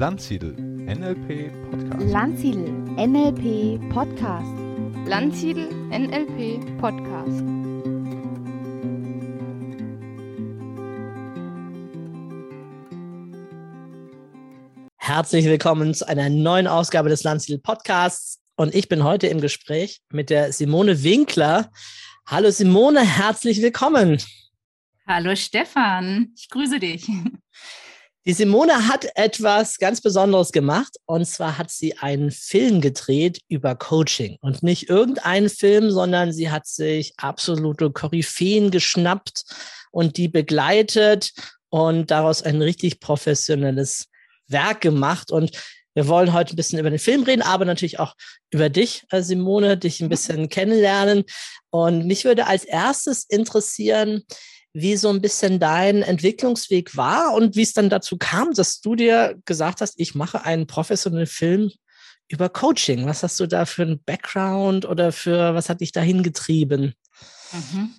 Landsiedel 0.00 0.54
NLP 0.54 1.52
Podcast. 1.70 2.10
Landsiedel 2.10 2.70
NLP 2.96 3.92
Podcast. 3.92 4.48
Landsiedel 5.04 5.68
NLP 5.90 6.78
Podcast. 6.80 7.44
Herzlich 14.96 15.44
willkommen 15.44 15.92
zu 15.92 16.08
einer 16.08 16.30
neuen 16.30 16.66
Ausgabe 16.66 17.10
des 17.10 17.22
Landsiedel 17.22 17.60
Podcasts. 17.60 18.40
Und 18.56 18.74
ich 18.74 18.88
bin 18.88 19.04
heute 19.04 19.26
im 19.26 19.42
Gespräch 19.42 20.00
mit 20.10 20.30
der 20.30 20.54
Simone 20.54 21.04
Winkler. 21.04 21.70
Hallo 22.26 22.50
Simone, 22.50 23.02
herzlich 23.02 23.60
willkommen. 23.60 24.16
Hallo 25.06 25.36
Stefan, 25.36 26.32
ich 26.34 26.48
grüße 26.48 26.80
dich. 26.80 27.06
Die 28.30 28.34
Simone 28.34 28.86
hat 28.86 29.08
etwas 29.16 29.78
ganz 29.78 30.00
Besonderes 30.00 30.52
gemacht. 30.52 30.98
Und 31.04 31.26
zwar 31.26 31.58
hat 31.58 31.68
sie 31.68 31.98
einen 31.98 32.30
Film 32.30 32.80
gedreht 32.80 33.40
über 33.48 33.74
Coaching. 33.74 34.36
Und 34.40 34.62
nicht 34.62 34.88
irgendeinen 34.88 35.48
Film, 35.48 35.90
sondern 35.90 36.32
sie 36.32 36.48
hat 36.48 36.64
sich 36.64 37.12
absolute 37.16 37.90
Koryphäen 37.90 38.70
geschnappt 38.70 39.42
und 39.90 40.16
die 40.16 40.28
begleitet 40.28 41.32
und 41.70 42.12
daraus 42.12 42.44
ein 42.44 42.62
richtig 42.62 43.00
professionelles 43.00 44.06
Werk 44.46 44.80
gemacht. 44.80 45.32
Und 45.32 45.50
wir 45.94 46.06
wollen 46.06 46.32
heute 46.32 46.54
ein 46.54 46.56
bisschen 46.56 46.78
über 46.78 46.90
den 46.90 47.00
Film 47.00 47.24
reden, 47.24 47.42
aber 47.42 47.64
natürlich 47.64 47.98
auch 47.98 48.14
über 48.50 48.68
dich, 48.68 49.02
äh, 49.10 49.22
Simone, 49.22 49.76
dich 49.76 50.00
ein 50.00 50.08
bisschen 50.08 50.48
kennenlernen. 50.48 51.24
Und 51.70 52.06
mich 52.06 52.24
würde 52.24 52.46
als 52.46 52.62
erstes 52.62 53.24
interessieren, 53.24 54.22
wie 54.72 54.96
so 54.96 55.08
ein 55.08 55.20
bisschen 55.20 55.58
dein 55.58 56.02
Entwicklungsweg 56.02 56.96
war 56.96 57.34
und 57.34 57.56
wie 57.56 57.62
es 57.62 57.72
dann 57.72 57.90
dazu 57.90 58.16
kam, 58.18 58.52
dass 58.52 58.80
du 58.80 58.94
dir 58.94 59.38
gesagt 59.44 59.80
hast, 59.80 59.98
ich 59.98 60.14
mache 60.14 60.44
einen 60.44 60.66
professionellen 60.66 61.26
Film 61.26 61.70
über 62.28 62.48
Coaching. 62.48 63.06
Was 63.06 63.22
hast 63.22 63.40
du 63.40 63.46
da 63.46 63.66
für 63.66 63.82
einen 63.82 64.02
Background 64.04 64.86
oder 64.86 65.10
für 65.10 65.54
was 65.54 65.68
hat 65.68 65.80
dich 65.80 65.92
dahin 65.92 66.22
getrieben? 66.22 66.94
Mhm. 67.52 67.94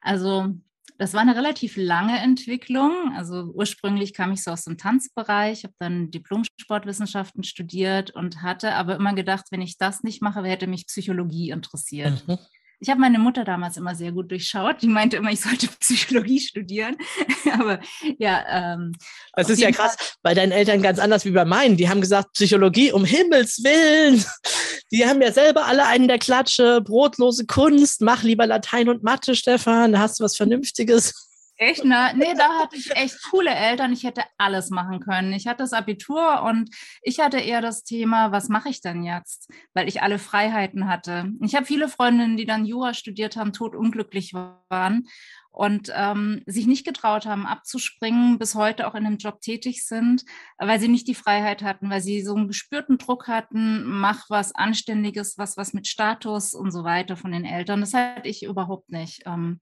Also 0.00 0.54
das 0.98 1.12
war 1.12 1.20
eine 1.20 1.36
relativ 1.36 1.76
lange 1.76 2.18
Entwicklung. 2.18 3.12
Also 3.16 3.50
ursprünglich 3.54 4.14
kam 4.14 4.32
ich 4.32 4.42
so 4.42 4.52
aus 4.52 4.64
dem 4.64 4.78
Tanzbereich, 4.78 5.64
habe 5.64 5.74
dann 5.78 6.10
Diplom-Sportwissenschaften 6.10 7.44
studiert 7.44 8.12
und 8.12 8.42
hatte 8.42 8.74
aber 8.74 8.96
immer 8.96 9.14
gedacht, 9.14 9.46
wenn 9.50 9.60
ich 9.60 9.76
das 9.76 10.02
nicht 10.02 10.22
mache, 10.22 10.42
hätte 10.44 10.66
mich 10.66 10.86
Psychologie 10.86 11.50
interessiert. 11.50 12.26
Mhm. 12.26 12.38
Ich 12.78 12.90
habe 12.90 13.00
meine 13.00 13.18
Mutter 13.18 13.44
damals 13.44 13.76
immer 13.76 13.94
sehr 13.94 14.12
gut 14.12 14.30
durchschaut. 14.30 14.82
Die 14.82 14.88
meinte 14.88 15.16
immer, 15.16 15.30
ich 15.30 15.40
sollte 15.40 15.68
Psychologie 15.80 16.40
studieren. 16.40 16.96
Aber 17.52 17.80
ja. 18.18 18.44
Ähm, 18.48 18.92
das 19.34 19.48
ist 19.48 19.60
ja 19.60 19.70
krass, 19.70 19.96
Fall. 19.96 20.06
bei 20.22 20.34
deinen 20.34 20.52
Eltern 20.52 20.82
ganz 20.82 20.98
anders 20.98 21.24
wie 21.24 21.30
bei 21.30 21.44
meinen. 21.44 21.76
Die 21.76 21.88
haben 21.88 22.00
gesagt, 22.00 22.32
Psychologie, 22.34 22.92
um 22.92 23.04
Himmels 23.04 23.62
Willen. 23.64 24.24
Die 24.92 25.04
haben 25.04 25.20
ja 25.20 25.32
selber 25.32 25.66
alle 25.66 25.86
einen 25.86 26.06
der 26.06 26.18
Klatsche, 26.18 26.80
brotlose 26.80 27.46
Kunst, 27.46 28.02
mach 28.02 28.22
lieber 28.22 28.46
Latein 28.46 28.88
und 28.88 29.02
Mathe, 29.02 29.34
Stefan, 29.34 29.92
da 29.92 29.98
hast 29.98 30.20
du 30.20 30.24
was 30.24 30.36
Vernünftiges. 30.36 31.26
Echt, 31.58 31.84
ne? 31.84 32.12
Nee, 32.14 32.34
da 32.36 32.58
hatte 32.58 32.76
ich 32.76 32.94
echt 32.94 33.16
coole 33.30 33.50
Eltern. 33.50 33.90
Ich 33.92 34.04
hätte 34.04 34.22
alles 34.36 34.68
machen 34.68 35.00
können. 35.00 35.32
Ich 35.32 35.46
hatte 35.46 35.62
das 35.62 35.72
Abitur 35.72 36.42
und 36.42 36.68
ich 37.00 37.18
hatte 37.18 37.38
eher 37.38 37.62
das 37.62 37.82
Thema, 37.82 38.30
was 38.30 38.50
mache 38.50 38.68
ich 38.68 38.82
denn 38.82 39.02
jetzt? 39.02 39.50
Weil 39.72 39.88
ich 39.88 40.02
alle 40.02 40.18
Freiheiten 40.18 40.86
hatte. 40.86 41.32
Ich 41.40 41.54
habe 41.54 41.64
viele 41.64 41.88
Freundinnen, 41.88 42.36
die 42.36 42.44
dann 42.44 42.66
Jura 42.66 42.92
studiert 42.92 43.36
haben, 43.36 43.54
totunglücklich 43.54 44.34
waren 44.34 45.08
und 45.50 45.90
ähm, 45.94 46.42
sich 46.44 46.66
nicht 46.66 46.84
getraut 46.84 47.24
haben, 47.24 47.46
abzuspringen, 47.46 48.38
bis 48.38 48.54
heute 48.54 48.86
auch 48.86 48.94
in 48.94 49.06
einem 49.06 49.16
Job 49.16 49.40
tätig 49.40 49.86
sind, 49.86 50.26
weil 50.58 50.78
sie 50.78 50.88
nicht 50.88 51.08
die 51.08 51.14
Freiheit 51.14 51.62
hatten, 51.62 51.88
weil 51.88 52.02
sie 52.02 52.22
so 52.22 52.34
einen 52.34 52.48
gespürten 52.48 52.98
Druck 52.98 53.28
hatten, 53.28 53.82
mach 53.82 54.28
was 54.28 54.54
Anständiges, 54.54 55.38
was, 55.38 55.56
was 55.56 55.72
mit 55.72 55.86
Status 55.86 56.52
und 56.52 56.70
so 56.70 56.84
weiter 56.84 57.16
von 57.16 57.32
den 57.32 57.46
Eltern. 57.46 57.80
Das 57.80 57.94
hatte 57.94 58.28
ich 58.28 58.42
überhaupt 58.42 58.90
nicht. 58.90 59.22
Ähm, 59.24 59.60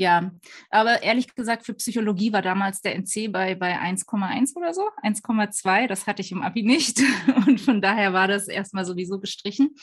ja, 0.00 0.30
aber 0.70 1.02
ehrlich 1.02 1.34
gesagt, 1.34 1.66
für 1.66 1.74
Psychologie 1.74 2.32
war 2.32 2.40
damals 2.40 2.80
der 2.80 2.96
NC 2.96 3.30
bei, 3.30 3.54
bei 3.54 3.78
1,1 3.78 4.56
oder 4.56 4.72
so, 4.72 4.88
1,2. 5.02 5.88
Das 5.88 6.06
hatte 6.06 6.22
ich 6.22 6.32
im 6.32 6.40
Abi 6.40 6.62
nicht. 6.62 7.02
Und 7.46 7.60
von 7.60 7.82
daher 7.82 8.14
war 8.14 8.26
das 8.26 8.48
erstmal 8.48 8.86
sowieso 8.86 9.20
gestrichen. 9.20 9.74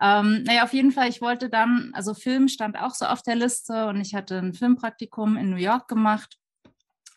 Ähm, 0.00 0.44
naja, 0.44 0.62
auf 0.62 0.72
jeden 0.72 0.92
Fall, 0.92 1.08
ich 1.08 1.20
wollte 1.20 1.50
dann, 1.50 1.90
also 1.92 2.14
Film 2.14 2.46
stand 2.46 2.78
auch 2.78 2.94
so 2.94 3.06
auf 3.06 3.22
der 3.22 3.34
Liste 3.34 3.88
und 3.88 4.00
ich 4.00 4.14
hatte 4.14 4.38
ein 4.38 4.54
Filmpraktikum 4.54 5.36
in 5.36 5.50
New 5.50 5.56
York 5.56 5.88
gemacht 5.88 6.36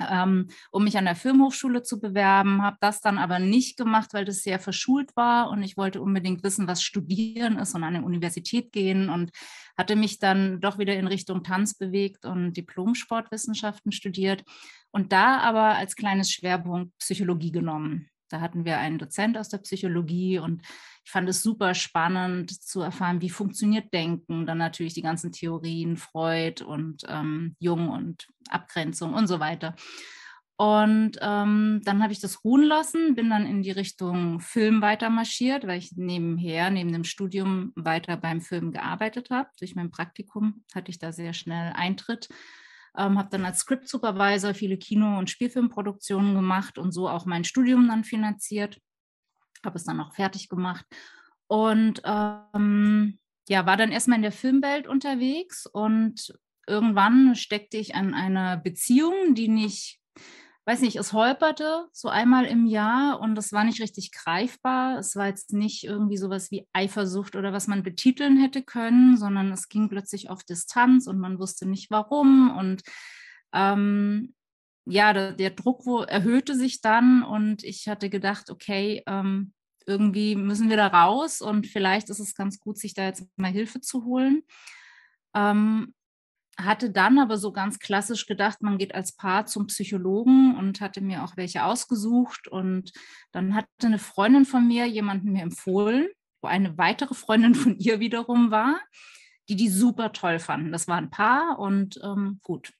ähm, 0.09 0.47
um 0.71 0.83
mich 0.83 0.97
an 0.97 1.05
der 1.05 1.15
Filmhochschule 1.15 1.83
zu 1.83 1.99
bewerben, 1.99 2.61
habe 2.61 2.77
das 2.79 3.01
dann 3.01 3.17
aber 3.17 3.39
nicht 3.39 3.77
gemacht, 3.77 4.13
weil 4.13 4.25
das 4.25 4.43
sehr 4.43 4.59
verschult 4.59 5.15
war 5.15 5.49
und 5.49 5.63
ich 5.63 5.77
wollte 5.77 6.01
unbedingt 6.01 6.43
wissen, 6.43 6.67
was 6.67 6.83
Studieren 6.83 7.57
ist 7.57 7.75
und 7.75 7.83
an 7.83 7.95
eine 7.95 8.05
Universität 8.05 8.71
gehen 8.71 9.09
und 9.09 9.31
hatte 9.77 9.95
mich 9.95 10.19
dann 10.19 10.59
doch 10.61 10.77
wieder 10.77 10.95
in 10.95 11.07
Richtung 11.07 11.43
Tanz 11.43 11.75
bewegt 11.75 12.25
und 12.25 12.53
Diplom-Sportwissenschaften 12.53 13.91
studiert 13.91 14.43
und 14.91 15.11
da 15.11 15.39
aber 15.39 15.75
als 15.75 15.95
kleines 15.95 16.31
Schwerpunkt 16.31 16.97
Psychologie 16.97 17.51
genommen. 17.51 18.09
Da 18.31 18.41
hatten 18.41 18.65
wir 18.65 18.77
einen 18.77 18.97
Dozent 18.97 19.37
aus 19.37 19.49
der 19.49 19.59
Psychologie 19.59 20.39
und 20.39 20.61
ich 21.03 21.11
fand 21.11 21.27
es 21.29 21.41
super 21.41 21.73
spannend 21.73 22.51
zu 22.51 22.81
erfahren, 22.81 23.21
wie 23.21 23.29
funktioniert 23.29 23.93
Denken, 23.93 24.45
dann 24.45 24.57
natürlich 24.57 24.93
die 24.93 25.01
ganzen 25.01 25.31
Theorien, 25.31 25.97
Freud 25.97 26.63
und 26.63 27.03
ähm, 27.07 27.55
Jung 27.59 27.89
und 27.89 28.27
Abgrenzung 28.49 29.13
und 29.13 29.27
so 29.27 29.39
weiter. 29.39 29.75
Und 30.57 31.17
ähm, 31.21 31.81
dann 31.85 32.03
habe 32.03 32.13
ich 32.13 32.19
das 32.19 32.43
ruhen 32.43 32.63
lassen, 32.63 33.15
bin 33.15 33.31
dann 33.31 33.47
in 33.47 33.63
die 33.63 33.71
Richtung 33.71 34.39
Film 34.39 34.83
weiter 34.83 35.09
marschiert, 35.09 35.65
weil 35.65 35.79
ich 35.79 35.93
nebenher, 35.95 36.69
neben 36.69 36.93
dem 36.93 37.03
Studium 37.03 37.71
weiter 37.75 38.15
beim 38.15 38.41
Film 38.41 38.71
gearbeitet 38.71 39.31
habe. 39.31 39.49
Durch 39.57 39.73
mein 39.73 39.89
Praktikum 39.89 40.63
hatte 40.75 40.91
ich 40.91 40.99
da 40.99 41.11
sehr 41.11 41.33
schnell 41.33 41.73
Eintritt 41.73 42.29
ähm, 42.97 43.17
habe 43.17 43.29
dann 43.29 43.45
als 43.45 43.59
Script 43.59 43.87
Supervisor 43.87 44.53
viele 44.53 44.77
Kino- 44.77 45.17
und 45.17 45.29
Spielfilmproduktionen 45.29 46.35
gemacht 46.35 46.77
und 46.77 46.91
so 46.91 47.07
auch 47.07 47.25
mein 47.25 47.43
Studium 47.43 47.87
dann 47.87 48.03
finanziert. 48.03 48.79
Habe 49.63 49.77
es 49.77 49.83
dann 49.83 50.01
auch 50.01 50.13
fertig 50.13 50.49
gemacht 50.49 50.85
und 51.47 52.01
ähm, 52.05 53.19
ja, 53.49 53.65
war 53.65 53.75
dann 53.75 53.91
erstmal 53.91 54.15
in 54.15 54.23
der 54.23 54.31
Filmwelt 54.31 54.87
unterwegs 54.87 55.65
und 55.65 56.33
irgendwann 56.67 57.35
steckte 57.35 57.77
ich 57.77 57.95
an 57.95 58.13
einer 58.13 58.55
Beziehung, 58.55 59.35
die 59.35 59.49
nicht 59.49 59.99
weiß 60.71 60.79
nicht, 60.79 60.95
es 60.95 61.11
holperte 61.11 61.89
so 61.91 62.07
einmal 62.07 62.45
im 62.45 62.65
Jahr 62.65 63.19
und 63.19 63.35
das 63.35 63.51
war 63.51 63.65
nicht 63.65 63.81
richtig 63.81 64.13
greifbar. 64.13 64.97
Es 64.99 65.17
war 65.17 65.27
jetzt 65.27 65.51
nicht 65.51 65.83
irgendwie 65.83 66.15
sowas 66.15 66.49
wie 66.49 66.65
Eifersucht 66.71 67.35
oder 67.35 67.51
was 67.51 67.67
man 67.67 67.83
betiteln 67.83 68.37
hätte 68.37 68.63
können, 68.63 69.17
sondern 69.17 69.51
es 69.51 69.67
ging 69.67 69.89
plötzlich 69.89 70.29
auf 70.29 70.45
Distanz 70.45 71.07
und 71.07 71.19
man 71.19 71.39
wusste 71.39 71.67
nicht 71.67 71.91
warum. 71.91 72.57
Und 72.57 72.83
ähm, 73.51 74.33
ja, 74.85 75.11
der, 75.11 75.33
der, 75.33 75.49
Druck 75.49 75.83
erhöhte 76.07 76.55
sich 76.55 76.79
dann 76.79 77.21
und 77.21 77.65
ich 77.65 77.89
hatte 77.89 78.09
gedacht, 78.09 78.49
okay, 78.49 79.03
ähm, 79.07 79.51
irgendwie 79.85 80.37
müssen 80.37 80.69
wir 80.69 80.77
da 80.77 80.87
raus 80.87 81.41
und 81.41 81.67
vielleicht 81.67 82.09
ist 82.09 82.19
es 82.19 82.33
ganz 82.33 82.61
gut, 82.61 82.77
sich 82.77 82.93
da 82.93 83.03
jetzt 83.03 83.25
mal 83.35 83.51
Hilfe 83.51 83.81
zu 83.81 84.05
holen. 84.05 84.43
Ähm, 85.35 85.93
hatte 86.57 86.91
dann 86.91 87.17
aber 87.19 87.37
so 87.37 87.51
ganz 87.51 87.79
klassisch 87.79 88.25
gedacht, 88.25 88.61
man 88.61 88.77
geht 88.77 88.93
als 88.93 89.13
Paar 89.13 89.45
zum 89.45 89.67
Psychologen 89.67 90.55
und 90.57 90.81
hatte 90.81 91.01
mir 91.01 91.23
auch 91.23 91.37
welche 91.37 91.63
ausgesucht. 91.63 92.47
Und 92.47 92.91
dann 93.31 93.55
hatte 93.55 93.67
eine 93.83 93.99
Freundin 93.99 94.45
von 94.45 94.67
mir 94.67 94.85
jemanden 94.85 95.31
mir 95.31 95.43
empfohlen, 95.43 96.07
wo 96.41 96.47
eine 96.47 96.77
weitere 96.77 97.13
Freundin 97.13 97.55
von 97.55 97.77
ihr 97.77 97.99
wiederum 97.99 98.51
war, 98.51 98.79
die 99.49 99.55
die 99.55 99.69
super 99.69 100.11
toll 100.11 100.39
fanden. 100.39 100.71
Das 100.71 100.87
war 100.87 100.97
ein 100.97 101.09
Paar 101.09 101.59
und 101.59 101.99
ähm, 102.03 102.39
gut. 102.43 102.71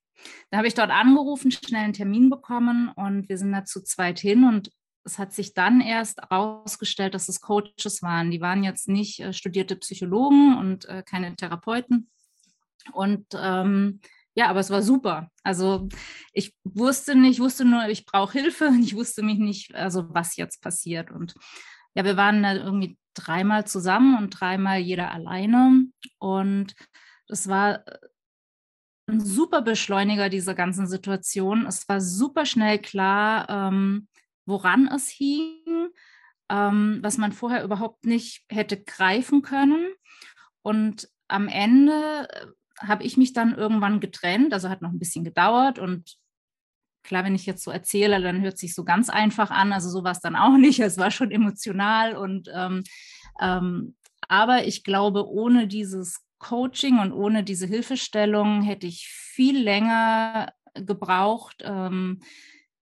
Da 0.51 0.57
habe 0.57 0.67
ich 0.67 0.75
dort 0.75 0.91
angerufen, 0.91 1.51
schnell 1.51 1.83
einen 1.83 1.93
Termin 1.93 2.29
bekommen 2.29 2.89
und 2.95 3.27
wir 3.27 3.37
sind 3.37 3.51
da 3.51 3.65
zu 3.65 3.83
zweit 3.83 4.19
hin 4.19 4.43
und 4.43 4.71
es 5.03 5.17
hat 5.17 5.33
sich 5.33 5.55
dann 5.55 5.81
erst 5.81 6.21
herausgestellt, 6.21 7.15
dass 7.15 7.27
es 7.27 7.41
Coaches 7.41 8.03
waren. 8.03 8.29
Die 8.29 8.39
waren 8.39 8.63
jetzt 8.63 8.87
nicht 8.87 9.19
äh, 9.19 9.33
studierte 9.33 9.75
Psychologen 9.77 10.57
und 10.57 10.85
äh, 10.85 11.01
keine 11.03 11.35
Therapeuten, 11.35 12.11
und 12.93 13.25
ähm, 13.35 13.99
ja, 14.33 14.47
aber 14.47 14.61
es 14.61 14.69
war 14.69 14.81
super. 14.81 15.29
Also 15.43 15.89
ich 16.33 16.55
wusste 16.63 17.15
nicht, 17.15 17.33
ich 17.33 17.39
wusste 17.39 17.65
nur, 17.65 17.87
ich 17.87 18.05
brauche 18.05 18.39
Hilfe 18.39 18.67
und 18.67 18.83
ich 18.83 18.95
wusste 18.95 19.23
mich 19.23 19.37
nicht, 19.39 19.75
also 19.75 20.13
was 20.13 20.37
jetzt 20.37 20.61
passiert. 20.61 21.11
Und 21.11 21.33
ja, 21.93 22.05
wir 22.05 22.17
waren 22.17 22.43
da 22.43 22.53
irgendwie 22.55 22.97
dreimal 23.13 23.65
zusammen 23.67 24.17
und 24.17 24.29
dreimal 24.29 24.79
jeder 24.79 25.11
alleine. 25.11 25.85
Und 26.19 26.75
das 27.27 27.47
war 27.49 27.83
ein 29.07 29.19
super 29.19 29.61
Beschleuniger 29.61 30.29
dieser 30.29 30.55
ganzen 30.55 30.87
Situation. 30.87 31.65
Es 31.65 31.87
war 31.89 31.99
super 31.99 32.45
schnell 32.45 32.79
klar, 32.79 33.49
ähm, 33.49 34.07
woran 34.45 34.87
es 34.87 35.09
hing, 35.09 35.89
ähm, 36.49 36.99
was 37.01 37.17
man 37.17 37.33
vorher 37.33 37.63
überhaupt 37.63 38.05
nicht 38.05 38.43
hätte 38.49 38.81
greifen 38.81 39.41
können. 39.41 39.93
Und 40.61 41.09
am 41.27 41.47
Ende 41.47 42.27
habe 42.81 43.03
ich 43.03 43.17
mich 43.17 43.33
dann 43.33 43.55
irgendwann 43.55 43.99
getrennt, 43.99 44.53
also 44.53 44.69
hat 44.69 44.81
noch 44.81 44.91
ein 44.91 44.99
bisschen 44.99 45.23
gedauert 45.23 45.79
und 45.79 46.17
klar, 47.03 47.23
wenn 47.23 47.35
ich 47.35 47.45
jetzt 47.45 47.63
so 47.63 47.71
erzähle, 47.71 48.21
dann 48.21 48.41
hört 48.41 48.57
sich 48.57 48.75
so 48.75 48.83
ganz 48.83 49.09
einfach 49.09 49.51
an. 49.51 49.73
Also 49.73 49.89
so 49.89 50.03
war 50.03 50.11
es 50.11 50.19
dann 50.19 50.35
auch 50.35 50.57
nicht. 50.57 50.79
Es 50.79 50.97
war 50.97 51.11
schon 51.11 51.31
emotional 51.31 52.15
und 52.15 52.49
ähm, 52.53 52.83
ähm, 53.39 53.95
aber 54.27 54.65
ich 54.65 54.83
glaube, 54.83 55.27
ohne 55.29 55.67
dieses 55.67 56.23
Coaching 56.39 56.99
und 56.99 57.11
ohne 57.11 57.43
diese 57.43 57.67
Hilfestellung 57.67 58.61
hätte 58.61 58.87
ich 58.87 59.07
viel 59.07 59.61
länger 59.61 60.53
gebraucht, 60.73 61.61
ähm, 61.63 62.21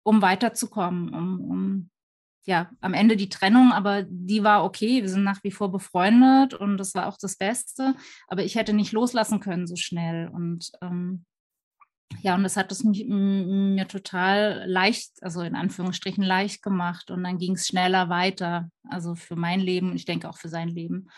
um 0.03 0.23
weiterzukommen, 0.23 1.13
um, 1.13 1.41
um 1.41 1.91
ja, 2.47 2.71
am 2.81 2.95
Ende 2.95 3.17
die 3.17 3.29
Trennung, 3.29 3.73
aber 3.73 4.05
die 4.09 4.45
war 4.45 4.65
okay. 4.65 5.03
Wir 5.03 5.09
sind 5.09 5.25
nach 5.25 5.43
wie 5.43 5.51
vor 5.51 5.73
befreundet 5.73 6.55
und 6.55 6.79
das 6.79 6.95
war 6.95 7.09
auch 7.09 7.19
das 7.21 7.37
Beste. 7.37 7.95
Aber 8.29 8.45
ich 8.45 8.55
hätte 8.55 8.73
nicht 8.73 8.93
loslassen 8.93 9.41
können 9.41 9.67
so 9.67 9.75
schnell. 9.75 10.29
Und 10.29 10.71
ähm, 10.81 11.25
ja, 12.21 12.37
und 12.37 12.45
das 12.45 12.57
hat 12.57 12.71
es 12.71 12.85
mir 12.85 13.89
total 13.89 14.63
leicht, 14.67 15.11
also 15.23 15.43
in 15.43 15.57
Anführungsstrichen 15.57 16.23
leicht 16.23 16.63
gemacht. 16.63 17.11
Und 17.11 17.25
dann 17.25 17.39
ging 17.39 17.57
es 17.57 17.67
schneller 17.67 18.09
weiter, 18.09 18.71
also 18.89 19.17
für 19.17 19.37
mein 19.37 19.59
Leben 19.59 19.91
und 19.91 19.97
ich 19.97 20.05
denke 20.05 20.29
auch 20.29 20.39
für 20.39 20.49
sein 20.49 20.69
Leben. 20.69 21.09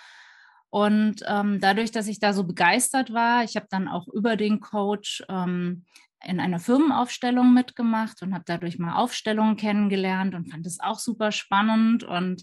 Und 0.70 1.22
ähm, 1.26 1.60
dadurch, 1.60 1.90
dass 1.90 2.08
ich 2.08 2.20
da 2.20 2.32
so 2.32 2.44
begeistert 2.44 3.12
war, 3.12 3.44
ich 3.44 3.56
habe 3.56 3.66
dann 3.68 3.86
auch 3.86 4.08
über 4.08 4.36
den 4.36 4.60
Coach 4.60 5.22
ähm, 5.28 5.84
in 6.24 6.40
einer 6.40 6.58
Firmenaufstellung 6.58 7.54
mitgemacht 7.54 8.22
und 8.22 8.34
habe 8.34 8.44
dadurch 8.46 8.78
mal 8.78 8.96
Aufstellungen 8.96 9.56
kennengelernt 9.56 10.34
und 10.34 10.50
fand 10.50 10.66
es 10.66 10.80
auch 10.80 10.98
super 10.98 11.30
spannend 11.32 12.02
und 12.02 12.42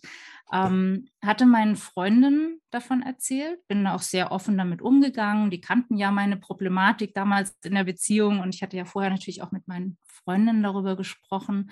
ähm, 0.54 1.08
hatte 1.22 1.46
meinen 1.46 1.76
Freundinnen 1.76 2.62
davon 2.72 3.02
erzählt, 3.02 3.60
bin 3.68 3.86
auch 3.88 4.02
sehr 4.02 4.32
offen 4.32 4.58
damit 4.58 4.82
umgegangen. 4.82 5.50
Die 5.50 5.62
kannten 5.62 5.98
ja 5.98 6.12
meine 6.12 6.38
Problematik 6.38 7.14
damals 7.14 7.58
in 7.64 7.76
der 7.76 7.84
Beziehung 7.84 8.40
und 8.40 8.56
ich 8.56 8.62
hatte 8.62 8.78
ja 8.78 8.86
vorher 8.86 9.12
natürlich 9.12 9.42
auch 9.42 9.52
mit 9.52 9.68
meinen 9.68 9.98
Freundinnen 10.06 10.64
darüber 10.64 10.96
gesprochen. 10.96 11.72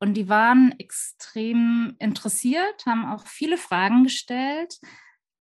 Und 0.00 0.14
die 0.14 0.28
waren 0.28 0.74
extrem 0.78 1.94
interessiert, 1.98 2.86
haben 2.86 3.04
auch 3.04 3.26
viele 3.26 3.58
Fragen 3.58 4.04
gestellt 4.04 4.80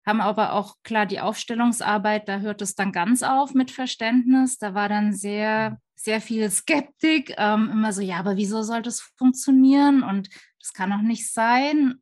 haben 0.07 0.21
aber 0.21 0.53
auch 0.53 0.75
klar 0.83 1.05
die 1.05 1.19
Aufstellungsarbeit, 1.19 2.29
da 2.29 2.39
hört 2.39 2.61
es 2.61 2.75
dann 2.75 2.93
ganz 2.93 3.23
auf 3.23 3.53
mit 3.53 3.71
Verständnis. 3.71 4.57
Da 4.57 4.73
war 4.73 4.87
dann 4.87 5.13
sehr, 5.13 5.71
mhm. 5.71 5.75
sehr 5.95 6.21
viel 6.21 6.49
Skeptik, 6.49 7.35
ähm, 7.37 7.69
immer 7.71 7.91
so, 7.91 8.01
ja, 8.01 8.17
aber 8.17 8.37
wieso 8.37 8.63
soll 8.63 8.81
das 8.81 9.01
funktionieren? 9.17 10.03
Und 10.03 10.29
das 10.61 10.71
kann 10.71 10.91
doch 10.91 11.01
nicht 11.01 11.31
sein. 11.31 11.95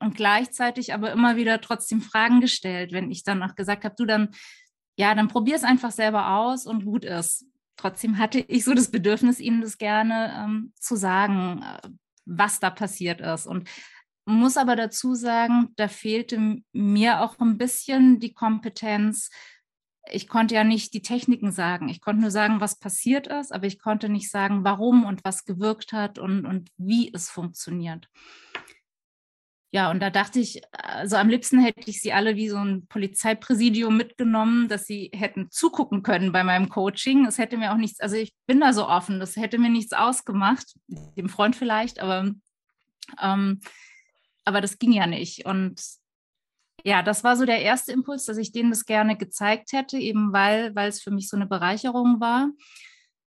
Und 0.00 0.16
gleichzeitig 0.16 0.92
aber 0.92 1.12
immer 1.12 1.36
wieder 1.36 1.60
trotzdem 1.60 2.02
Fragen 2.02 2.40
gestellt, 2.40 2.90
wenn 2.92 3.10
ich 3.12 3.22
dann 3.22 3.42
auch 3.42 3.54
gesagt 3.54 3.84
habe, 3.84 3.94
du 3.96 4.04
dann, 4.04 4.30
ja, 4.98 5.14
dann 5.14 5.28
probier 5.28 5.54
es 5.54 5.64
einfach 5.64 5.92
selber 5.92 6.36
aus 6.36 6.66
und 6.66 6.84
gut 6.84 7.04
ist. 7.04 7.46
Trotzdem 7.76 8.18
hatte 8.18 8.40
ich 8.40 8.64
so 8.64 8.74
das 8.74 8.90
Bedürfnis, 8.90 9.38
ihnen 9.38 9.60
das 9.60 9.78
gerne 9.78 10.34
ähm, 10.44 10.72
zu 10.80 10.96
sagen, 10.96 11.62
äh, 11.62 11.88
was 12.24 12.58
da 12.58 12.70
passiert 12.70 13.20
ist. 13.20 13.46
Und 13.46 13.68
muss 14.26 14.56
aber 14.56 14.76
dazu 14.76 15.14
sagen, 15.14 15.72
da 15.76 15.88
fehlte 15.88 16.58
mir 16.72 17.20
auch 17.20 17.38
ein 17.38 17.58
bisschen 17.58 18.18
die 18.18 18.34
Kompetenz. 18.34 19.30
Ich 20.10 20.28
konnte 20.28 20.54
ja 20.54 20.64
nicht 20.64 20.94
die 20.94 21.02
Techniken 21.02 21.52
sagen. 21.52 21.88
Ich 21.88 22.00
konnte 22.00 22.22
nur 22.22 22.30
sagen, 22.30 22.60
was 22.60 22.78
passiert 22.78 23.28
ist, 23.28 23.52
aber 23.52 23.66
ich 23.66 23.78
konnte 23.78 24.08
nicht 24.08 24.30
sagen, 24.30 24.64
warum 24.64 25.04
und 25.04 25.24
was 25.24 25.44
gewirkt 25.44 25.92
hat 25.92 26.18
und, 26.18 26.44
und 26.44 26.70
wie 26.76 27.12
es 27.12 27.30
funktioniert. 27.30 28.08
Ja, 29.72 29.90
und 29.90 30.00
da 30.00 30.10
dachte 30.10 30.40
ich, 30.40 30.62
also 30.72 31.16
am 31.16 31.28
liebsten 31.28 31.60
hätte 31.60 31.90
ich 31.90 32.00
sie 32.00 32.12
alle 32.12 32.36
wie 32.36 32.48
so 32.48 32.56
ein 32.56 32.86
Polizeipräsidium 32.86 33.96
mitgenommen, 33.96 34.68
dass 34.68 34.86
sie 34.86 35.10
hätten 35.12 35.50
zugucken 35.50 36.02
können 36.02 36.32
bei 36.32 36.44
meinem 36.44 36.68
Coaching. 36.68 37.26
Es 37.26 37.38
hätte 37.38 37.56
mir 37.56 37.72
auch 37.72 37.76
nichts, 37.76 38.00
also 38.00 38.16
ich 38.16 38.32
bin 38.46 38.60
da 38.60 38.72
so 38.72 38.88
offen, 38.88 39.20
das 39.20 39.36
hätte 39.36 39.58
mir 39.58 39.68
nichts 39.68 39.92
ausgemacht, 39.92 40.76
dem 40.88 41.28
Freund 41.28 41.56
vielleicht, 41.56 42.00
aber 42.00 42.32
ähm, 43.20 43.60
aber 44.46 44.60
das 44.62 44.78
ging 44.78 44.92
ja 44.92 45.06
nicht. 45.06 45.44
Und 45.44 45.82
ja, 46.84 47.02
das 47.02 47.24
war 47.24 47.36
so 47.36 47.44
der 47.44 47.60
erste 47.60 47.92
Impuls, 47.92 48.24
dass 48.26 48.38
ich 48.38 48.52
denen 48.52 48.70
das 48.70 48.86
gerne 48.86 49.16
gezeigt 49.16 49.72
hätte, 49.72 49.98
eben 49.98 50.32
weil, 50.32 50.74
weil 50.74 50.88
es 50.88 51.02
für 51.02 51.10
mich 51.10 51.28
so 51.28 51.36
eine 51.36 51.46
Bereicherung 51.46 52.20
war. 52.20 52.50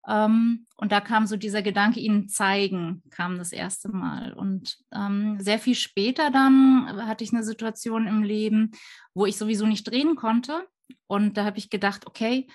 Ähm, 0.06 0.66
und 0.76 0.92
da 0.92 1.00
kam 1.00 1.26
so 1.26 1.36
dieser 1.36 1.60
Gedanke, 1.62 2.00
ihnen 2.00 2.28
zeigen, 2.28 3.02
kam 3.10 3.36
das 3.36 3.52
erste 3.52 3.88
Mal. 3.88 4.32
Und 4.32 4.78
ähm, 4.94 5.40
sehr 5.40 5.58
viel 5.58 5.74
später 5.74 6.30
dann 6.30 7.06
hatte 7.06 7.24
ich 7.24 7.32
eine 7.32 7.42
Situation 7.42 8.06
im 8.06 8.22
Leben, 8.22 8.70
wo 9.12 9.26
ich 9.26 9.36
sowieso 9.36 9.66
nicht 9.66 9.90
drehen 9.90 10.14
konnte. 10.14 10.66
Und 11.08 11.36
da 11.36 11.44
habe 11.44 11.58
ich 11.58 11.68
gedacht, 11.68 12.06
okay, 12.06 12.46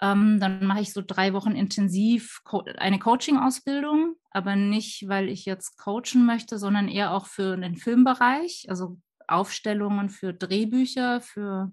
ähm, 0.00 0.38
dann 0.40 0.66
mache 0.66 0.80
ich 0.80 0.92
so 0.92 1.02
drei 1.04 1.32
Wochen 1.32 1.52
intensiv 1.52 2.40
Co 2.44 2.64
eine 2.78 2.98
Coaching-Ausbildung, 2.98 4.16
aber 4.38 4.56
nicht, 4.56 5.08
weil 5.08 5.28
ich 5.28 5.44
jetzt 5.44 5.76
coachen 5.76 6.24
möchte, 6.24 6.58
sondern 6.58 6.88
eher 6.88 7.12
auch 7.12 7.26
für 7.26 7.56
den 7.56 7.76
Filmbereich, 7.76 8.66
also 8.68 8.98
Aufstellungen 9.26 10.08
für 10.08 10.32
Drehbücher, 10.32 11.20
für 11.20 11.72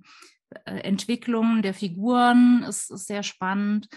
äh, 0.66 0.80
Entwicklungen 0.80 1.62
der 1.62 1.74
Figuren 1.74 2.66
ist, 2.68 2.92
ist 2.92 3.08
sehr 3.08 3.24
spannend. 3.24 3.88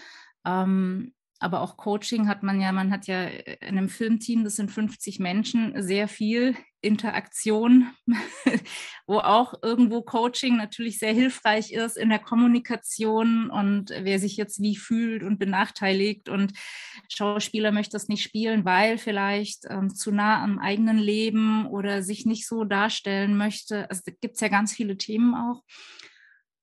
Ähm, 0.45 1.13
aber 1.39 1.61
auch 1.61 1.77
Coaching 1.77 2.27
hat 2.27 2.43
man 2.43 2.61
ja, 2.61 2.71
man 2.71 2.91
hat 2.91 3.07
ja 3.07 3.23
in 3.23 3.77
einem 3.77 3.89
Filmteam, 3.89 4.43
das 4.43 4.55
sind 4.55 4.71
50 4.71 5.19
Menschen, 5.19 5.81
sehr 5.81 6.07
viel 6.07 6.55
Interaktion, 6.81 7.89
wo 9.07 9.19
auch 9.19 9.53
irgendwo 9.61 10.01
Coaching 10.01 10.57
natürlich 10.57 10.99
sehr 10.99 11.13
hilfreich 11.13 11.71
ist 11.71 11.97
in 11.97 12.09
der 12.09 12.19
Kommunikation 12.19 13.49
und 13.49 13.89
wer 13.89 14.19
sich 14.19 14.37
jetzt 14.37 14.61
wie 14.61 14.75
fühlt 14.75 15.23
und 15.23 15.39
benachteiligt 15.39 16.29
und 16.29 16.53
Schauspieler 17.09 17.71
möchte 17.71 17.93
das 17.93 18.07
nicht 18.07 18.23
spielen, 18.23 18.65
weil 18.65 18.97
vielleicht 18.97 19.65
ähm, 19.69 19.93
zu 19.93 20.11
nah 20.11 20.43
am 20.43 20.59
eigenen 20.59 20.97
Leben 20.97 21.65
oder 21.67 22.01
sich 22.03 22.25
nicht 22.25 22.47
so 22.47 22.63
darstellen 22.63 23.35
möchte. 23.35 23.89
Also 23.89 24.01
gibt 24.21 24.35
es 24.35 24.41
ja 24.41 24.47
ganz 24.47 24.73
viele 24.73 24.97
Themen 24.97 25.35
auch 25.35 25.63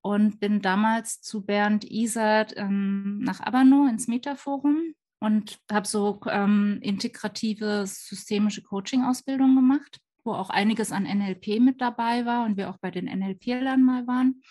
und 0.07 0.39
bin 0.39 0.63
damals 0.63 1.21
zu 1.21 1.45
Bernd 1.45 1.85
Isert 1.85 2.55
ähm, 2.57 3.19
nach 3.19 3.41
Abano 3.41 3.89
ins 3.89 4.07
Metaforum 4.07 4.95
und 5.19 5.59
habe 5.71 5.87
so 5.87 6.21
ähm, 6.29 6.79
integrative 6.83 7.85
systemische 7.87 8.63
Coaching-Ausbildung 8.63 9.57
gemacht, 9.57 9.99
wo 10.27 10.33
auch 10.33 10.51
einiges 10.51 10.93
an 10.93 11.05
NLP 11.05 11.61
mit 11.61 11.81
dabei 11.81 12.27
war 12.27 12.45
und 12.45 12.57
wir 12.57 12.69
auch 12.69 12.79
bei 12.79 12.91
den 12.91 13.07
NLP-Lern 13.07 13.83
mal 13.83 14.07
waren. 14.07 14.43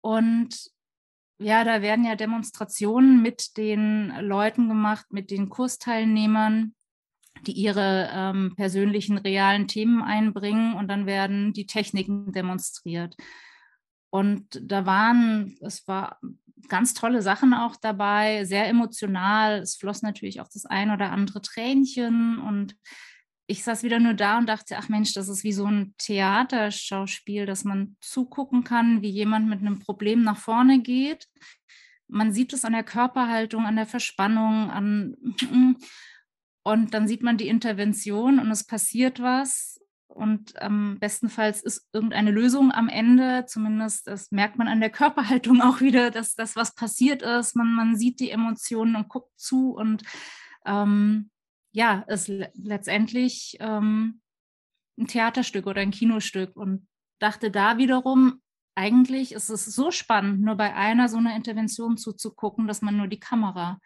Und 0.00 0.70
ja, 1.38 1.64
da 1.64 1.82
werden 1.82 2.04
ja 2.04 2.16
Demonstrationen 2.16 3.22
mit 3.22 3.56
den 3.56 4.12
Leuten 4.20 4.68
gemacht, 4.68 5.06
mit 5.10 5.30
den 5.30 5.48
Kursteilnehmern, 5.48 6.74
die 7.46 7.52
ihre 7.52 8.10
ähm, 8.12 8.54
persönlichen 8.56 9.18
realen 9.18 9.68
Themen 9.68 10.02
einbringen 10.02 10.74
und 10.74 10.88
dann 10.88 11.06
werden 11.06 11.52
die 11.52 11.66
Techniken 11.66 12.32
demonstriert. 12.32 13.16
Und 14.10 14.60
da 14.62 14.86
waren, 14.86 15.56
es 15.60 15.86
war 15.86 16.18
ganz 16.68 16.94
tolle 16.94 17.22
Sachen 17.22 17.54
auch 17.54 17.76
dabei, 17.76 18.44
sehr 18.44 18.68
emotional. 18.68 19.60
Es 19.60 19.76
floss 19.76 20.02
natürlich 20.02 20.40
auch 20.40 20.48
das 20.48 20.66
ein 20.66 20.90
oder 20.90 21.12
andere 21.12 21.40
Tränchen 21.40 22.38
und 22.40 22.74
ich 23.50 23.64
saß 23.64 23.82
wieder 23.82 23.98
nur 23.98 24.12
da 24.12 24.38
und 24.38 24.46
dachte, 24.46 24.76
ach 24.76 24.90
Mensch, 24.90 25.14
das 25.14 25.28
ist 25.28 25.42
wie 25.42 25.52
so 25.52 25.64
ein 25.64 25.94
Theaterschauspiel, 25.96 27.46
dass 27.46 27.64
man 27.64 27.96
zugucken 28.00 28.62
kann, 28.62 29.00
wie 29.00 29.08
jemand 29.08 29.48
mit 29.48 29.60
einem 29.60 29.78
Problem 29.78 30.22
nach 30.22 30.36
vorne 30.36 30.80
geht. 30.80 31.26
Man 32.08 32.32
sieht 32.32 32.52
es 32.52 32.66
an 32.66 32.74
der 32.74 32.84
Körperhaltung, 32.84 33.64
an 33.64 33.76
der 33.76 33.86
Verspannung, 33.86 34.70
an 34.70 35.16
und 36.62 36.92
dann 36.92 37.08
sieht 37.08 37.22
man 37.22 37.38
die 37.38 37.48
Intervention 37.48 38.38
und 38.38 38.50
es 38.50 38.64
passiert 38.64 39.20
was 39.20 39.80
und 40.08 40.52
ähm, 40.58 40.98
bestenfalls 41.00 41.62
ist 41.62 41.88
irgendeine 41.94 42.30
Lösung 42.30 42.70
am 42.70 42.90
Ende. 42.90 43.46
Zumindest 43.46 44.08
das 44.08 44.30
merkt 44.30 44.58
man 44.58 44.68
an 44.68 44.80
der 44.80 44.90
Körperhaltung 44.90 45.62
auch 45.62 45.80
wieder, 45.80 46.10
dass 46.10 46.34
das 46.34 46.54
was 46.54 46.74
passiert 46.74 47.22
ist. 47.22 47.56
Man, 47.56 47.72
man 47.72 47.96
sieht 47.96 48.20
die 48.20 48.30
Emotionen 48.30 48.94
und 48.94 49.08
guckt 49.08 49.32
zu 49.40 49.70
und 49.70 50.02
ähm, 50.66 51.30
ja, 51.72 52.04
ist 52.08 52.28
letztendlich 52.28 53.56
ähm, 53.60 54.20
ein 54.98 55.06
Theaterstück 55.06 55.66
oder 55.66 55.80
ein 55.80 55.90
Kinostück 55.90 56.56
und 56.56 56.86
dachte 57.18 57.50
da 57.50 57.78
wiederum, 57.78 58.40
eigentlich 58.74 59.32
ist 59.32 59.48
es 59.48 59.64
so 59.64 59.90
spannend, 59.90 60.40
nur 60.40 60.54
bei 60.54 60.74
einer 60.74 61.08
so 61.08 61.18
einer 61.18 61.34
Intervention 61.34 61.96
zuzugucken, 61.96 62.68
dass 62.68 62.80
man 62.80 62.96
nur 62.96 63.08
die 63.08 63.20
Kamera 63.20 63.80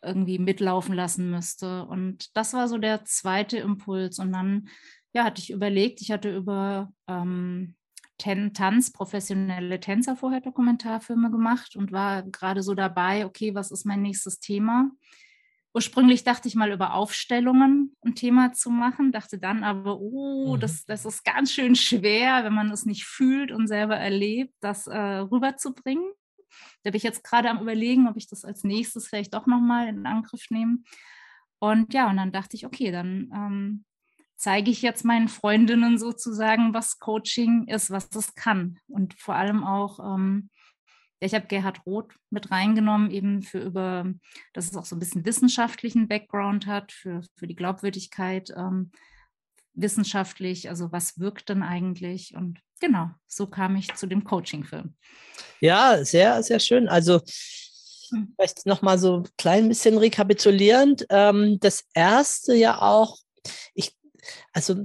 irgendwie 0.00 0.38
mitlaufen 0.38 0.94
lassen 0.94 1.30
müsste. 1.30 1.84
Und 1.86 2.36
das 2.36 2.54
war 2.54 2.68
so 2.68 2.78
der 2.78 3.04
zweite 3.04 3.58
Impuls. 3.58 4.18
Und 4.18 4.32
dann 4.32 4.68
ja, 5.12 5.24
hatte 5.24 5.40
ich 5.40 5.50
überlegt, 5.50 6.00
ich 6.00 6.10
hatte 6.10 6.34
über 6.34 6.92
ähm, 7.08 7.74
Ten 8.18 8.54
Tanz, 8.54 8.92
professionelle 8.92 9.80
Tänzer 9.80 10.14
vorher 10.14 10.40
Dokumentarfilme 10.40 11.30
gemacht 11.30 11.74
und 11.74 11.90
war 11.90 12.22
gerade 12.22 12.62
so 12.62 12.74
dabei, 12.74 13.26
okay, 13.26 13.54
was 13.54 13.72
ist 13.72 13.84
mein 13.84 14.02
nächstes 14.02 14.38
Thema? 14.38 14.90
Ursprünglich 15.74 16.22
dachte 16.22 16.48
ich 16.48 16.54
mal 16.54 16.70
über 16.70 16.92
Aufstellungen 16.94 17.96
ein 18.02 18.14
Thema 18.14 18.52
zu 18.52 18.70
machen, 18.70 19.10
dachte 19.10 19.38
dann 19.38 19.64
aber, 19.64 19.98
oh, 19.98 20.56
mhm. 20.56 20.60
das, 20.60 20.84
das 20.84 21.06
ist 21.06 21.24
ganz 21.24 21.52
schön 21.52 21.74
schwer, 21.74 22.44
wenn 22.44 22.52
man 22.52 22.70
es 22.70 22.84
nicht 22.84 23.04
fühlt 23.04 23.50
und 23.50 23.68
selber 23.68 23.96
erlebt, 23.96 24.54
das 24.60 24.86
äh, 24.86 24.98
rüberzubringen. 24.98 26.04
Da 26.82 26.90
bin 26.90 26.98
ich 26.98 27.02
jetzt 27.02 27.24
gerade 27.24 27.48
am 27.48 27.60
Überlegen, 27.60 28.06
ob 28.06 28.18
ich 28.18 28.28
das 28.28 28.44
als 28.44 28.64
nächstes 28.64 29.08
vielleicht 29.08 29.32
doch 29.32 29.46
nochmal 29.46 29.88
in 29.88 30.04
Angriff 30.04 30.50
nehme. 30.50 30.78
Und 31.58 31.94
ja, 31.94 32.10
und 32.10 32.16
dann 32.18 32.32
dachte 32.32 32.56
ich, 32.56 32.66
okay, 32.66 32.90
dann 32.90 33.30
ähm, 33.34 33.84
zeige 34.36 34.70
ich 34.70 34.82
jetzt 34.82 35.04
meinen 35.04 35.28
Freundinnen 35.28 35.96
sozusagen, 35.96 36.74
was 36.74 36.98
Coaching 36.98 37.68
ist, 37.68 37.90
was 37.90 38.10
das 38.10 38.34
kann. 38.34 38.78
Und 38.88 39.14
vor 39.14 39.36
allem 39.36 39.64
auch, 39.64 40.00
ähm, 40.00 40.50
ich 41.24 41.34
habe 41.34 41.46
Gerhard 41.46 41.86
Roth 41.86 42.12
mit 42.30 42.50
reingenommen, 42.50 43.10
eben 43.10 43.42
für 43.42 43.60
über, 43.60 44.12
dass 44.52 44.66
es 44.70 44.76
auch 44.76 44.84
so 44.84 44.96
ein 44.96 44.98
bisschen 44.98 45.24
wissenschaftlichen 45.24 46.08
Background 46.08 46.66
hat, 46.66 46.92
für, 46.92 47.22
für 47.36 47.46
die 47.46 47.54
Glaubwürdigkeit 47.54 48.52
ähm, 48.56 48.90
wissenschaftlich, 49.74 50.68
also 50.68 50.92
was 50.92 51.18
wirkt 51.18 51.48
denn 51.48 51.62
eigentlich? 51.62 52.34
Und 52.34 52.58
genau, 52.80 53.10
so 53.26 53.46
kam 53.46 53.76
ich 53.76 53.94
zu 53.94 54.06
dem 54.06 54.24
Coaching-Film. 54.24 54.94
Ja, 55.60 56.04
sehr, 56.04 56.42
sehr 56.42 56.58
schön. 56.58 56.88
Also 56.88 57.20
hm. 58.10 58.34
vielleicht 58.36 58.66
nochmal 58.66 58.98
so 58.98 59.18
ein 59.18 59.28
klein 59.38 59.68
bisschen 59.68 59.98
rekapitulierend. 59.98 61.06
Ähm, 61.08 61.58
das 61.60 61.84
erste 61.94 62.54
ja 62.54 62.82
auch, 62.82 63.16
ich, 63.74 63.96
also 64.52 64.84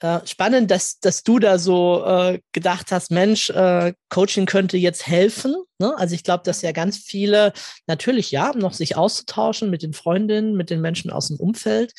äh, 0.00 0.20
spannend, 0.26 0.70
dass, 0.70 0.98
dass 0.98 1.22
du 1.22 1.38
da 1.38 1.58
so 1.58 2.04
äh, 2.04 2.40
gedacht 2.52 2.92
hast, 2.92 3.10
Mensch, 3.10 3.50
äh, 3.50 3.94
Coaching 4.08 4.46
könnte 4.46 4.76
jetzt 4.76 5.06
helfen. 5.06 5.54
Ne? 5.78 5.94
Also 5.96 6.14
ich 6.14 6.24
glaube, 6.24 6.42
dass 6.44 6.62
ja 6.62 6.72
ganz 6.72 6.98
viele 6.98 7.52
natürlich 7.86 8.30
ja 8.30 8.52
noch 8.54 8.72
sich 8.72 8.96
auszutauschen 8.96 9.70
mit 9.70 9.82
den 9.82 9.92
Freundinnen, 9.92 10.56
mit 10.56 10.70
den 10.70 10.80
Menschen 10.80 11.10
aus 11.10 11.28
dem 11.28 11.38
Umfeld. 11.38 11.92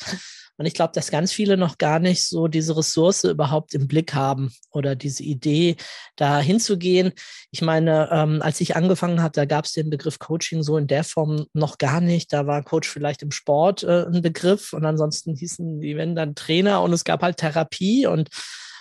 Und 0.58 0.66
ich 0.66 0.74
glaube, 0.74 0.92
dass 0.94 1.10
ganz 1.10 1.32
viele 1.32 1.56
noch 1.56 1.78
gar 1.78 1.98
nicht 1.98 2.26
so 2.26 2.48
diese 2.48 2.76
Ressource 2.76 3.24
überhaupt 3.24 3.74
im 3.74 3.88
Blick 3.88 4.14
haben 4.14 4.52
oder 4.70 4.94
diese 4.96 5.22
Idee, 5.22 5.76
da 6.16 6.40
hinzugehen. 6.40 7.12
Ich 7.50 7.62
meine, 7.62 8.08
ähm, 8.10 8.40
als 8.42 8.60
ich 8.60 8.76
angefangen 8.76 9.22
habe, 9.22 9.32
da 9.32 9.44
gab 9.44 9.66
es 9.66 9.72
den 9.72 9.90
Begriff 9.90 10.18
Coaching 10.18 10.62
so 10.62 10.78
in 10.78 10.86
der 10.86 11.04
Form 11.04 11.46
noch 11.52 11.78
gar 11.78 12.00
nicht. 12.00 12.32
Da 12.32 12.46
war 12.46 12.62
Coach 12.62 12.88
vielleicht 12.88 13.22
im 13.22 13.30
Sport 13.30 13.82
äh, 13.82 14.06
ein 14.06 14.22
Begriff 14.22 14.72
und 14.72 14.84
ansonsten 14.84 15.34
hießen 15.34 15.80
die, 15.80 15.96
wenn 15.96 16.14
dann 16.14 16.34
Trainer 16.34 16.82
und 16.82 16.92
es 16.92 17.04
gab 17.04 17.22
halt 17.22 17.36
Therapie 17.36 18.06
und 18.06 18.30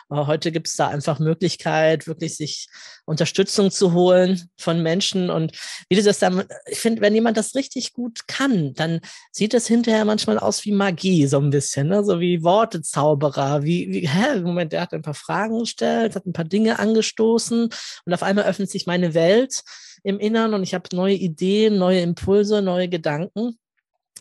Heute 0.09 0.51
gibt 0.51 0.67
es 0.67 0.75
da 0.75 0.87
einfach 0.87 1.19
Möglichkeit, 1.19 2.05
wirklich 2.05 2.35
sich 2.37 2.67
Unterstützung 3.05 3.71
zu 3.71 3.93
holen 3.93 4.49
von 4.57 4.83
Menschen. 4.83 5.31
Und 5.31 5.53
wie 5.89 5.95
du 5.95 6.03
das 6.03 6.19
dann, 6.19 6.43
ich 6.67 6.79
finde, 6.79 7.01
wenn 7.01 7.15
jemand 7.15 7.37
das 7.37 7.55
richtig 7.55 7.93
gut 7.93 8.27
kann, 8.27 8.73
dann 8.75 9.01
sieht 9.31 9.53
das 9.53 9.65
hinterher 9.65 10.05
manchmal 10.05 10.37
aus 10.37 10.63
wie 10.63 10.71
Magie, 10.71 11.25
so 11.25 11.39
ein 11.39 11.49
bisschen, 11.49 11.87
ne? 11.87 12.03
so 12.03 12.19
wie 12.19 12.43
Wortezauberer, 12.43 13.63
wie, 13.63 13.89
wie, 13.89 14.07
hä, 14.07 14.41
Moment, 14.41 14.73
der 14.73 14.81
hat 14.81 14.93
ein 14.93 15.01
paar 15.01 15.15
Fragen 15.15 15.59
gestellt, 15.59 16.15
hat 16.15 16.25
ein 16.27 16.33
paar 16.33 16.45
Dinge 16.45 16.77
angestoßen 16.77 17.69
und 18.05 18.13
auf 18.13 18.23
einmal 18.23 18.45
öffnet 18.45 18.69
sich 18.69 18.85
meine 18.85 19.15
Welt 19.15 19.63
im 20.03 20.19
Innern 20.19 20.53
und 20.53 20.61
ich 20.61 20.75
habe 20.75 20.95
neue 20.95 21.15
Ideen, 21.15 21.77
neue 21.79 22.01
Impulse, 22.01 22.61
neue 22.61 22.87
Gedanken. 22.89 23.57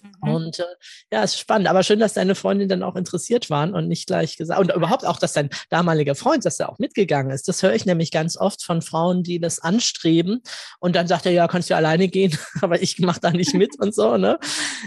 Mhm. 0.03 0.31
Und 0.31 0.59
äh, 0.59 0.65
ja, 1.13 1.23
es 1.23 1.35
ist 1.35 1.41
spannend. 1.41 1.69
Aber 1.69 1.83
schön, 1.83 1.99
dass 1.99 2.15
deine 2.15 2.35
Freundin 2.35 2.69
dann 2.69 2.83
auch 2.83 2.97
interessiert 2.97 3.51
waren 3.51 3.75
und 3.75 3.89
nicht 3.89 4.07
gleich 4.07 4.37
gesagt, 4.37 4.61
und 4.61 4.73
überhaupt 4.73 5.07
auch, 5.07 5.19
dass 5.19 5.33
dein 5.33 5.51
damaliger 5.71 6.15
Freund, 6.15 6.45
dass 6.45 6.61
er 6.61 6.71
auch 6.71 6.79
mitgegangen 6.79 7.33
ist. 7.33 7.49
Das 7.49 7.63
höre 7.63 7.75
ich 7.75 7.87
nämlich 7.87 8.11
ganz 8.11 8.37
oft 8.37 8.63
von 8.63 8.83
Frauen, 8.83 9.23
die 9.23 9.41
das 9.41 9.59
anstreben. 9.59 10.43
Und 10.81 10.97
dann 10.97 11.07
sagt 11.07 11.27
er, 11.27 11.33
ja, 11.33 11.49
kannst 11.49 11.71
du 11.71 11.77
alleine 11.77 12.09
gehen, 12.09 12.37
aber 12.61 12.83
ich 12.83 12.99
mache 12.99 13.21
da 13.21 13.31
nicht 13.31 13.55
mit 13.55 13.79
und 13.79 13.95
so. 13.95 14.17
Ne? 14.17 14.39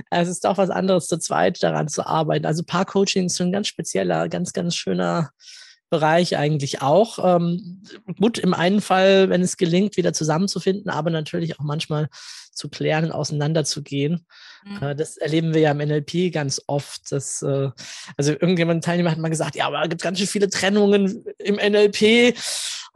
Es 0.09 0.27
ist 0.27 0.45
doch 0.45 0.57
was 0.57 0.69
anderes, 0.69 1.07
zu 1.07 1.17
zweit 1.17 1.61
daran 1.63 1.87
zu 1.87 2.05
arbeiten. 2.05 2.45
Also 2.45 2.63
Paar-Coaching 2.63 3.27
ist 3.27 3.39
ein 3.41 3.51
ganz 3.51 3.67
spezieller, 3.67 4.29
ganz, 4.29 4.53
ganz 4.53 4.75
schöner 4.75 5.31
Bereich 5.89 6.35
eigentlich 6.35 6.81
auch. 6.81 7.17
Ähm, 7.23 7.81
gut, 8.19 8.37
im 8.37 8.53
einen 8.53 8.81
Fall, 8.81 9.29
wenn 9.29 9.41
es 9.41 9.55
gelingt, 9.55 9.95
wieder 9.95 10.11
zusammenzufinden, 10.11 10.91
aber 10.91 11.09
natürlich 11.09 11.59
auch 11.59 11.63
manchmal 11.63 12.09
zu 12.51 12.69
klären 12.69 13.05
und 13.05 13.11
auseinanderzugehen. 13.13 14.25
Mhm. 14.69 14.83
Äh, 14.83 14.95
das 14.95 15.17
erleben 15.17 15.53
wir 15.53 15.61
ja 15.61 15.71
im 15.71 15.77
NLP 15.77 16.31
ganz 16.31 16.61
oft. 16.67 17.11
Dass, 17.11 17.41
äh, 17.41 17.69
also 18.17 18.31
irgendjemand, 18.31 18.83
Teilnehmer 18.83 19.11
hat 19.11 19.17
mal 19.17 19.29
gesagt, 19.29 19.55
ja, 19.55 19.67
aber 19.67 19.81
es 19.83 19.89
gibt 19.89 20.01
ganz 20.01 20.17
schön 20.17 20.27
viele 20.27 20.49
Trennungen 20.49 21.25
im 21.39 21.55
NLP. 21.55 22.35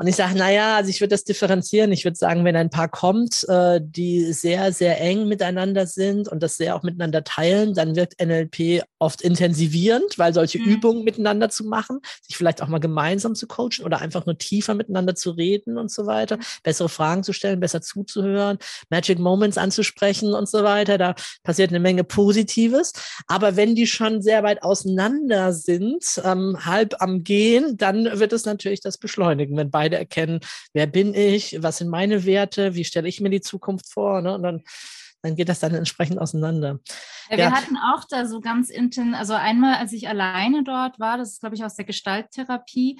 Und 0.02 0.08
ich 0.08 0.16
sage, 0.16 0.36
naja, 0.36 0.78
also 0.78 0.90
ich 0.90 1.00
würde 1.00 1.10
das 1.10 1.26
differenzieren. 1.26 1.92
Ich 1.92 2.06
würde 2.06 2.18
sagen, 2.18 2.44
wenn 2.44 2.56
ein 2.56 2.72
Paar 2.72 2.90
kommt, 2.90 3.48
äh, 3.48 3.80
die 3.84 4.34
sehr, 4.34 4.74
sehr 4.74 5.00
eng 5.00 5.28
miteinander 5.28 5.86
sind 5.86 6.28
und 6.28 6.42
das 6.42 6.58
sehr 6.58 6.76
auch 6.76 6.82
miteinander 6.82 7.24
teilen, 7.24 7.76
dann 7.76 7.96
wirkt 7.96 8.20
NLP 8.20 8.82
oft 8.98 9.22
intensivierend, 9.22 10.18
weil 10.18 10.34
solche 10.34 10.58
mhm. 10.58 10.66
Übungen 10.66 11.04
miteinander 11.04 11.50
zu 11.50 11.66
machen, 11.66 12.00
sich 12.24 12.36
vielleicht 12.36 12.64
auch 12.64 12.68
mal 12.68 12.80
gemeinsam 12.80 13.36
zu 13.36 13.46
coachen 13.46 13.86
oder 13.86 14.02
einfach 14.02 14.26
nur 14.26 14.40
tiefer 14.40 14.74
miteinander 14.74 15.14
zu 15.14 15.30
reden 15.30 15.78
und 15.78 15.92
so 15.92 16.08
weiter, 16.08 16.38
mhm. 16.38 16.42
bessere 16.64 16.90
Fragen 16.90 17.22
zu 17.22 17.32
stellen, 17.32 17.60
besser 17.60 17.84
zuzuhören, 17.84 18.58
Magic 18.90 19.20
Moments 19.20 19.60
anzusprechen 19.60 20.34
und 20.34 20.50
so 20.50 20.64
weiter. 20.64 20.98
Da 20.98 21.14
passiert 21.44 21.70
eine 21.70 21.80
Menge 21.80 22.04
Positives. 22.04 22.94
Aber 23.28 23.56
wenn 23.56 23.76
die 23.76 23.86
schon 23.86 24.24
sehr 24.24 24.42
weit 24.42 24.64
auseinander 24.64 25.54
sind, 25.54 26.20
ähm, 26.24 26.58
halb 26.66 26.96
am 27.00 27.24
Gehen, 27.24 27.78
dann 27.78 28.20
wird 28.20 28.34
es 28.34 28.46
natürlich 28.46 28.82
das 28.82 28.98
beschleunigen, 28.98 29.56
wenn 29.58 29.70
beide 29.70 29.91
erkennen, 29.98 30.40
wer 30.74 30.88
bin 30.88 31.14
ich, 31.14 31.62
was 31.62 31.78
sind 31.78 31.90
meine 31.90 32.26
Werte, 32.26 32.76
wie 32.76 32.86
stelle 32.86 33.08
ich 33.08 33.22
mir 33.22 33.30
die 33.30 33.42
Zukunft 33.42 33.92
vor. 33.92 34.22
Ne? 34.22 34.36
Und 34.36 34.44
dann 34.44 34.64
dann 35.22 35.36
geht 35.36 35.50
das 35.50 35.60
dann 35.60 35.76
entsprechend 35.76 36.20
auseinander. 36.20 36.80
Ja, 37.30 37.38
wir 37.38 37.44
ja. 37.46 37.52
hatten 37.52 37.78
auch 37.78 38.04
da 38.10 38.26
so 38.26 38.42
ganz 38.42 38.70
intensiv, 38.70 39.18
also 39.18 39.34
einmal, 39.34 39.76
als 39.76 39.94
ich 39.94 40.08
alleine 40.08 40.64
dort 40.64 41.00
war, 41.00 41.18
das 41.18 41.34
ist, 41.34 41.42
glaube 41.42 41.56
ich, 41.56 41.64
aus 41.64 41.76
der 41.76 41.86
Gestalttherapie, 41.86 43.00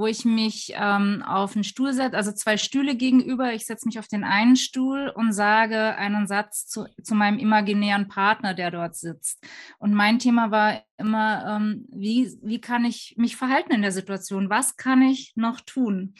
wo 0.00 0.06
ich 0.06 0.24
mich 0.24 0.72
ähm, 0.74 1.22
auf 1.22 1.54
einen 1.54 1.62
Stuhl 1.62 1.92
setze, 1.92 2.16
also 2.16 2.32
zwei 2.32 2.56
Stühle 2.56 2.96
gegenüber. 2.96 3.52
Ich 3.52 3.66
setze 3.66 3.86
mich 3.86 3.98
auf 3.98 4.08
den 4.08 4.24
einen 4.24 4.56
Stuhl 4.56 5.12
und 5.14 5.34
sage 5.34 5.94
einen 5.96 6.26
Satz 6.26 6.66
zu, 6.66 6.86
zu 7.02 7.14
meinem 7.14 7.38
imaginären 7.38 8.08
Partner, 8.08 8.54
der 8.54 8.70
dort 8.70 8.96
sitzt. 8.96 9.44
Und 9.78 9.92
mein 9.92 10.18
Thema 10.18 10.50
war 10.50 10.82
immer, 10.96 11.56
ähm, 11.56 11.86
wie, 11.90 12.32
wie 12.42 12.62
kann 12.62 12.86
ich 12.86 13.14
mich 13.18 13.36
verhalten 13.36 13.72
in 13.72 13.82
der 13.82 13.92
Situation? 13.92 14.48
Was 14.48 14.76
kann 14.76 15.02
ich 15.02 15.34
noch 15.36 15.60
tun? 15.60 16.14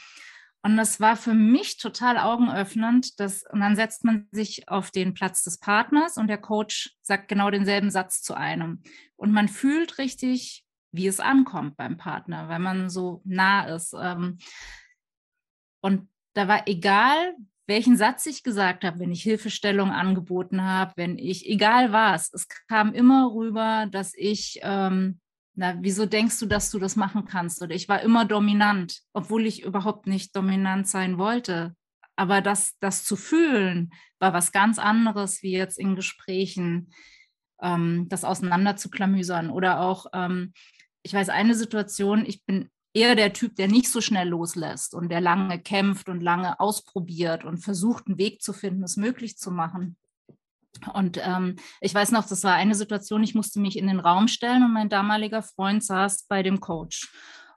Und 0.63 0.77
das 0.77 1.01
war 1.01 1.17
für 1.17 1.33
mich 1.33 1.79
total 1.79 2.19
augenöffnend. 2.19 3.19
Dass, 3.19 3.45
und 3.51 3.61
dann 3.61 3.77
setzt 3.77 4.05
man 4.05 4.29
sich 4.31 4.69
auf 4.69 4.91
den 4.91 5.15
Platz 5.15 5.43
des 5.43 5.59
Partners 5.59 6.19
und 6.19 6.27
der 6.27 6.39
Coach 6.39 6.95
sagt 7.01 7.29
genau 7.29 7.51
denselben 7.51 7.91
Satz 7.91 8.21
zu 8.21 8.35
einem. 8.35 8.83
Und 9.17 9.33
man 9.33 9.49
fühlt 9.49 9.97
richtig, 9.97 10.67
wie 10.93 11.07
es 11.07 11.21
ankommt 11.21 11.77
beim 11.77 11.97
Partner, 11.97 12.49
weil 12.49 12.59
man 12.59 12.91
so 12.91 13.23
nah 13.25 13.65
ist. 13.65 13.95
Ähm, 14.01 14.39
und 15.81 16.09
da 16.35 16.49
war 16.49 16.67
egal, 16.67 17.35
welchen 17.67 17.97
Satz 17.97 18.27
ich 18.27 18.43
gesagt 18.43 18.85
habe, 18.85 18.99
wenn 18.99 19.13
ich 19.13 19.23
Hilfestellung 19.23 19.93
angeboten 19.93 20.63
habe, 20.63 20.93
wenn 20.97 21.19
ich, 21.19 21.49
egal 21.49 21.93
was, 21.93 22.33
es 22.33 22.49
kam 22.69 22.93
immer 22.93 23.33
rüber, 23.33 23.87
dass 23.91 24.13
ich, 24.15 24.59
ähm, 24.63 25.21
na, 25.55 25.77
wieso 25.81 26.07
denkst 26.07 26.39
du, 26.41 26.47
dass 26.47 26.71
du 26.71 26.79
das 26.79 26.97
machen 26.97 27.27
kannst? 27.27 27.63
Oder 27.63 27.75
ich 27.75 27.89
war 27.89 28.03
immer 28.03 28.25
dominant, 28.25 29.01
obwohl 29.13 29.47
ich 29.47 29.63
überhaupt 29.63 30.07
nicht 30.07 30.35
dominant 30.35 30.89
sein 30.89 31.17
wollte. 31.17 31.77
Aber 32.17 32.41
das, 32.41 32.77
das 32.81 33.05
zu 33.05 33.17
fühlen, 33.17 33.93
war 34.19 34.33
was 34.33 34.53
ganz 34.53 34.79
anderes 34.79 35.43
wie 35.43 35.53
jetzt 35.53 35.79
in 35.79 35.95
Gesprächen, 35.95 36.93
ähm, 37.63 38.09
das 38.09 38.25
auseinander 38.25 38.77
zu 38.77 38.91
klamüsern 38.91 39.49
oder 39.49 39.81
auch, 39.81 40.07
ähm, 40.13 40.53
ich 41.03 41.15
weiß 41.15 41.29
eine 41.29 41.55
Situation, 41.55 42.25
ich 42.27 42.45
bin 42.45 42.69
eher 42.93 43.15
der 43.15 43.33
Typ, 43.33 43.57
der 43.57 43.69
nicht 43.69 43.89
so 43.89 44.01
schnell 44.01 44.29
loslässt 44.29 44.95
und 44.95 45.11
der 45.11 45.21
lange 45.21 45.61
kämpft 45.61 46.09
und 46.09 46.21
lange 46.21 46.59
ausprobiert 46.59 47.45
und 47.45 47.59
versucht, 47.59 48.07
einen 48.07 48.19
Weg 48.19 48.43
zu 48.43 48.53
finden, 48.53 48.83
es 48.83 48.97
möglich 48.97 49.39
zu 49.39 49.51
machen. 49.51 49.97
Und 50.95 51.21
ähm, 51.23 51.57
ich 51.81 51.95
weiß 51.95 52.13
noch, 52.13 52.27
das 52.27 52.45
war 52.45 52.55
eine 52.55 52.75
Situation, 52.75 53.23
ich 53.23 53.35
musste 53.35 53.61
mich 53.61 53.77
in 53.77 53.87
den 53.87 54.01
Raum 54.01 54.29
stellen 54.29 54.65
und 54.65 54.73
mein 54.73 54.89
damaliger 54.89 55.43
Freund 55.43 55.85
saß 55.85 56.27
bei 56.29 56.43
dem 56.43 56.61
Coach. 56.61 57.13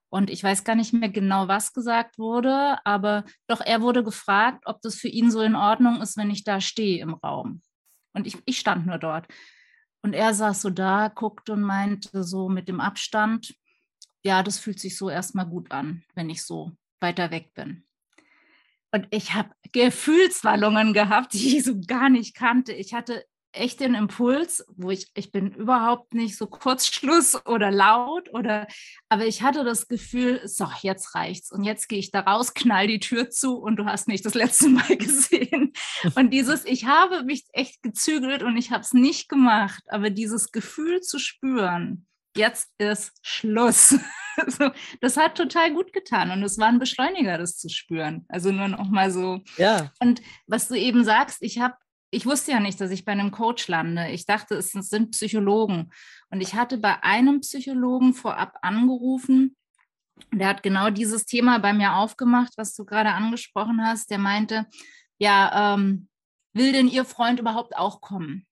Und 0.10 0.30
ich 0.30 0.44
weiß 0.44 0.64
gar 0.64 0.76
nicht 0.76 0.94
mehr 0.94 1.10
genau, 1.10 1.48
was 1.48 1.74
gesagt 1.74 2.20
wurde, 2.20 2.78
aber 2.86 3.24
doch 3.48 3.62
er 3.62 3.82
wurde 3.82 4.04
gefragt, 4.04 4.64
ob 4.66 4.82
das 4.82 4.96
für 4.96 5.08
ihn 5.08 5.32
so 5.32 5.42
in 5.42 5.56
Ordnung 5.56 6.02
ist, 6.02 6.18
wenn 6.18 6.30
ich 6.30 6.44
da 6.44 6.62
stehe 6.62 7.02
im 7.02 7.16
Raum. 7.16 7.62
Und 8.14 8.28
ich, 8.28 8.38
ich 8.46 8.60
stand 8.60 8.86
nur 8.86 9.00
dort. 9.00 9.28
Und 10.04 10.14
er 10.14 10.34
saß 10.34 10.62
so 10.62 10.70
da, 10.70 11.08
guckte 11.08 11.54
und 11.54 11.62
meinte 11.62 12.24
so 12.24 12.50
mit 12.50 12.68
dem 12.68 12.82
Abstand, 12.82 13.56
ja, 14.22 14.44
das 14.44 14.60
fühlt 14.60 14.80
sich 14.80 14.98
so 14.98 15.10
erstmal 15.10 15.46
gut 15.46 15.72
an, 15.72 16.04
wenn 16.14 16.30
ich 16.30 16.44
so 16.44 16.72
weiter 17.00 17.32
weg 17.32 17.54
bin. 17.54 17.86
Und 18.92 19.08
ich 19.10 19.34
habe 19.34 19.50
Gefühlswallungen 19.72 20.94
gehabt, 20.94 21.34
die 21.34 21.58
ich 21.58 21.64
so 21.64 21.80
gar 21.82 22.10
nicht 22.10 22.36
kannte. 22.36 22.74
Ich 22.74 22.94
hatte 22.94 23.26
echt 23.54 23.80
den 23.80 23.96
Impuls, 23.96 24.66
wo 24.76 24.92
ich, 24.92 25.08
ich 25.14 25.32
bin 25.32 25.52
überhaupt 25.52 26.14
nicht 26.14 26.38
so 26.38 26.48
Kurzschluss 26.48 27.36
oder 27.46 27.72
laut 27.72 28.34
oder, 28.34 28.68
aber 29.10 29.26
ich 29.26 29.42
hatte 29.42 29.64
das 29.64 29.88
Gefühl, 29.88 30.42
so, 30.46 30.68
jetzt 30.82 31.16
reicht's 31.16 31.52
und 31.52 31.64
jetzt 31.64 31.88
gehe 31.88 32.00
ich 32.00 32.12
da 32.12 32.22
raus, 32.22 32.54
knall 32.54 32.88
die 32.88 33.00
Tür 33.00 33.30
zu 33.30 33.58
und 33.58 33.78
du 33.78 33.86
hast 33.86 34.08
mich 34.08 34.22
das 34.22 34.34
letzte 34.34 34.70
Mal 34.74 34.98
gesehen. 34.98 35.74
Und 36.16 36.32
dieses, 36.32 36.66
ich 36.66 36.86
habe 36.86 37.24
mich 37.24 37.46
echt 37.54 37.82
gezügelt 37.84 38.44
und 38.44 38.58
ich 38.58 38.72
habe 38.72 38.82
es 38.82 38.94
nicht 38.94 39.30
gemacht, 39.30 39.84
aber 39.88 40.10
dieses 40.10 40.52
Gefühl 40.52 41.02
zu 41.02 41.20
spüren, 41.20 42.08
jetzt 42.36 42.70
ist 42.78 43.14
Schluss. 43.22 43.98
so, 44.48 44.72
das 45.02 45.18
hat 45.18 45.38
total 45.38 45.74
gut 45.74 45.94
getan 45.94 46.32
und 46.32 46.44
es 46.44 46.58
war 46.58 46.68
ein 46.68 46.80
Beschleuniger, 46.80 47.38
das 47.38 47.58
zu 47.58 47.70
spüren. 47.70 48.26
Also 48.30 48.52
nur 48.52 48.68
noch 48.68 48.90
mal 48.90 49.12
so. 49.12 49.42
Ja. 49.58 49.92
Und 50.00 50.22
was 50.48 50.68
du 50.68 50.76
eben 50.76 51.04
sagst, 51.04 51.38
ich 51.42 51.60
habe 51.60 51.76
ich 52.14 52.26
wusste 52.28 52.52
ja 52.52 52.60
nicht, 52.60 52.80
dass 52.80 52.92
ich 52.92 53.06
bei 53.06 53.12
einem 53.12 53.32
Coach 53.32 53.68
lande. 53.68 54.10
Ich 54.10 54.26
dachte, 54.26 54.56
es 54.56 54.72
sind 54.72 55.12
Psychologen. 55.12 55.92
Und 56.30 56.42
ich 56.42 56.54
hatte 56.54 56.78
bei 56.78 57.02
einem 57.04 57.42
Psychologen 57.42 58.14
vorab 58.14 58.58
angerufen. 58.62 59.56
Der 60.32 60.48
hat 60.48 60.62
genau 60.62 60.92
dieses 60.92 61.26
Thema 61.26 61.58
bei 61.58 61.74
mir 61.74 61.96
aufgemacht, 61.96 62.54
was 62.56 62.76
du 62.76 62.86
gerade 62.86 63.12
angesprochen 63.12 63.84
hast. 63.84 64.12
Der 64.12 64.20
meinte, 64.20 64.68
ja, 65.18 65.74
ähm, 65.74 66.08
will 66.54 66.72
denn 66.72 66.88
Ihr 66.88 67.04
Freund 67.04 67.40
überhaupt 67.40 67.76
auch 67.76 68.00
kommen? 68.00 68.46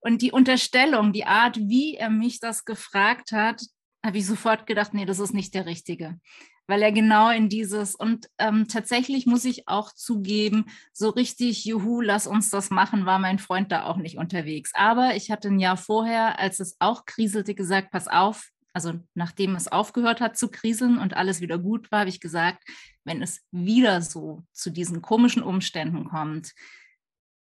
Und 0.00 0.22
die 0.22 0.32
Unterstellung, 0.32 1.12
die 1.12 1.26
Art, 1.26 1.58
wie 1.58 1.96
er 1.96 2.08
mich 2.08 2.40
das 2.40 2.64
gefragt 2.64 3.32
hat, 3.32 3.62
habe 4.04 4.18
ich 4.18 4.26
sofort 4.26 4.66
gedacht, 4.66 4.94
nee, 4.94 5.04
das 5.04 5.18
ist 5.18 5.34
nicht 5.34 5.54
der 5.54 5.66
Richtige 5.66 6.18
weil 6.66 6.82
er 6.82 6.92
genau 6.92 7.30
in 7.30 7.48
dieses 7.48 7.94
und 7.94 8.28
ähm, 8.38 8.68
tatsächlich 8.68 9.26
muss 9.26 9.44
ich 9.44 9.68
auch 9.68 9.92
zugeben, 9.92 10.66
so 10.92 11.10
richtig, 11.10 11.64
juhu, 11.64 12.00
lass 12.00 12.26
uns 12.26 12.50
das 12.50 12.70
machen, 12.70 13.06
war 13.06 13.18
mein 13.18 13.38
Freund 13.38 13.72
da 13.72 13.84
auch 13.84 13.96
nicht 13.96 14.18
unterwegs. 14.18 14.72
Aber 14.74 15.14
ich 15.16 15.30
hatte 15.30 15.48
ein 15.48 15.58
Jahr 15.58 15.76
vorher, 15.76 16.38
als 16.38 16.60
es 16.60 16.76
auch 16.78 17.04
kriselte, 17.04 17.54
gesagt, 17.54 17.90
pass 17.90 18.08
auf, 18.08 18.50
also 18.72 18.94
nachdem 19.14 19.54
es 19.54 19.68
aufgehört 19.68 20.20
hat 20.20 20.36
zu 20.38 20.48
kriseln 20.48 20.98
und 20.98 21.14
alles 21.14 21.40
wieder 21.40 21.58
gut 21.58 21.90
war, 21.92 22.00
habe 22.00 22.10
ich 22.10 22.20
gesagt, 22.20 22.64
wenn 23.04 23.22
es 23.22 23.42
wieder 23.50 24.00
so 24.00 24.44
zu 24.52 24.70
diesen 24.70 25.02
komischen 25.02 25.42
Umständen 25.42 26.04
kommt, 26.04 26.52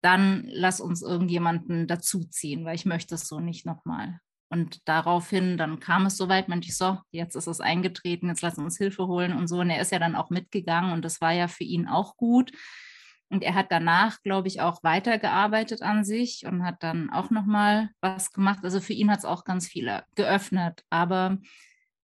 dann 0.02 0.44
lass 0.46 0.80
uns 0.80 1.02
irgendjemanden 1.02 1.86
dazuziehen, 1.86 2.64
weil 2.64 2.74
ich 2.74 2.86
möchte 2.86 3.14
es 3.14 3.28
so 3.28 3.38
nicht 3.38 3.66
nochmal. 3.66 4.20
Und 4.50 4.86
daraufhin, 4.88 5.56
dann 5.56 5.78
kam 5.78 6.06
es 6.06 6.16
soweit, 6.16 6.48
meinte 6.48 6.66
ich 6.66 6.76
so, 6.76 6.98
jetzt 7.12 7.36
ist 7.36 7.46
es 7.46 7.60
eingetreten, 7.60 8.28
jetzt 8.28 8.42
lass 8.42 8.58
uns 8.58 8.76
Hilfe 8.76 9.06
holen 9.06 9.32
und 9.32 9.46
so. 9.46 9.60
Und 9.60 9.70
er 9.70 9.80
ist 9.80 9.92
ja 9.92 10.00
dann 10.00 10.16
auch 10.16 10.28
mitgegangen 10.28 10.92
und 10.92 11.04
das 11.04 11.20
war 11.20 11.32
ja 11.32 11.46
für 11.46 11.62
ihn 11.62 11.86
auch 11.86 12.16
gut. 12.16 12.50
Und 13.28 13.44
er 13.44 13.54
hat 13.54 13.70
danach, 13.70 14.22
glaube 14.22 14.48
ich, 14.48 14.60
auch 14.60 14.82
weitergearbeitet 14.82 15.82
an 15.82 16.04
sich 16.04 16.46
und 16.46 16.64
hat 16.64 16.82
dann 16.82 17.10
auch 17.10 17.30
nochmal 17.30 17.90
was 18.00 18.32
gemacht. 18.32 18.58
Also 18.64 18.80
für 18.80 18.92
ihn 18.92 19.08
hat 19.08 19.20
es 19.20 19.24
auch 19.24 19.44
ganz 19.44 19.68
viele 19.68 20.02
geöffnet. 20.16 20.82
Aber 20.90 21.38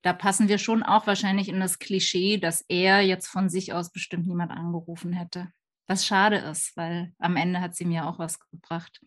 da 0.01 0.13
passen 0.13 0.47
wir 0.47 0.57
schon 0.57 0.81
auch 0.81 1.05
wahrscheinlich 1.05 1.47
in 1.47 1.59
das 1.59 1.77
Klischee, 1.77 2.37
dass 2.37 2.65
er 2.67 3.01
jetzt 3.01 3.27
von 3.27 3.49
sich 3.49 3.71
aus 3.71 3.91
bestimmt 3.91 4.25
niemand 4.25 4.51
angerufen 4.51 5.13
hätte. 5.13 5.51
Was 5.85 6.07
schade 6.07 6.37
ist, 6.37 6.75
weil 6.75 7.13
am 7.19 7.35
Ende 7.35 7.61
hat 7.61 7.75
sie 7.75 7.85
mir 7.85 8.07
auch 8.07 8.17
was 8.17 8.39
gebracht. 8.39 8.99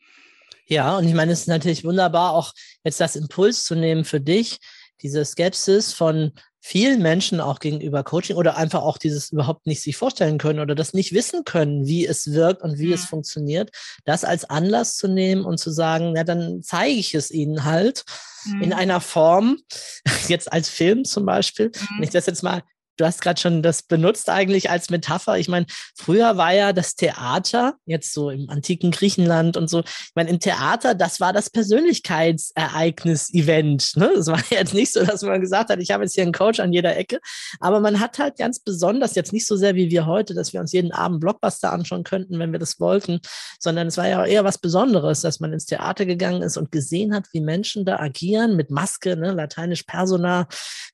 Ja, 0.66 0.96
und 0.96 1.06
ich 1.06 1.14
meine, 1.14 1.32
es 1.32 1.40
ist 1.40 1.48
natürlich 1.48 1.84
wunderbar, 1.84 2.32
auch 2.32 2.52
jetzt 2.84 3.00
das 3.00 3.16
Impuls 3.16 3.64
zu 3.64 3.74
nehmen 3.74 4.04
für 4.04 4.20
dich, 4.20 4.58
diese 5.02 5.24
Skepsis 5.24 5.92
von 5.92 6.32
vielen 6.66 7.02
Menschen 7.02 7.42
auch 7.42 7.60
gegenüber 7.60 8.02
Coaching 8.02 8.36
oder 8.36 8.56
einfach 8.56 8.80
auch 8.80 8.96
dieses 8.96 9.30
überhaupt 9.30 9.66
nicht 9.66 9.82
sich 9.82 9.98
vorstellen 9.98 10.38
können 10.38 10.60
oder 10.60 10.74
das 10.74 10.94
nicht 10.94 11.12
wissen 11.12 11.44
können, 11.44 11.86
wie 11.86 12.06
es 12.06 12.32
wirkt 12.32 12.62
und 12.62 12.78
wie 12.78 12.88
ja. 12.88 12.94
es 12.94 13.02
mhm. 13.02 13.08
funktioniert, 13.08 13.70
das 14.06 14.24
als 14.24 14.48
Anlass 14.48 14.96
zu 14.96 15.06
nehmen 15.06 15.44
und 15.44 15.58
zu 15.58 15.70
sagen, 15.70 16.16
ja, 16.16 16.24
dann 16.24 16.62
zeige 16.62 16.94
ich 16.94 17.14
es 17.14 17.30
ihnen 17.30 17.64
halt 17.64 18.04
mhm. 18.46 18.62
in 18.62 18.72
einer 18.72 19.02
Form, 19.02 19.58
jetzt 20.28 20.50
als 20.50 20.70
Film 20.70 21.04
zum 21.04 21.26
Beispiel, 21.26 21.66
mhm. 21.66 21.96
wenn 21.96 22.04
ich 22.04 22.10
das 22.10 22.24
jetzt 22.24 22.42
mal 22.42 22.62
du 22.96 23.04
hast 23.04 23.22
gerade 23.22 23.40
schon 23.40 23.62
das 23.62 23.82
benutzt 23.82 24.30
eigentlich 24.30 24.70
als 24.70 24.90
Metapher. 24.90 25.38
Ich 25.38 25.48
meine, 25.48 25.66
früher 25.96 26.36
war 26.36 26.52
ja 26.52 26.72
das 26.72 26.94
Theater, 26.94 27.74
jetzt 27.86 28.12
so 28.12 28.30
im 28.30 28.48
antiken 28.50 28.90
Griechenland 28.90 29.56
und 29.56 29.68
so, 29.68 29.80
ich 29.80 30.12
meine, 30.14 30.30
im 30.30 30.40
Theater, 30.40 30.94
das 30.94 31.20
war 31.20 31.32
das 31.32 31.50
Persönlichkeitsereignis-Event. 31.50 33.96
Ne? 33.96 34.06
Es 34.18 34.26
war 34.28 34.40
jetzt 34.50 34.74
nicht 34.74 34.92
so, 34.92 35.04
dass 35.04 35.22
man 35.22 35.40
gesagt 35.40 35.70
hat, 35.70 35.80
ich 35.80 35.90
habe 35.90 36.04
jetzt 36.04 36.14
hier 36.14 36.22
einen 36.22 36.32
Coach 36.32 36.60
an 36.60 36.72
jeder 36.72 36.96
Ecke, 36.96 37.18
aber 37.60 37.80
man 37.80 38.00
hat 38.00 38.18
halt 38.18 38.38
ganz 38.38 38.60
besonders, 38.60 39.14
jetzt 39.14 39.32
nicht 39.32 39.46
so 39.46 39.56
sehr 39.56 39.74
wie 39.74 39.90
wir 39.90 40.06
heute, 40.06 40.34
dass 40.34 40.52
wir 40.52 40.60
uns 40.60 40.72
jeden 40.72 40.92
Abend 40.92 41.20
Blockbuster 41.20 41.72
anschauen 41.72 42.04
könnten, 42.04 42.38
wenn 42.38 42.52
wir 42.52 42.58
das 42.58 42.80
wollten, 42.80 43.20
sondern 43.58 43.86
es 43.88 43.96
war 43.96 44.08
ja 44.08 44.24
eher 44.24 44.44
was 44.44 44.58
Besonderes, 44.58 45.22
dass 45.22 45.40
man 45.40 45.52
ins 45.52 45.66
Theater 45.66 46.06
gegangen 46.06 46.42
ist 46.42 46.56
und 46.56 46.70
gesehen 46.70 47.12
hat, 47.14 47.26
wie 47.32 47.40
Menschen 47.40 47.84
da 47.84 47.98
agieren 47.98 48.54
mit 48.56 48.70
Maske, 48.70 49.16
ne? 49.16 49.32
lateinisch 49.32 49.82
Persona, 49.82 50.46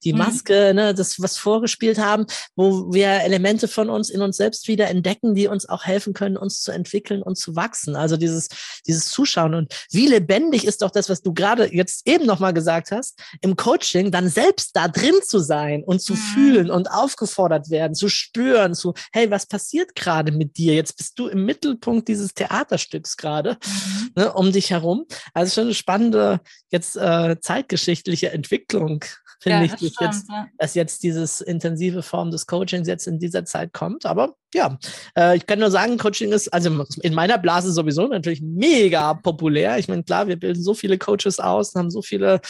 die 0.04 0.12
mhm. 0.12 0.18
Maske, 0.18 0.70
mhm. 0.70 0.76
ne? 0.76 0.94
das, 0.94 1.20
was 1.20 1.36
vorgespielt 1.36 1.89
gespielt 1.90 1.98
haben, 1.98 2.26
wo 2.56 2.92
wir 2.92 3.08
Elemente 3.22 3.68
von 3.68 3.90
uns 3.90 4.10
in 4.10 4.22
uns 4.22 4.36
selbst 4.36 4.68
wieder 4.68 4.88
entdecken, 4.88 5.34
die 5.34 5.48
uns 5.48 5.68
auch 5.68 5.84
helfen 5.84 6.12
können, 6.12 6.36
uns 6.36 6.62
zu 6.62 6.72
entwickeln 6.72 7.22
und 7.22 7.36
zu 7.36 7.56
wachsen. 7.56 7.96
Also 7.96 8.16
dieses, 8.16 8.48
dieses 8.86 9.10
Zuschauen 9.10 9.54
und 9.54 9.72
wie 9.90 10.06
lebendig 10.06 10.64
ist 10.64 10.82
doch 10.82 10.90
das, 10.90 11.08
was 11.08 11.22
du 11.22 11.32
gerade 11.32 11.74
jetzt 11.74 12.06
eben 12.06 12.26
nochmal 12.26 12.52
gesagt 12.52 12.90
hast, 12.90 13.18
im 13.40 13.56
Coaching 13.56 14.10
dann 14.10 14.28
selbst 14.28 14.76
da 14.76 14.88
drin 14.88 15.16
zu 15.26 15.38
sein 15.38 15.82
und 15.84 16.00
zu 16.00 16.14
mhm. 16.14 16.18
fühlen 16.18 16.70
und 16.70 16.90
aufgefordert 16.90 17.70
werden, 17.70 17.94
zu 17.94 18.08
spüren, 18.08 18.74
zu, 18.74 18.94
hey, 19.12 19.30
was 19.30 19.46
passiert 19.46 19.94
gerade 19.94 20.32
mit 20.32 20.56
dir? 20.56 20.74
Jetzt 20.74 20.96
bist 20.96 21.18
du 21.18 21.28
im 21.28 21.44
Mittelpunkt 21.44 22.08
dieses 22.08 22.34
Theaterstücks 22.34 23.16
gerade 23.16 23.58
mhm. 23.64 24.10
ne, 24.16 24.32
um 24.32 24.52
dich 24.52 24.70
herum. 24.70 25.06
Also 25.34 25.54
schon 25.54 25.64
eine 25.64 25.74
spannende 25.74 26.40
jetzt 26.70 26.96
äh, 26.96 27.36
zeitgeschichtliche 27.40 28.30
Entwicklung 28.30 29.04
finde 29.40 29.58
ja, 29.58 29.64
ich, 29.64 29.94
dass 29.96 30.00
jetzt, 30.00 30.28
ja. 30.28 30.48
dass 30.58 30.74
jetzt 30.74 31.02
dieses 31.02 31.40
intensive 31.40 32.02
Form 32.02 32.30
des 32.30 32.46
Coachings 32.46 32.86
jetzt 32.86 33.06
in 33.06 33.18
dieser 33.18 33.44
Zeit 33.44 33.72
kommt. 33.72 34.06
Aber 34.06 34.34
ja, 34.54 34.78
äh, 35.16 35.36
ich 35.36 35.46
kann 35.46 35.58
nur 35.58 35.70
sagen, 35.70 35.98
Coaching 35.98 36.32
ist 36.32 36.48
also 36.52 36.84
in 37.02 37.14
meiner 37.14 37.38
Blase 37.38 37.72
sowieso 37.72 38.06
natürlich 38.06 38.42
mega 38.42 39.14
populär. 39.14 39.78
Ich 39.78 39.88
meine, 39.88 40.02
klar, 40.02 40.26
wir 40.26 40.36
bilden 40.36 40.62
so 40.62 40.74
viele 40.74 40.98
Coaches 40.98 41.38
aus, 41.38 41.74
haben 41.74 41.90
so 41.90 42.02
viele, 42.02 42.40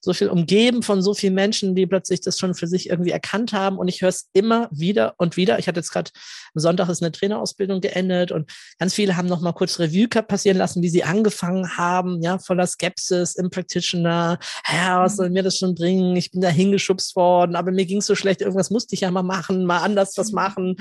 so 0.00 0.12
viel 0.12 0.28
umgeben 0.28 0.82
von 0.82 1.02
so 1.02 1.12
vielen 1.12 1.34
Menschen, 1.34 1.74
die 1.74 1.86
plötzlich 1.86 2.20
das 2.20 2.38
schon 2.38 2.54
für 2.54 2.66
sich 2.66 2.88
irgendwie 2.88 3.10
erkannt 3.10 3.52
haben. 3.52 3.78
Und 3.78 3.88
ich 3.88 4.00
höre 4.00 4.08
es 4.08 4.28
immer 4.32 4.68
wieder 4.70 5.14
und 5.18 5.36
wieder. 5.36 5.58
Ich 5.58 5.68
hatte 5.68 5.80
jetzt 5.80 5.92
gerade 5.92 6.10
am 6.54 6.60
Sonntag 6.60 6.88
ist 6.88 7.02
eine 7.02 7.12
Trainerausbildung 7.12 7.80
geendet 7.80 8.32
und 8.32 8.50
ganz 8.78 8.94
viele 8.94 9.16
haben 9.16 9.28
noch 9.28 9.40
mal 9.40 9.52
kurz 9.52 9.78
Revue 9.78 10.08
passieren 10.08 10.56
lassen, 10.56 10.82
wie 10.82 10.88
sie 10.88 11.04
angefangen 11.04 11.76
haben, 11.76 12.22
ja, 12.22 12.38
voller 12.38 12.66
Skepsis 12.66 13.36
im 13.36 13.50
Practitioner. 13.50 14.38
Ja, 14.72 15.02
was 15.02 15.16
soll 15.16 15.30
mir 15.30 15.42
das 15.42 15.58
schon 15.58 15.74
bringen? 15.74 16.16
Ich 16.16 16.30
bin 16.30 16.40
da 16.40 16.48
hingeschubst 16.48 17.14
worden, 17.16 17.54
aber 17.54 17.70
mir 17.70 17.84
ging 17.84 17.98
es 17.98 18.06
so 18.06 18.14
schlecht. 18.14 18.40
Irgendwas 18.40 18.70
musste 18.70 18.94
ich 18.94 19.02
ja 19.02 19.10
mal 19.10 19.22
machen, 19.22 19.64
mal 19.64 19.78
anders 19.78 20.16
was 20.16 20.30
mhm. 20.30 20.34
machen. 20.34 20.76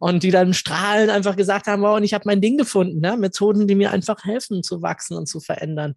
Und 0.00 0.23
die 0.24 0.30
dann 0.30 0.54
strahlen 0.54 1.10
einfach 1.10 1.36
gesagt 1.36 1.66
haben, 1.66 1.82
wow, 1.82 1.96
und 1.96 2.02
ich 2.02 2.14
habe 2.14 2.24
mein 2.26 2.40
Ding 2.40 2.56
gefunden, 2.56 3.00
ne? 3.00 3.16
Methoden, 3.16 3.68
die 3.68 3.74
mir 3.74 3.90
einfach 3.90 4.24
helfen 4.24 4.62
zu 4.62 4.80
wachsen 4.80 5.16
und 5.16 5.26
zu 5.26 5.38
verändern. 5.38 5.94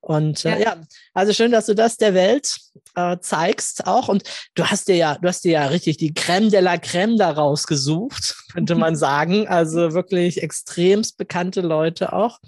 Und 0.00 0.44
äh, 0.44 0.50
ja. 0.50 0.58
ja. 0.58 0.76
also 1.14 1.32
schön, 1.32 1.50
dass 1.50 1.66
du 1.66 1.74
das 1.74 1.96
der 1.96 2.14
Welt 2.14 2.60
äh, 2.94 3.16
zeigst 3.20 3.88
auch. 3.88 4.06
Und 4.08 4.22
du 4.54 4.64
hast 4.64 4.86
dir 4.86 4.94
ja, 4.94 5.18
du 5.20 5.26
hast 5.26 5.44
dir 5.44 5.52
ja 5.52 5.66
richtig 5.66 5.96
die 5.96 6.14
Creme 6.14 6.48
de 6.50 6.60
la 6.60 6.78
Creme 6.78 7.18
da 7.18 7.32
rausgesucht, 7.32 8.36
könnte 8.52 8.76
man 8.76 8.94
sagen. 8.96 9.48
Also 9.48 9.94
wirklich 9.94 10.42
extremst 10.42 11.16
bekannte 11.16 11.60
Leute 11.60 12.12
auch. 12.12 12.38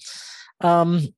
Ähm, 0.63 1.15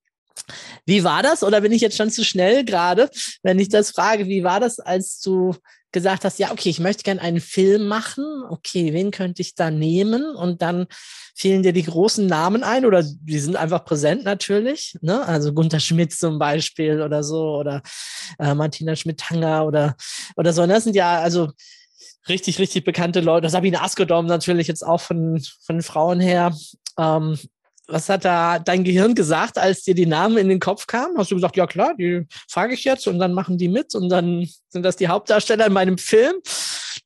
wie 0.87 1.05
war 1.05 1.23
das? 1.23 1.43
Oder 1.43 1.61
bin 1.61 1.73
ich 1.73 1.83
jetzt 1.83 1.99
schon 1.99 2.11
zu 2.11 2.25
schnell 2.25 2.65
gerade, 2.65 3.11
wenn 3.43 3.59
ich 3.59 3.69
das 3.69 3.91
frage? 3.91 4.27
Wie 4.27 4.43
war 4.43 4.61
das, 4.61 4.81
als 4.81 5.21
du 5.21 5.55
gesagt 5.93 6.25
hast, 6.25 6.39
ja, 6.39 6.53
okay, 6.53 6.69
ich 6.69 6.81
möchte 6.81 7.03
gerne 7.03 7.21
einen 7.21 7.41
Film 7.41 7.89
machen. 7.89 8.25
Okay, 8.49 8.93
wen 8.93 9.11
könnte 9.11 9.43
ich 9.43 9.55
da 9.55 9.71
nehmen? 9.71 10.35
Und 10.35 10.63
dann 10.63 10.87
fielen 11.35 11.63
dir 11.63 11.73
die 11.73 11.85
großen 11.85 12.27
Namen 12.27 12.63
ein 12.63 12.85
oder 12.85 13.03
die 13.03 13.39
sind 13.39 13.57
einfach 13.57 13.85
präsent 13.85 14.25
natürlich. 14.25 14.97
Ne? 15.01 15.27
Also 15.27 15.53
Gunther 15.53 15.81
Schmidt 15.81 16.13
zum 16.13 16.39
Beispiel 16.39 17.03
oder 17.03 17.23
so 17.23 17.57
oder 17.57 17.83
äh, 18.39 18.55
Martina 18.55 18.95
Schmidt-Tanger 18.95 19.67
oder, 19.67 19.97
oder 20.37 20.53
so. 20.53 20.63
Und 20.63 20.69
das 20.69 20.85
sind 20.85 20.97
ja 20.97 21.21
also 21.21 21.51
richtig, 22.29 22.59
richtig 22.59 22.85
bekannte 22.85 23.21
Leute. 23.21 23.49
Sabine 23.49 23.83
Askodom 23.83 24.27
natürlich 24.27 24.69
jetzt 24.69 24.87
auch 24.87 25.01
von, 25.01 25.43
von 25.65 25.83
Frauen 25.83 26.21
her. 26.21 26.55
Ähm, 26.99 27.39
was 27.91 28.09
hat 28.09 28.25
da 28.25 28.59
dein 28.59 28.85
Gehirn 28.85 29.15
gesagt, 29.15 29.59
als 29.59 29.83
dir 29.83 29.95
die 29.95 30.07
Namen 30.07 30.39
in 30.39 30.49
den 30.49 30.61
Kopf 30.61 30.87
kamen? 30.87 31.19
Hast 31.19 31.31
du 31.31 31.35
gesagt, 31.35 31.57
ja 31.57 31.67
klar, 31.67 31.95
die 31.99 32.27
frage 32.49 32.75
ich 32.75 32.85
jetzt 32.85 33.07
und 33.07 33.19
dann 33.19 33.33
machen 33.33 33.59
die 33.59 33.69
mit 33.69 33.95
und 33.95 34.09
dann 34.09 34.49
sind 34.69 34.85
das 34.85 34.97
die 34.97 35.09
Hauptdarsteller 35.09 35.67
in 35.67 35.73
meinem 35.73 35.99
Film? 35.99 36.35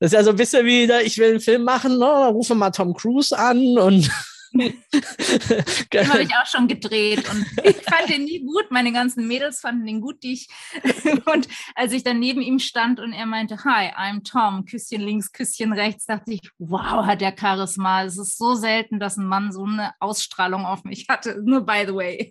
Das 0.00 0.12
ist 0.12 0.14
ja 0.14 0.24
so 0.24 0.30
ein 0.30 0.36
bisschen 0.36 0.66
wie, 0.66 0.90
ich 1.04 1.18
will 1.18 1.30
einen 1.30 1.40
Film 1.40 1.64
machen, 1.64 1.98
ne? 1.98 2.28
rufe 2.28 2.54
mal 2.54 2.70
Tom 2.70 2.94
Cruise 2.94 3.36
an 3.36 3.78
und 3.78 4.10
den 5.92 6.12
habe 6.12 6.22
ich 6.22 6.30
auch 6.34 6.46
schon 6.46 6.68
gedreht 6.68 7.28
und 7.28 7.44
ich 7.64 7.76
fand 7.76 8.08
den 8.08 8.24
nie 8.24 8.40
gut. 8.40 8.70
Meine 8.70 8.92
ganzen 8.92 9.26
Mädels 9.26 9.60
fanden 9.60 9.84
den 9.84 10.00
gut, 10.00 10.22
die 10.22 10.34
ich. 10.34 10.48
und 11.26 11.48
als 11.74 11.92
ich 11.92 12.04
dann 12.04 12.20
neben 12.20 12.40
ihm 12.40 12.60
stand 12.60 13.00
und 13.00 13.12
er 13.12 13.26
meinte, 13.26 13.64
Hi, 13.64 13.92
I'm 13.94 14.22
Tom, 14.22 14.64
Küsschen 14.64 15.00
links, 15.00 15.32
Küsschen 15.32 15.72
rechts, 15.72 16.06
dachte 16.06 16.32
ich, 16.32 16.40
wow, 16.58 17.04
hat 17.04 17.20
der 17.20 17.34
Charisma. 17.38 18.04
Es 18.04 18.16
ist 18.16 18.38
so 18.38 18.54
selten, 18.54 19.00
dass 19.00 19.16
ein 19.16 19.26
Mann 19.26 19.52
so 19.52 19.64
eine 19.64 19.92
Ausstrahlung 19.98 20.64
auf 20.64 20.84
mich 20.84 21.06
hatte. 21.08 21.42
Nur 21.44 21.66
by 21.66 21.84
the 21.86 21.94
way. 21.94 22.30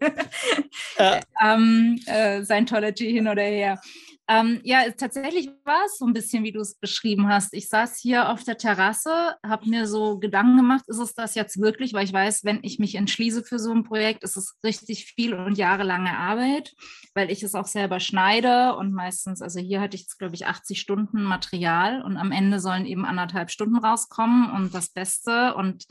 Ja. 0.97 1.19
ähm, 1.43 1.99
äh, 2.05 2.43
Scientology 2.43 3.11
hin 3.11 3.27
oder 3.27 3.43
her. 3.43 3.81
Ähm, 4.29 4.61
ja, 4.63 4.89
tatsächlich 4.91 5.49
war 5.65 5.83
es 5.85 5.97
so 5.97 6.05
ein 6.05 6.13
bisschen, 6.13 6.45
wie 6.45 6.53
du 6.53 6.61
es 6.61 6.75
beschrieben 6.75 7.27
hast. 7.27 7.53
Ich 7.53 7.67
saß 7.67 7.99
hier 7.99 8.29
auf 8.29 8.45
der 8.45 8.57
Terrasse, 8.57 9.35
habe 9.45 9.69
mir 9.69 9.85
so 9.85 10.17
Gedanken 10.17 10.55
gemacht, 10.55 10.85
ist 10.87 10.99
es 10.99 11.13
das 11.13 11.35
jetzt 11.35 11.59
wirklich? 11.59 11.93
Weil 11.93 12.05
ich 12.05 12.13
weiß, 12.13 12.45
wenn 12.45 12.59
ich 12.63 12.79
mich 12.79 12.95
entschließe 12.95 13.43
für 13.43 13.59
so 13.59 13.73
ein 13.73 13.83
Projekt, 13.83 14.23
ist 14.23 14.37
es 14.37 14.57
richtig 14.63 15.05
viel 15.05 15.33
und 15.33 15.57
jahrelange 15.57 16.17
Arbeit, 16.17 16.73
weil 17.13 17.31
ich 17.31 17.43
es 17.43 17.53
auch 17.53 17.67
selber 17.67 17.99
schneide 17.99 18.75
und 18.77 18.93
meistens, 18.93 19.41
also 19.41 19.59
hier 19.59 19.81
hatte 19.81 19.95
ich 19.95 20.03
jetzt, 20.03 20.19
glaube 20.19 20.35
ich, 20.35 20.47
80 20.47 20.79
Stunden 20.79 21.23
Material 21.23 22.01
und 22.01 22.15
am 22.15 22.31
Ende 22.31 22.61
sollen 22.61 22.85
eben 22.85 23.03
anderthalb 23.03 23.51
Stunden 23.51 23.77
rauskommen 23.77 24.51
und 24.51 24.73
das 24.73 24.89
Beste 24.89 25.53
und 25.55 25.85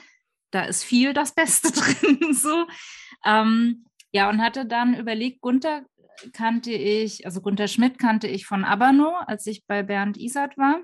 da 0.52 0.64
ist 0.64 0.84
viel 0.84 1.12
das 1.12 1.34
Beste 1.34 1.70
drin. 1.72 2.32
so. 2.32 2.66
Ähm, 3.26 3.84
ja, 4.14 4.28
und 4.28 4.42
hatte 4.42 4.66
dann 4.66 4.94
überlegt, 4.94 5.40
Gunther 5.40 5.84
kannte 6.32 6.72
ich, 6.72 7.26
also 7.26 7.40
Gunther 7.40 7.68
Schmidt 7.68 7.98
kannte 7.98 8.28
ich 8.28 8.46
von 8.46 8.64
Abano, 8.64 9.16
als 9.26 9.46
ich 9.46 9.66
bei 9.66 9.82
Bernd 9.82 10.16
Isert 10.16 10.56
war 10.56 10.80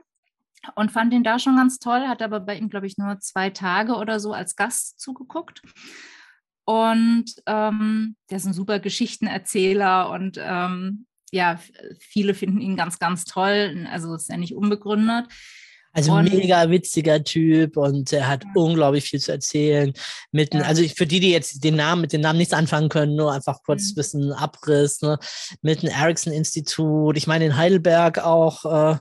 und 0.75 0.91
fand 0.91 1.13
ihn 1.13 1.25
da 1.25 1.39
schon 1.39 1.57
ganz 1.57 1.79
toll, 1.79 2.07
hat 2.09 2.23
aber 2.23 2.41
bei 2.41 2.57
ihm, 2.57 2.69
glaube 2.69 2.87
ich, 2.87 2.99
nur 2.99 3.21
zwei 3.21 3.51
Tage 3.51 3.95
oder 3.95 4.21
so 4.21 4.33
als 4.33 4.57
Gast 4.57 5.01
zugeguckt. 5.01 5.63
Und 6.65 7.27
ähm, 7.47 8.17
der 8.29 8.37
ist 8.37 8.47
ein 8.47 8.53
super 8.53 8.79
Geschichtenerzähler 8.79 10.11
und 10.11 10.39
ähm, 10.39 11.07
ja, 11.31 11.59
viele 11.99 12.35
finden 12.35 12.61
ihn 12.61 12.77
ganz, 12.77 12.99
ganz 12.99 13.25
toll. 13.25 13.87
Also 13.91 14.15
ist 14.15 14.29
ja 14.29 14.37
nicht 14.37 14.55
unbegründet. 14.55 15.29
Also 15.93 16.13
Und- 16.13 16.33
mega 16.33 16.71
witziger 16.71 17.25
Typ 17.25 17.77
und 17.77 18.13
er 18.13 18.29
hat 18.29 18.45
Ja. 18.45 18.51
unglaublich 18.55 19.05
viel 19.05 19.21
zu 19.21 19.33
erzählen. 19.33 19.93
Mit, 20.33 20.55
Ja. 20.55 20.61
Also 20.63 20.83
für 20.89 21.07
die, 21.07 21.19
die 21.21 21.31
jetzt 21.33 21.65
den 21.65 21.77
Namen 21.77 22.03
mit 22.03 22.13
den 22.13 22.21
Namen 22.21 22.39
nichts 22.39 22.53
anfangen 22.55 22.89
können, 22.89 23.17
nur 23.17 23.33
einfach 23.33 23.63
kurz 23.65 23.83
Mhm. 23.85 23.89
ein 23.91 23.95
bisschen 23.95 24.33
Abriss, 24.33 25.01
ne? 25.03 25.19
mit 25.63 25.83
dem 25.83 25.89
Ericsson-Institut. 25.91 27.17
Ich 27.17 27.27
meine 27.27 27.47
in 27.47 27.57
Heidelberg 27.57 28.19
auch, 28.19 28.65
äh, 28.65 28.97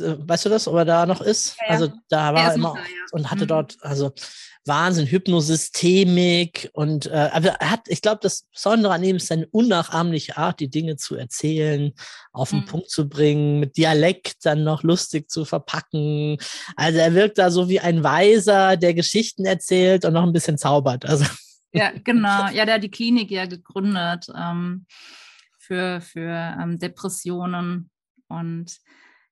weißt 0.00 0.46
du 0.46 0.48
das, 0.48 0.68
ob 0.68 0.76
er 0.76 0.84
da 0.84 1.06
noch 1.06 1.20
ist? 1.20 1.56
Ja. 1.60 1.68
Also 1.74 1.92
da 2.08 2.34
war 2.34 2.48
er 2.50 2.54
immer 2.54 2.74
da, 2.74 2.80
ja. 2.80 2.84
und 3.12 3.30
hatte 3.30 3.44
Mhm. 3.44 3.48
dort, 3.48 3.76
also 3.80 4.12
Wahnsinn, 4.66 5.06
Hypnosystemik 5.06 6.68
und 6.74 7.06
äh, 7.06 7.30
aber 7.32 7.48
er 7.48 7.70
hat, 7.70 7.88
ich 7.88 8.02
glaube, 8.02 8.20
das 8.22 8.42
Besondere 8.52 8.92
an 8.92 9.02
ihm 9.04 9.16
ist 9.16 9.28
seine 9.28 9.46
unnachahmliche 9.48 10.36
Art, 10.36 10.60
die 10.60 10.68
Dinge 10.68 10.96
zu 10.96 11.16
erzählen, 11.16 11.92
auf 12.32 12.50
den 12.50 12.60
Mhm. 12.60 12.64
Punkt 12.66 12.90
zu 12.90 13.08
bringen, 13.08 13.60
mit 13.60 13.76
Dialekt 13.76 14.44
dann 14.44 14.64
noch 14.64 14.82
lustig 14.82 15.30
zu 15.30 15.44
verpacken. 15.44 16.36
Also 16.76 16.98
er 16.98 17.14
wirkt 17.14 17.38
da 17.38 17.50
so 17.50 17.68
wie 17.68 17.80
ein 17.80 18.04
Weiser, 18.04 18.76
der 18.76 18.92
Geschichten 18.94 19.46
erzählt 19.46 20.04
und 20.04 20.12
noch 20.12 20.22
ein 20.24 20.32
bisschen 20.32 20.58
zaubert. 20.58 21.06
Also 21.06 21.24
Ja, 21.72 21.90
genau. 22.04 22.48
Ja, 22.48 22.64
der 22.66 22.74
hat 22.74 22.82
die 22.82 22.90
Klinik 22.90 23.30
ja 23.30 23.46
gegründet 23.46 24.26
ähm, 24.36 24.86
für, 25.58 26.00
für 26.02 26.56
ähm, 26.60 26.78
Depressionen 26.78 27.90
und 28.28 28.76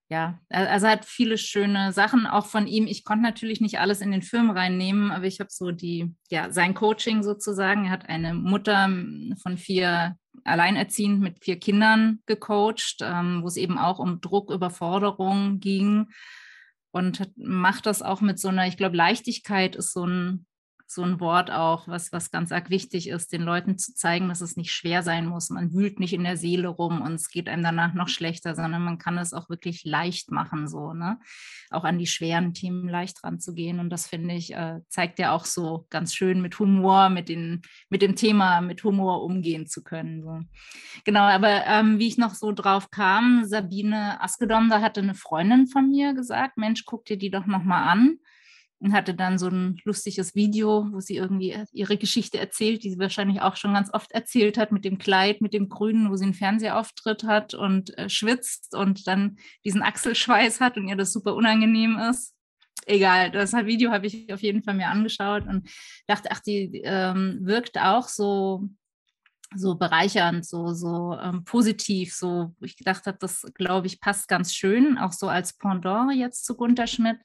ja, 0.09 0.39
also 0.49 0.87
hat 0.87 1.05
viele 1.05 1.37
schöne 1.37 1.93
Sachen 1.93 2.27
auch 2.27 2.47
von 2.47 2.67
ihm. 2.67 2.87
Ich 2.87 3.05
konnte 3.05 3.25
natürlich 3.25 3.61
nicht 3.61 3.81
alles 3.81 4.01
in 4.01 4.13
den 4.13 4.23
Film 4.23 4.51
reinnehmen, 4.51 5.11
aber 5.11 5.25
ich 5.25 5.41
habe 5.41 5.51
so 5.51 5.73
die, 5.73 6.15
ja, 6.31 6.53
sein 6.53 6.75
Coaching 6.75 7.25
sozusagen. 7.25 7.87
Er 7.87 7.91
hat 7.91 8.09
eine 8.09 8.35
Mutter 8.35 8.89
von 9.43 9.57
vier 9.57 10.17
alleinerziehend 10.45 11.21
mit 11.21 11.43
vier 11.43 11.59
Kindern 11.59 12.21
gecoacht, 12.27 12.99
ähm, 13.01 13.43
wo 13.43 13.49
es 13.49 13.57
eben 13.57 13.79
auch 13.79 13.99
um 13.99 14.21
Druck, 14.21 14.51
Überforderung 14.51 15.59
ging 15.59 16.07
und 16.93 17.31
macht 17.37 17.87
das 17.87 18.01
auch 18.01 18.21
mit 18.21 18.39
so 18.39 18.49
einer, 18.49 18.67
ich 18.67 18.77
glaube, 18.77 18.97
Leichtigkeit 18.97 19.77
ist 19.77 19.93
so 19.93 20.07
ein, 20.07 20.47
so 20.89 21.03
ein 21.03 21.19
Wort 21.19 21.51
auch, 21.51 21.89
was, 21.89 22.13
was 22.13 22.31
ganz 22.31 22.53
arg 22.53 22.71
wichtig 22.71 23.09
ist, 23.09 23.33
den 23.33 23.43
Leuten 23.43 23.77
zu 23.77 23.95
zeigen, 23.95 24.29
dass 24.29 24.41
es 24.41 24.57
nicht 24.57 24.71
schwer 24.71 25.03
sein 25.03 25.27
muss. 25.27 25.51
Man 25.51 25.73
wühlt 25.73 25.99
nicht 25.99 26.13
in 26.13 26.23
der 26.23 26.37
Seele 26.37 26.69
rum 26.69 27.03
und 27.03 27.15
es 27.15 27.29
geht 27.29 27.49
einem 27.49 27.65
danach 27.65 27.95
noch 27.95 28.09
schlechter, 28.09 28.55
sondern 28.55 28.83
man 28.83 28.99
kann 28.99 29.19
es 29.19 29.33
auch 29.33 29.51
wirklich 29.51 29.85
leicht 29.85 30.31
machen, 30.31 30.69
so, 30.69 30.93
ne? 30.93 31.19
Auch 31.71 31.83
an 31.83 31.99
die 31.99 32.07
schweren 32.07 32.55
Themen 32.55 32.89
leicht 32.89 33.25
ranzugehen. 33.25 33.81
Und 33.81 33.91
das 33.91 34.07
finde 34.07 34.35
ich, 34.35 34.55
äh, 34.55 34.81
zeigt 34.89 35.19
ja 35.19 35.33
auch 35.33 35.45
so 35.45 35.87
ganz 35.91 36.15
schön 36.15 36.41
mit 36.41 36.59
Humor, 36.61 37.09
mit, 37.09 37.29
den, 37.29 37.63
mit 37.89 38.03
dem 38.03 38.15
Thema, 38.15 38.61
mit 38.61 38.85
Humor 38.85 39.25
umgehen 39.25 39.67
zu 39.67 39.83
können. 39.83 40.23
So. 40.23 40.41
Genau, 41.05 41.23
aber 41.23 41.67
ähm, 41.67 41.99
wie 41.99 42.07
ich 42.07 42.19
noch 42.19 42.35
so 42.35 42.53
drauf 42.53 42.91
kam, 42.91 43.45
Sabine 43.45 44.21
Askedom, 44.23 44.69
da 44.71 44.81
hatte 44.81 45.01
eine 45.01 45.15
Freundin 45.15 45.67
von 45.67 45.91
mir 45.91 46.15
gesagt, 46.15 46.57
Mensch, 46.57 46.85
guck 46.85 47.05
dir 47.07 47.19
die 47.19 47.31
doch 47.31 47.47
nochmal 47.47 47.89
an 47.89 48.19
und 48.79 48.93
hatte 48.93 49.15
dann 49.15 49.39
so 49.39 49.49
ein 49.49 49.81
lustiges 49.85 50.35
Video, 50.35 50.87
wo 50.93 51.01
sie 51.01 51.17
irgendwie 51.17 51.57
ihre 51.73 51.97
Geschichte 51.97 52.39
erzählt, 52.39 52.85
die 52.85 52.91
sie 52.91 52.99
wahrscheinlich 52.99 53.41
auch 53.41 53.57
schon 53.57 53.75
ganz 53.75 53.93
oft 53.93 54.13
erzählt 54.13 54.59
hat, 54.59 54.71
mit 54.71 54.85
dem 54.85 54.99
Kleid, 54.99 55.41
mit 55.41 55.55
dem 55.55 55.69
Grünen, 55.69 56.11
wo 56.11 56.17
sie 56.17 56.25
einen 56.25 56.35
Fernsehauftritt 56.35 57.25
hat 57.25 57.55
und 57.55 57.97
äh, 57.99 58.09
schwitzt 58.11 58.75
und 58.75 59.07
dann 59.07 59.37
diesen 59.65 59.83
Achselschweiß 59.83 60.61
hat 60.61 60.77
und 60.77 60.89
ihr 60.89 60.97
das 60.97 61.13
super 61.13 61.35
unangenehm 61.35 61.99
ist. 62.11 62.35
Egal, 62.85 63.31
das 63.31 63.53
Video 63.53 63.91
habe 63.91 64.07
ich 64.07 64.33
auf 64.33 64.43
jeden 64.43 64.63
Fall 64.63 64.75
mir 64.75 64.89
angeschaut 64.89 65.47
und 65.47 65.69
dachte, 66.07 66.29
ach, 66.31 66.41
die 66.41 66.83
ähm, 66.85 67.39
wirkt 67.43 67.79
auch 67.79 68.09
so 68.09 68.69
so 69.55 69.77
bereichernd, 69.77 70.45
so, 70.45 70.73
so 70.73 71.17
ähm, 71.21 71.45
positiv, 71.45 72.15
so, 72.15 72.55
ich 72.61 72.77
gedacht 72.77 73.07
habe, 73.07 73.17
das 73.21 73.47
glaube 73.55 73.87
ich 73.87 74.01
passt 74.01 74.29
ganz 74.29 74.53
schön, 74.53 74.99
auch 74.99 75.13
so 75.13 75.29
als 75.29 75.57
Pendant 75.57 76.13
jetzt 76.15 76.45
zu 76.45 76.57
Gunter 76.57 76.87
Schmidt. 76.87 77.19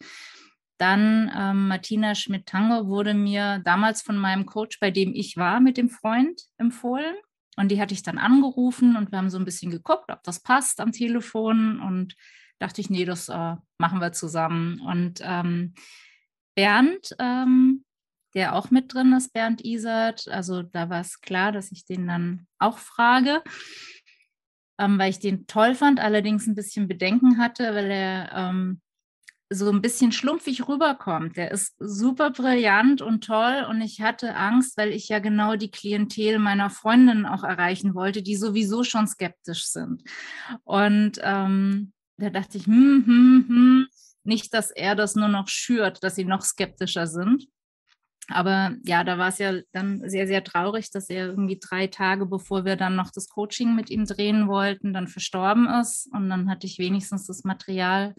Dann 0.81 1.31
ähm, 1.37 1.67
Martina 1.67 2.15
Schmidt-Tange 2.15 2.87
wurde 2.87 3.13
mir 3.13 3.59
damals 3.63 4.01
von 4.01 4.17
meinem 4.17 4.47
Coach, 4.47 4.79
bei 4.79 4.89
dem 4.89 5.13
ich 5.13 5.37
war, 5.37 5.59
mit 5.59 5.77
dem 5.77 5.89
Freund 5.89 6.41
empfohlen. 6.57 7.13
Und 7.55 7.69
die 7.69 7.79
hatte 7.79 7.93
ich 7.93 8.01
dann 8.01 8.17
angerufen 8.17 8.95
und 8.95 9.11
wir 9.11 9.19
haben 9.19 9.29
so 9.29 9.37
ein 9.37 9.45
bisschen 9.45 9.69
geguckt, 9.69 10.09
ob 10.11 10.23
das 10.23 10.39
passt 10.39 10.79
am 10.79 10.91
Telefon. 10.91 11.79
Und 11.79 12.15
dachte 12.57 12.81
ich, 12.81 12.89
nee, 12.89 13.05
das 13.05 13.29
äh, 13.29 13.57
machen 13.77 14.01
wir 14.01 14.11
zusammen. 14.11 14.79
Und 14.81 15.19
ähm, 15.21 15.75
Bernd, 16.55 17.15
ähm, 17.19 17.85
der 18.33 18.55
auch 18.55 18.71
mit 18.71 18.91
drin 18.91 19.13
ist, 19.13 19.33
Bernd 19.33 19.63
Isert, 19.63 20.27
also 20.29 20.63
da 20.63 20.89
war 20.89 21.01
es 21.01 21.21
klar, 21.21 21.51
dass 21.51 21.71
ich 21.71 21.85
den 21.85 22.07
dann 22.07 22.47
auch 22.57 22.79
frage, 22.79 23.43
ähm, 24.79 24.97
weil 24.97 25.11
ich 25.11 25.19
den 25.19 25.45
toll 25.45 25.75
fand, 25.75 25.99
allerdings 25.99 26.47
ein 26.47 26.55
bisschen 26.55 26.87
Bedenken 26.87 27.37
hatte, 27.37 27.75
weil 27.75 27.91
er 27.91 28.31
ähm, 28.33 28.81
so 29.53 29.69
ein 29.69 29.81
bisschen 29.81 30.13
schlumpfig 30.13 30.67
rüberkommt. 30.67 31.35
Der 31.35 31.51
ist 31.51 31.75
super 31.77 32.31
brillant 32.31 33.01
und 33.01 33.25
toll 33.25 33.65
und 33.69 33.81
ich 33.81 34.01
hatte 34.01 34.35
Angst, 34.35 34.77
weil 34.77 34.91
ich 34.91 35.09
ja 35.09 35.19
genau 35.19 35.57
die 35.57 35.69
Klientel 35.69 36.39
meiner 36.39 36.69
Freundinnen 36.69 37.25
auch 37.25 37.43
erreichen 37.43 37.93
wollte, 37.93 38.23
die 38.23 38.37
sowieso 38.37 38.83
schon 38.83 39.07
skeptisch 39.07 39.65
sind. 39.67 40.03
Und 40.63 41.19
ähm, 41.21 41.91
da 42.17 42.29
dachte 42.29 42.57
ich, 42.57 42.65
hm, 42.65 43.03
hm, 43.05 43.45
hm, 43.47 43.87
nicht, 44.23 44.53
dass 44.53 44.71
er 44.71 44.95
das 44.95 45.15
nur 45.15 45.27
noch 45.27 45.49
schürt, 45.49 46.01
dass 46.03 46.15
sie 46.15 46.25
noch 46.25 46.43
skeptischer 46.43 47.07
sind. 47.07 47.47
Aber 48.29 48.75
ja, 48.83 49.03
da 49.03 49.17
war 49.17 49.27
es 49.27 49.39
ja 49.39 49.59
dann 49.73 50.07
sehr, 50.09 50.27
sehr 50.27 50.43
traurig, 50.45 50.91
dass 50.91 51.09
er 51.09 51.27
irgendwie 51.27 51.59
drei 51.59 51.87
Tage, 51.87 52.25
bevor 52.25 52.63
wir 52.63 52.77
dann 52.77 52.95
noch 52.95 53.11
das 53.11 53.27
Coaching 53.27 53.75
mit 53.75 53.89
ihm 53.89 54.05
drehen 54.05 54.47
wollten, 54.47 54.93
dann 54.93 55.09
verstorben 55.09 55.67
ist. 55.67 56.07
Und 56.13 56.29
dann 56.29 56.49
hatte 56.49 56.67
ich 56.67 56.79
wenigstens 56.79 57.27
das 57.27 57.43
Material, 57.43 58.15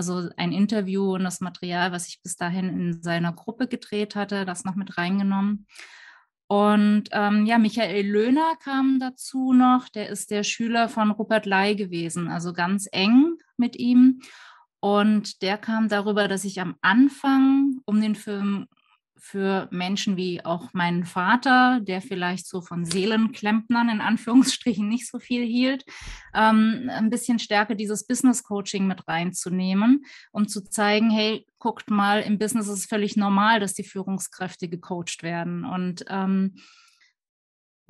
also 0.00 0.30
ein 0.36 0.52
Interview 0.52 1.14
und 1.14 1.24
das 1.24 1.40
Material, 1.40 1.92
was 1.92 2.08
ich 2.08 2.22
bis 2.22 2.36
dahin 2.36 2.68
in 2.68 3.02
seiner 3.02 3.32
Gruppe 3.32 3.68
gedreht 3.68 4.16
hatte, 4.16 4.46
das 4.46 4.64
noch 4.64 4.76
mit 4.76 4.96
reingenommen. 4.96 5.66
Und 6.48 7.04
ähm, 7.12 7.44
ja, 7.46 7.58
Michael 7.58 8.10
Löhner 8.10 8.56
kam 8.64 8.98
dazu 8.98 9.52
noch, 9.52 9.88
der 9.88 10.08
ist 10.08 10.30
der 10.30 10.42
Schüler 10.42 10.88
von 10.88 11.10
Rupert 11.10 11.46
Lai 11.46 11.74
gewesen, 11.74 12.28
also 12.28 12.52
ganz 12.52 12.88
eng 12.90 13.36
mit 13.56 13.76
ihm. 13.76 14.20
Und 14.80 15.42
der 15.42 15.58
kam 15.58 15.88
darüber, 15.88 16.26
dass 16.26 16.44
ich 16.44 16.60
am 16.60 16.76
Anfang, 16.80 17.76
um 17.84 18.00
den 18.00 18.14
Film 18.14 18.66
für 19.20 19.68
Menschen 19.70 20.16
wie 20.16 20.44
auch 20.44 20.72
meinen 20.72 21.04
Vater, 21.04 21.80
der 21.82 22.00
vielleicht 22.00 22.46
so 22.46 22.62
von 22.62 22.84
Seelenklempnern 22.84 23.88
in 23.88 24.00
Anführungsstrichen 24.00 24.88
nicht 24.88 25.08
so 25.08 25.18
viel 25.18 25.44
hielt, 25.44 25.84
ähm, 26.34 26.90
ein 26.90 27.10
bisschen 27.10 27.38
stärker 27.38 27.74
dieses 27.74 28.06
Business 28.06 28.42
Coaching 28.42 28.86
mit 28.86 29.06
reinzunehmen, 29.06 30.04
um 30.32 30.48
zu 30.48 30.62
zeigen, 30.62 31.10
hey, 31.10 31.46
guckt 31.58 31.90
mal, 31.90 32.22
im 32.22 32.38
Business 32.38 32.66
ist 32.66 32.78
es 32.78 32.86
völlig 32.86 33.16
normal, 33.16 33.60
dass 33.60 33.74
die 33.74 33.84
Führungskräfte 33.84 34.68
gecoacht 34.68 35.22
werden. 35.22 35.64
Und 35.64 36.04
ähm, 36.08 36.54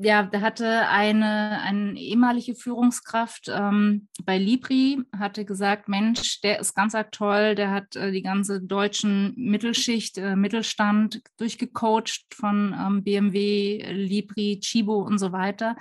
ja, 0.02 0.22
da 0.22 0.40
hatte 0.40 0.88
eine, 0.88 1.60
eine 1.60 1.98
ehemalige 1.98 2.54
Führungskraft 2.54 3.50
ähm, 3.52 4.08
bei 4.24 4.38
Libri, 4.38 5.02
hatte 5.16 5.44
gesagt, 5.44 5.88
Mensch, 5.88 6.40
der 6.40 6.58
ist 6.58 6.74
ganz 6.74 6.94
arg 6.94 7.12
toll, 7.12 7.54
der 7.54 7.70
hat 7.70 7.96
äh, 7.96 8.10
die 8.10 8.22
ganze 8.22 8.62
deutschen 8.62 9.34
Mittelschicht, 9.36 10.16
äh, 10.16 10.36
Mittelstand 10.36 11.22
durchgecoacht 11.36 12.34
von 12.34 12.74
ähm, 12.78 13.04
BMW, 13.04 13.84
Libri, 13.92 14.60
Chibo 14.60 15.02
und 15.02 15.18
so 15.18 15.32
weiter 15.32 15.76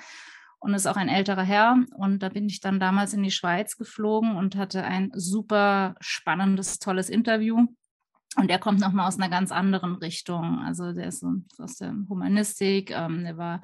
und 0.60 0.74
ist 0.74 0.88
auch 0.88 0.98
ein 0.98 1.10
älterer 1.10 1.44
Herr. 1.44 1.78
Und 1.96 2.22
da 2.22 2.30
bin 2.30 2.48
ich 2.48 2.60
dann 2.60 2.80
damals 2.80 3.14
in 3.14 3.24
die 3.24 3.32
Schweiz 3.32 3.78
geflogen 3.78 4.36
und 4.36 4.58
hatte 4.58 4.84
ein 4.84 5.12
super 5.14 5.96
spannendes, 6.02 6.80
tolles 6.80 7.10
Interview. 7.10 7.68
Und 8.36 8.50
der 8.50 8.60
kommt 8.60 8.80
nochmal 8.80 9.08
aus 9.08 9.18
einer 9.18 9.30
ganz 9.30 9.52
anderen 9.52 9.96
Richtung. 9.96 10.60
Also 10.60 10.92
der 10.92 11.08
ist 11.08 11.26
aus 11.58 11.78
der 11.78 11.96
Humanistik, 12.10 12.92
ähm, 12.92 13.24
der 13.24 13.38
war 13.38 13.62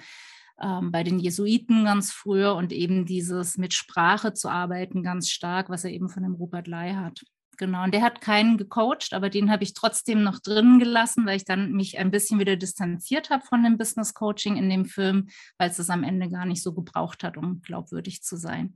ähm, 0.61 0.91
bei 0.91 1.03
den 1.03 1.19
Jesuiten 1.19 1.85
ganz 1.85 2.11
früher 2.11 2.55
und 2.55 2.71
eben 2.71 3.05
dieses 3.05 3.57
mit 3.57 3.73
Sprache 3.73 4.33
zu 4.33 4.49
arbeiten 4.49 5.03
ganz 5.03 5.29
stark, 5.29 5.69
was 5.69 5.83
er 5.83 5.91
eben 5.91 6.09
von 6.09 6.23
dem 6.23 6.35
Rupert 6.35 6.67
Lai 6.67 6.93
hat. 6.93 7.21
Genau, 7.57 7.83
und 7.83 7.93
der 7.93 8.01
hat 8.01 8.21
keinen 8.21 8.57
gecoacht, 8.57 9.13
aber 9.13 9.29
den 9.29 9.49
habe 9.49 9.63
ich 9.63 9.73
trotzdem 9.73 10.23
noch 10.23 10.39
drin 10.39 10.79
gelassen, 10.79 11.25
weil 11.25 11.37
ich 11.37 11.45
dann 11.45 11.71
mich 11.71 11.97
ein 11.97 12.11
bisschen 12.11 12.39
wieder 12.39 12.57
distanziert 12.57 13.29
habe 13.29 13.45
von 13.45 13.63
dem 13.63 13.77
Business 13.77 14.13
Coaching 14.13 14.57
in 14.57 14.69
dem 14.69 14.85
Film, 14.85 15.29
weil 15.57 15.69
es 15.69 15.77
das 15.77 15.89
am 15.89 16.03
Ende 16.03 16.29
gar 16.29 16.45
nicht 16.45 16.61
so 16.61 16.73
gebraucht 16.73 17.23
hat, 17.23 17.37
um 17.37 17.61
glaubwürdig 17.61 18.23
zu 18.23 18.35
sein. 18.35 18.75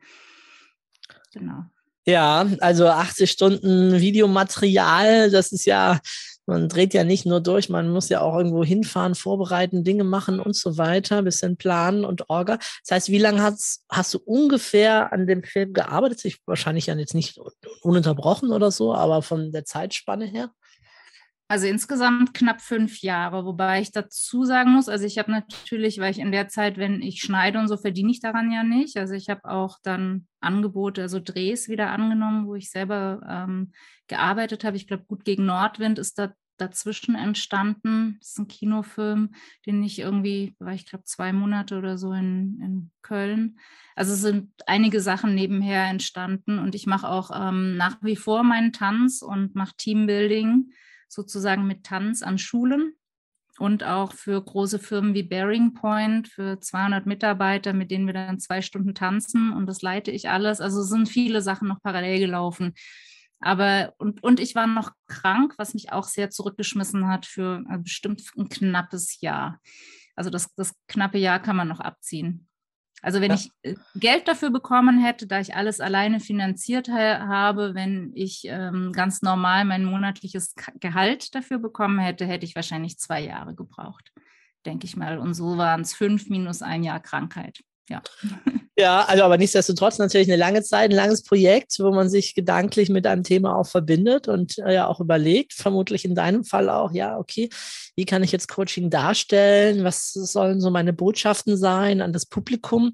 Genau. 1.33 1.65
Ja, 2.05 2.47
also 2.61 2.87
80 2.87 3.29
Stunden 3.29 3.99
Videomaterial, 3.99 5.29
das 5.29 5.51
ist 5.51 5.65
ja 5.65 5.99
Man 6.49 6.67
dreht 6.67 6.93
ja 6.93 7.03
nicht 7.03 7.25
nur 7.25 7.41
durch, 7.41 7.69
man 7.69 7.89
muss 7.89 8.09
ja 8.09 8.21
auch 8.21 8.35
irgendwo 8.35 8.63
hinfahren, 8.63 9.15
vorbereiten, 9.15 9.83
Dinge 9.83 10.03
machen 10.03 10.39
und 10.39 10.55
so 10.55 10.77
weiter, 10.77 11.21
bisschen 11.21 11.57
planen 11.57 12.05
und 12.05 12.29
Orga. 12.29 12.57
Das 12.57 12.91
heißt, 12.91 13.09
wie 13.09 13.19
lange 13.19 13.41
hast, 13.41 13.85
hast 13.89 14.13
du 14.13 14.19
ungefähr 14.19 15.13
an 15.13 15.27
dem 15.27 15.43
Film 15.43 15.73
gearbeitet? 15.73 16.25
Ich 16.25 16.41
wahrscheinlich 16.45 16.87
ja 16.87 16.95
jetzt 16.95 17.13
nicht 17.13 17.39
ununterbrochen 17.81 18.51
oder 18.51 18.71
so, 18.71 18.93
aber 18.93 19.21
von 19.21 19.51
der 19.51 19.65
Zeitspanne 19.65 20.25
her? 20.25 20.51
Also 21.51 21.65
insgesamt 21.65 22.35
knapp 22.35 22.61
fünf 22.61 23.01
Jahre, 23.01 23.43
wobei 23.43 23.81
ich 23.81 23.91
dazu 23.91 24.45
sagen 24.45 24.71
muss, 24.71 24.87
also 24.87 25.05
ich 25.05 25.17
habe 25.17 25.31
natürlich, 25.31 25.97
weil 25.97 26.11
ich 26.11 26.19
in 26.19 26.31
der 26.31 26.47
Zeit, 26.47 26.77
wenn 26.77 27.01
ich 27.01 27.21
schneide 27.21 27.57
und 27.57 27.67
so, 27.67 27.75
verdiene 27.75 28.11
ich 28.11 28.19
daran 28.19 28.51
ja 28.51 28.63
nicht. 28.63 28.97
Also 28.97 29.15
ich 29.15 29.29
habe 29.29 29.45
auch 29.45 29.79
dann 29.81 30.27
Angebote, 30.41 31.01
also 31.01 31.19
Drehs 31.19 31.67
wieder 31.67 31.89
angenommen, 31.89 32.45
wo 32.45 32.53
ich 32.53 32.69
selber 32.69 33.21
ähm, 33.27 33.71
gearbeitet 34.07 34.63
habe. 34.63 34.77
Ich 34.77 34.85
glaube, 34.85 35.05
gut 35.07 35.25
gegen 35.25 35.47
Nordwind 35.47 35.97
ist 35.97 36.19
da 36.19 36.31
dazwischen 36.61 37.15
entstanden. 37.15 38.17
Das 38.19 38.29
ist 38.29 38.39
ein 38.39 38.47
Kinofilm, 38.47 39.33
den 39.65 39.83
ich 39.83 39.99
irgendwie, 39.99 40.55
war 40.59 40.73
ich 40.73 40.85
glaube 40.85 41.05
zwei 41.05 41.33
Monate 41.33 41.77
oder 41.77 41.97
so 41.97 42.13
in, 42.13 42.59
in 42.61 42.91
Köln. 43.01 43.59
Also 43.95 44.15
sind 44.15 44.51
einige 44.65 45.01
Sachen 45.01 45.35
nebenher 45.35 45.85
entstanden 45.85 46.59
und 46.59 46.75
ich 46.75 46.85
mache 46.85 47.09
auch 47.09 47.31
ähm, 47.33 47.75
nach 47.77 47.97
wie 48.01 48.15
vor 48.15 48.43
meinen 48.43 48.73
Tanz 48.73 49.21
und 49.21 49.55
mache 49.55 49.75
Teambuilding 49.77 50.71
sozusagen 51.07 51.67
mit 51.67 51.83
Tanz 51.83 52.21
an 52.21 52.37
Schulen 52.37 52.93
und 53.59 53.83
auch 53.83 54.13
für 54.13 54.41
große 54.41 54.79
Firmen 54.79 55.13
wie 55.13 55.23
Bearing 55.23 55.73
Point 55.73 56.29
für 56.29 56.59
200 56.59 57.05
Mitarbeiter, 57.05 57.73
mit 57.73 57.91
denen 57.91 58.07
wir 58.07 58.13
dann 58.13 58.39
zwei 58.39 58.61
Stunden 58.61 58.95
tanzen 58.95 59.51
und 59.51 59.67
das 59.67 59.81
leite 59.81 60.11
ich 60.11 60.29
alles. 60.29 60.61
Also 60.61 60.81
sind 60.81 61.09
viele 61.09 61.41
Sachen 61.41 61.67
noch 61.67 61.81
parallel 61.81 62.19
gelaufen. 62.19 62.73
Aber 63.39 63.93
und, 63.97 64.21
und 64.23 64.39
ich 64.39 64.55
war 64.55 64.67
noch 64.67 64.91
krank, 65.07 65.53
was 65.57 65.73
mich 65.73 65.91
auch 65.91 66.05
sehr 66.05 66.29
zurückgeschmissen 66.29 67.07
hat 67.07 67.25
für 67.25 67.63
äh, 67.69 67.77
bestimmt 67.77 68.21
ein 68.37 68.49
knappes 68.49 69.21
Jahr. 69.21 69.59
Also 70.15 70.29
das, 70.29 70.53
das 70.55 70.73
knappe 70.87 71.17
Jahr 71.17 71.39
kann 71.39 71.55
man 71.55 71.67
noch 71.67 71.79
abziehen. 71.79 72.49
Also 73.01 73.21
wenn 73.21 73.31
ja. 73.31 73.35
ich 73.35 73.51
äh, 73.61 73.75
Geld 73.95 74.27
dafür 74.27 74.49
bekommen 74.49 74.99
hätte, 74.99 75.25
da 75.27 75.39
ich 75.39 75.55
alles 75.55 75.79
alleine 75.79 76.19
finanziert 76.19 76.89
ha 76.89 77.27
habe, 77.27 77.73
wenn 77.75 78.11
ich 78.13 78.43
ähm, 78.45 78.91
ganz 78.91 79.21
normal 79.21 79.63
mein 79.65 79.85
monatliches 79.85 80.53
Gehalt 80.79 81.33
dafür 81.35 81.59
bekommen 81.59 81.99
hätte, 81.99 82.25
hätte 82.25 82.45
ich 82.45 82.55
wahrscheinlich 82.55 82.97
zwei 82.97 83.21
Jahre 83.21 83.55
gebraucht, 83.55 84.11
denke 84.65 84.85
ich 84.85 84.97
mal. 84.97 85.17
Und 85.17 85.33
so 85.33 85.57
waren 85.57 85.81
es 85.81 85.93
fünf 85.93 86.29
minus 86.29 86.61
ein 86.61 86.83
Jahr 86.83 86.99
Krankheit. 86.99 87.61
Ja. 87.89 88.01
Ja, 88.77 89.03
also 89.03 89.23
aber 89.23 89.37
nichtsdestotrotz 89.37 89.97
natürlich 89.97 90.29
eine 90.29 90.37
lange 90.37 90.63
Zeit, 90.63 90.89
ein 90.89 90.95
langes 90.95 91.23
Projekt, 91.23 91.75
wo 91.79 91.91
man 91.91 92.09
sich 92.09 92.33
gedanklich 92.33 92.87
mit 92.87 93.05
einem 93.05 93.23
Thema 93.23 93.57
auch 93.57 93.67
verbindet 93.67 94.29
und 94.29 94.57
äh, 94.59 94.73
ja 94.73 94.87
auch 94.87 95.01
überlegt, 95.01 95.51
vermutlich 95.51 96.05
in 96.05 96.15
deinem 96.15 96.45
Fall 96.45 96.69
auch, 96.69 96.93
ja, 96.93 97.17
okay, 97.17 97.49
wie 97.97 98.05
kann 98.05 98.23
ich 98.23 98.31
jetzt 98.31 98.47
Coaching 98.47 98.89
darstellen? 98.89 99.83
Was 99.83 100.13
sollen 100.13 100.61
so 100.61 100.69
meine 100.69 100.93
Botschaften 100.93 101.57
sein 101.57 101.99
an 101.99 102.13
das 102.13 102.25
Publikum? 102.25 102.93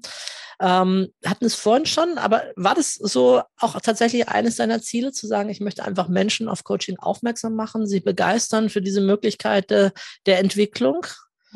Ähm, 0.60 1.12
hatten 1.24 1.44
es 1.44 1.54
vorhin 1.54 1.86
schon, 1.86 2.18
aber 2.18 2.42
war 2.56 2.74
das 2.74 2.94
so 2.94 3.42
auch 3.60 3.80
tatsächlich 3.80 4.28
eines 4.28 4.56
deiner 4.56 4.80
Ziele, 4.80 5.12
zu 5.12 5.28
sagen, 5.28 5.50
ich 5.50 5.60
möchte 5.60 5.84
einfach 5.84 6.08
Menschen 6.08 6.48
auf 6.48 6.64
Coaching 6.64 6.98
aufmerksam 6.98 7.54
machen, 7.54 7.86
sie 7.86 8.00
begeistern 8.00 8.70
für 8.70 8.82
diese 8.82 9.02
Möglichkeit 9.02 9.70
äh, 9.70 9.90
der 10.24 10.40
Entwicklung? 10.40 11.06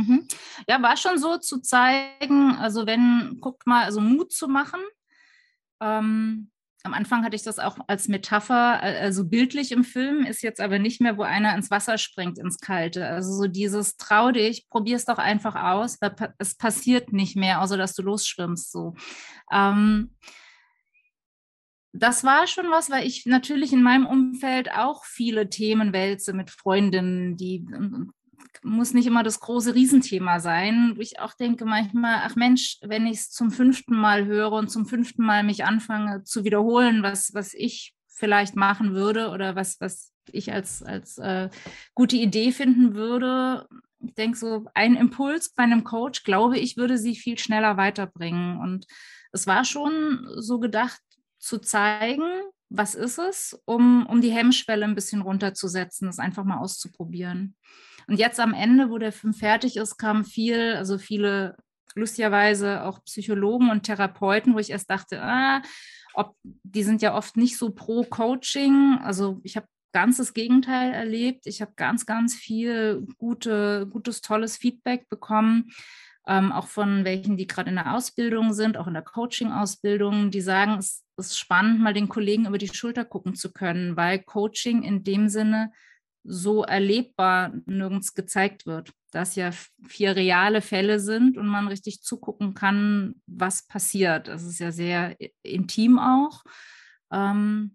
Mhm. 0.00 0.26
Ja, 0.66 0.80
war 0.80 0.96
schon 0.96 1.18
so 1.18 1.36
zu 1.36 1.60
zeigen, 1.60 2.56
also 2.56 2.86
wenn, 2.86 3.36
guckt 3.40 3.66
mal, 3.66 3.84
also 3.84 4.00
Mut 4.00 4.32
zu 4.32 4.48
machen. 4.48 4.80
Ähm, 5.80 6.50
am 6.82 6.94
Anfang 6.94 7.22
hatte 7.22 7.36
ich 7.36 7.42
das 7.42 7.58
auch 7.58 7.76
als 7.86 8.08
Metapher, 8.08 8.80
also 8.80 9.28
bildlich 9.28 9.72
im 9.72 9.84
Film, 9.84 10.24
ist 10.24 10.42
jetzt 10.42 10.62
aber 10.62 10.78
nicht 10.78 11.02
mehr, 11.02 11.18
wo 11.18 11.22
einer 11.22 11.54
ins 11.54 11.70
Wasser 11.70 11.98
springt, 11.98 12.38
ins 12.38 12.58
Kalte. 12.60 13.06
Also 13.06 13.34
so 13.34 13.46
dieses 13.46 13.98
trau 13.98 14.30
dich, 14.32 14.66
probier 14.70 14.96
es 14.96 15.04
doch 15.04 15.18
einfach 15.18 15.54
aus, 15.54 15.98
weil 16.00 16.14
es 16.38 16.56
passiert 16.56 17.12
nicht 17.12 17.36
mehr, 17.36 17.60
außer 17.60 17.76
dass 17.76 17.94
du 17.94 18.02
losschwimmst. 18.02 18.72
So. 18.72 18.94
Ähm, 19.52 20.14
das 21.92 22.24
war 22.24 22.46
schon 22.46 22.70
was, 22.70 22.88
weil 22.88 23.06
ich 23.06 23.26
natürlich 23.26 23.74
in 23.74 23.82
meinem 23.82 24.06
Umfeld 24.06 24.72
auch 24.72 25.04
viele 25.04 25.50
Themen 25.50 25.92
wälze 25.92 26.32
mit 26.32 26.48
Freundinnen, 26.48 27.36
die 27.36 27.66
muss 28.62 28.94
nicht 28.94 29.06
immer 29.06 29.22
das 29.22 29.40
große 29.40 29.74
Riesenthema 29.74 30.40
sein, 30.40 30.94
wo 30.96 31.00
ich 31.00 31.20
auch 31.20 31.34
denke 31.34 31.64
manchmal, 31.64 32.20
ach 32.24 32.36
Mensch, 32.36 32.78
wenn 32.82 33.06
ich 33.06 33.18
es 33.18 33.30
zum 33.30 33.50
fünften 33.50 33.96
Mal 33.96 34.26
höre 34.26 34.52
und 34.52 34.70
zum 34.70 34.86
fünften 34.86 35.24
Mal 35.24 35.42
mich 35.44 35.64
anfange 35.64 36.24
zu 36.24 36.44
wiederholen, 36.44 37.02
was, 37.02 37.32
was 37.34 37.54
ich 37.54 37.94
vielleicht 38.08 38.54
machen 38.54 38.94
würde 38.94 39.30
oder 39.30 39.56
was, 39.56 39.80
was 39.80 40.12
ich 40.30 40.52
als, 40.52 40.82
als 40.82 41.18
äh, 41.18 41.48
gute 41.94 42.16
Idee 42.16 42.52
finden 42.52 42.94
würde. 42.94 43.66
Ich 44.00 44.14
denke 44.14 44.36
so, 44.36 44.66
ein 44.74 44.96
Impuls 44.96 45.50
bei 45.50 45.62
einem 45.62 45.84
Coach, 45.84 46.22
glaube 46.22 46.58
ich, 46.58 46.76
würde 46.76 46.98
sie 46.98 47.16
viel 47.16 47.38
schneller 47.38 47.76
weiterbringen. 47.76 48.58
Und 48.58 48.86
es 49.32 49.46
war 49.46 49.64
schon 49.64 50.26
so 50.36 50.58
gedacht, 50.58 51.00
zu 51.38 51.58
zeigen, 51.58 52.22
was 52.70 52.94
ist 52.94 53.18
es, 53.18 53.60
um, 53.64 54.06
um 54.06 54.20
die 54.20 54.30
Hemmschwelle 54.30 54.84
ein 54.84 54.94
bisschen 54.94 55.22
runterzusetzen, 55.22 56.06
das 56.06 56.18
einfach 56.18 56.44
mal 56.44 56.58
auszuprobieren. 56.58 57.56
Und 58.06 58.18
jetzt 58.18 58.40
am 58.40 58.54
Ende, 58.54 58.90
wo 58.90 58.98
der 58.98 59.12
Film 59.12 59.34
fertig 59.34 59.76
ist, 59.76 59.98
kam 59.98 60.24
viel, 60.24 60.74
also 60.76 60.96
viele 60.96 61.56
lustigerweise 61.94 62.84
auch 62.84 63.04
Psychologen 63.04 63.70
und 63.70 63.82
Therapeuten, 63.82 64.54
wo 64.54 64.58
ich 64.58 64.70
erst 64.70 64.90
dachte, 64.90 65.20
ah, 65.20 65.62
ob 66.14 66.36
die 66.42 66.82
sind 66.82 67.02
ja 67.02 67.14
oft 67.14 67.36
nicht 67.36 67.58
so 67.58 67.70
pro 67.70 68.04
Coaching. 68.04 68.98
Also 69.02 69.40
ich 69.42 69.56
habe 69.56 69.66
ganz 69.92 70.18
das 70.18 70.34
Gegenteil 70.34 70.92
erlebt. 70.92 71.46
Ich 71.46 71.60
habe 71.60 71.72
ganz, 71.76 72.06
ganz 72.06 72.34
viel 72.34 73.06
gute, 73.18 73.88
gutes, 73.90 74.20
tolles 74.20 74.56
Feedback 74.56 75.08
bekommen. 75.08 75.70
Ähm, 76.26 76.52
auch 76.52 76.68
von 76.68 77.04
welchen, 77.04 77.36
die 77.36 77.46
gerade 77.46 77.70
in 77.70 77.76
der 77.76 77.94
Ausbildung 77.94 78.52
sind, 78.52 78.76
auch 78.76 78.86
in 78.86 78.94
der 78.94 79.02
Coaching-Ausbildung, 79.02 80.30
die 80.30 80.42
sagen, 80.42 80.78
es 80.78 81.02
ist 81.26 81.38
spannend, 81.38 81.80
mal 81.80 81.94
den 81.94 82.08
Kollegen 82.08 82.46
über 82.46 82.58
die 82.58 82.68
Schulter 82.68 83.04
gucken 83.04 83.34
zu 83.34 83.52
können, 83.52 83.96
weil 83.96 84.22
Coaching 84.22 84.82
in 84.82 85.04
dem 85.04 85.28
Sinne 85.28 85.72
so 86.22 86.64
erlebbar 86.64 87.52
nirgends 87.66 88.14
gezeigt 88.14 88.66
wird. 88.66 88.92
Dass 89.10 89.34
ja 89.34 89.50
vier 89.86 90.14
reale 90.14 90.62
Fälle 90.62 91.00
sind 91.00 91.36
und 91.36 91.48
man 91.48 91.66
richtig 91.68 92.02
zugucken 92.02 92.54
kann, 92.54 93.16
was 93.26 93.66
passiert. 93.66 94.28
Das 94.28 94.44
ist 94.44 94.60
ja 94.60 94.70
sehr 94.70 95.16
intim 95.42 95.98
auch. 95.98 96.44
Ähm, 97.10 97.74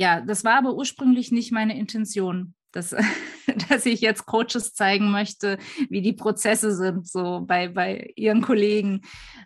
ja, 0.00 0.20
das 0.20 0.44
war 0.44 0.56
aber 0.56 0.74
ursprünglich 0.74 1.30
nicht 1.30 1.52
meine 1.52 1.78
Intention, 1.78 2.54
dass, 2.72 2.94
dass 3.68 3.86
ich 3.86 4.00
jetzt 4.00 4.26
Coaches 4.26 4.74
zeigen 4.74 5.10
möchte, 5.10 5.58
wie 5.88 6.02
die 6.02 6.12
Prozesse 6.12 6.74
sind, 6.74 7.08
so 7.08 7.42
bei, 7.46 7.68
bei 7.68 8.12
ihren 8.16 8.42
Kollegen 8.42 9.02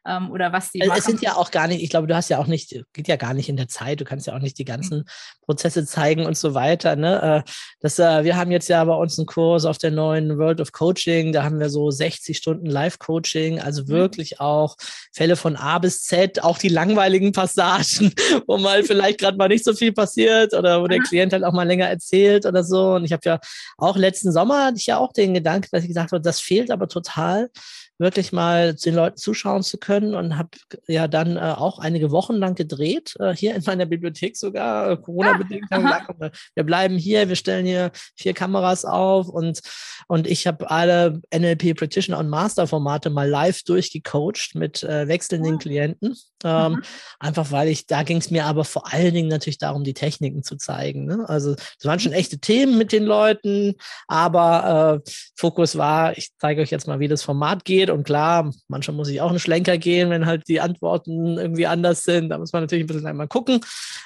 ähm, 0.06 0.30
oder 0.30 0.52
was 0.52 0.72
die 0.72 0.82
also 0.82 0.90
machen. 0.90 0.98
Es 0.98 1.04
sind 1.06 1.22
ja 1.22 1.37
auch 1.37 1.50
gar 1.50 1.68
nicht, 1.68 1.82
ich 1.82 1.90
glaube, 1.90 2.06
du 2.06 2.14
hast 2.14 2.30
ja 2.30 2.38
auch 2.38 2.46
nicht, 2.46 2.84
geht 2.92 3.08
ja 3.08 3.16
gar 3.16 3.34
nicht 3.34 3.48
in 3.48 3.56
der 3.56 3.68
Zeit, 3.68 4.00
du 4.00 4.04
kannst 4.04 4.26
ja 4.26 4.34
auch 4.34 4.40
nicht 4.40 4.58
die 4.58 4.64
ganzen 4.64 4.98
mhm. 4.98 5.04
Prozesse 5.42 5.87
zeigen 5.87 6.26
und 6.26 6.37
so 6.37 6.54
weiter. 6.54 6.96
Ne? 6.96 7.44
Äh, 7.44 7.50
das, 7.80 7.98
äh, 7.98 8.24
wir 8.24 8.37
haben 8.37 8.50
jetzt 8.50 8.68
ja 8.68 8.84
bei 8.84 8.94
uns 8.94 9.18
einen 9.18 9.26
Kurs 9.26 9.64
auf 9.64 9.78
der 9.78 9.90
neuen 9.90 10.38
World 10.38 10.60
of 10.60 10.72
Coaching, 10.72 11.32
da 11.32 11.44
haben 11.44 11.58
wir 11.60 11.70
so 11.70 11.90
60 11.90 12.37
Stunden 12.37 12.66
Live-Coaching, 12.66 13.60
also 13.60 13.82
mhm. 13.82 13.88
wirklich 13.88 14.40
auch 14.40 14.76
Fälle 15.12 15.37
von 15.37 15.56
A 15.56 15.78
bis 15.78 16.02
Z, 16.02 16.42
auch 16.42 16.58
die 16.58 16.68
langweiligen 16.68 17.32
Passagen, 17.32 18.12
wo 18.46 18.58
mal 18.58 18.82
vielleicht 18.84 19.20
gerade 19.20 19.37
mal 19.37 19.48
nicht 19.48 19.64
so 19.64 19.72
viel 19.74 19.92
passiert 19.92 20.54
oder 20.54 20.82
wo 20.82 20.87
der 20.87 21.00
Klient 21.00 21.32
halt 21.32 21.44
auch 21.44 21.52
mal 21.52 21.66
länger 21.66 21.88
erzählt 21.88 22.46
oder 22.46 22.64
so. 22.64 22.94
Und 22.94 23.04
ich 23.14 23.31
habe 23.31 23.40
ja 23.42 23.48
auch 23.79 23.96
letzten 23.96 24.33
Sommer 24.33 24.66
hatte 24.66 24.79
ich 24.79 24.87
ja 24.87 24.98
auch 24.98 25.12
den 25.12 25.35
Gedanken, 25.35 25.68
dass 25.72 25.83
ich 25.83 25.88
gesagt 25.88 26.12
habe, 26.12 26.20
das 26.20 26.40
fehlt 26.40 26.70
aber 26.70 26.88
total 26.88 27.50
wirklich 27.98 28.33
mal 28.33 28.74
den 28.74 28.94
Leuten 28.94 29.16
zuschauen 29.16 29.62
zu 29.62 29.78
können 29.78 30.14
und 30.14 30.37
habe 30.37 30.50
ja 30.88 31.07
dann 31.07 31.37
äh, 31.37 31.54
auch 31.57 31.78
einige 31.78 32.11
Wochen 32.11 32.35
lang 32.35 32.54
gedreht, 32.54 33.14
äh, 33.20 33.35
hier 33.35 33.54
in 33.54 33.62
meiner 33.64 33.87
Bibliothek 33.87 34.37
sogar, 34.37 34.90
äh, 34.90 34.96
Corona-bedingt. 34.96 35.66
Ah, 35.70 36.30
wir 36.54 36.64
bleiben 36.64 36.96
hier, 36.96 37.28
wir 37.28 37.37
stellen 37.37 37.66
hier 37.66 37.90
vier 38.16 38.35
Kameras 38.35 38.85
auf 38.85 39.28
und, 39.28 39.61
und 40.09 40.26
ich 40.26 40.46
habe 40.46 40.70
alle 40.70 41.20
NLP 41.35 41.76
Practitioner 41.76 42.18
und 42.18 42.28
Master 42.28 42.66
Formate 42.66 43.11
mal 43.11 43.28
live 43.28 43.62
durchgecoacht 43.62 44.54
mit 44.54 44.83
äh, 44.83 45.07
wechselnden 45.09 45.54
ah. 45.54 45.59
Klienten. 45.59 46.16
Ähm, 46.44 46.72
mhm. 46.72 46.83
Einfach 47.18 47.50
weil 47.50 47.68
ich, 47.68 47.87
da 47.87 48.02
ging 48.02 48.18
es 48.18 48.30
mir 48.30 48.44
aber 48.44 48.64
vor 48.64 48.92
allen 48.92 49.14
Dingen 49.14 49.28
natürlich 49.28 49.59
darum, 49.59 49.83
die 49.83 49.94
Techniken 49.94 50.42
zu 50.42 50.57
zeigen. 50.57 51.07
Ne? 51.07 51.24
Also 51.26 51.54
es 51.78 51.85
waren 51.85 51.98
schon 51.98 52.12
mhm. 52.12 52.18
echte 52.18 52.38
Themen 52.38 52.76
mit 52.76 52.92
den 52.92 53.04
Leuten, 53.04 53.74
aber 54.07 55.02
äh, 55.07 55.11
Fokus 55.37 55.76
war, 55.76 56.16
ich 56.18 56.30
zeige 56.38 56.61
euch 56.61 56.70
jetzt 56.70 56.87
mal, 56.87 57.00
wie 57.00 57.09
das 57.09 57.22
Format 57.22 57.64
geht 57.64 57.83
geht. 57.84 57.94
Und 57.94 58.04
klar, 58.04 58.50
manchmal 58.68 58.96
muss 58.96 59.08
ich 59.08 59.20
auch 59.20 59.30
einen 59.30 59.38
Schlenker 59.38 59.78
gehen, 59.78 60.10
wenn 60.10 60.26
halt 60.26 60.48
die 60.48 60.60
Antworten 60.60 61.38
irgendwie 61.38 61.66
anders 61.66 62.04
sind. 62.04 62.30
Da 62.30 62.38
muss 62.38 62.52
man 62.52 62.62
natürlich 62.62 62.84
ein 62.84 62.88
bisschen 62.88 63.06
einmal 63.06 63.28
gucken. 63.28 63.60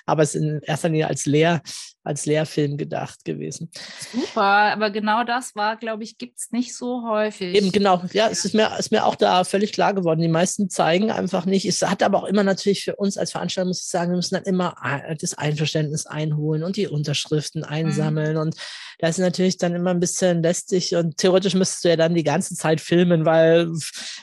Aber 0.06 0.22
es 0.22 0.34
in 0.34 0.60
erster 0.62 0.88
Linie 0.88 1.08
als 1.08 1.26
Lehr, 1.26 1.62
als 2.04 2.26
Lehrfilm 2.26 2.76
gedacht 2.76 3.24
gewesen. 3.24 3.70
Super, 4.12 4.42
aber 4.42 4.90
genau 4.90 5.24
das 5.24 5.54
war, 5.54 5.76
glaube 5.76 6.04
ich, 6.04 6.16
gibt 6.16 6.38
es 6.38 6.52
nicht 6.52 6.74
so 6.74 7.06
häufig. 7.06 7.54
Eben 7.54 7.70
genau, 7.70 8.02
ja, 8.12 8.28
es 8.28 8.44
ist 8.44 8.54
mir, 8.54 8.76
ist 8.78 8.92
mir 8.92 9.04
auch 9.04 9.16
da 9.16 9.44
völlig 9.44 9.72
klar 9.72 9.92
geworden. 9.92 10.20
Die 10.20 10.28
meisten 10.28 10.70
zeigen 10.70 11.10
einfach 11.10 11.44
nicht. 11.44 11.66
Es 11.66 11.82
hat 11.82 12.02
aber 12.02 12.22
auch 12.22 12.26
immer 12.26 12.44
natürlich 12.44 12.84
für 12.84 12.96
uns 12.96 13.18
als 13.18 13.32
Veranstalter, 13.32 13.68
muss 13.68 13.82
ich 13.82 13.88
sagen, 13.88 14.12
wir 14.12 14.16
müssen 14.16 14.34
dann 14.36 14.44
immer 14.44 14.74
das 15.20 15.34
Einverständnis 15.34 16.06
einholen 16.06 16.62
und 16.62 16.76
die 16.76 16.88
Unterschriften 16.88 17.64
einsammeln. 17.64 18.34
Mhm. 18.34 18.40
Und 18.40 18.56
das 19.00 19.10
ist 19.10 19.24
natürlich 19.24 19.58
dann 19.58 19.74
immer 19.74 19.90
ein 19.90 20.00
bisschen 20.00 20.42
lästig 20.42 20.96
und 20.96 21.18
theoretisch 21.18 21.54
müsstest 21.54 21.84
du 21.84 21.88
ja 21.90 21.96
dann 21.96 22.14
die 22.14 22.24
ganze 22.24 22.56
Zeit 22.56 22.80
filmen, 22.80 23.24
weil 23.24 23.70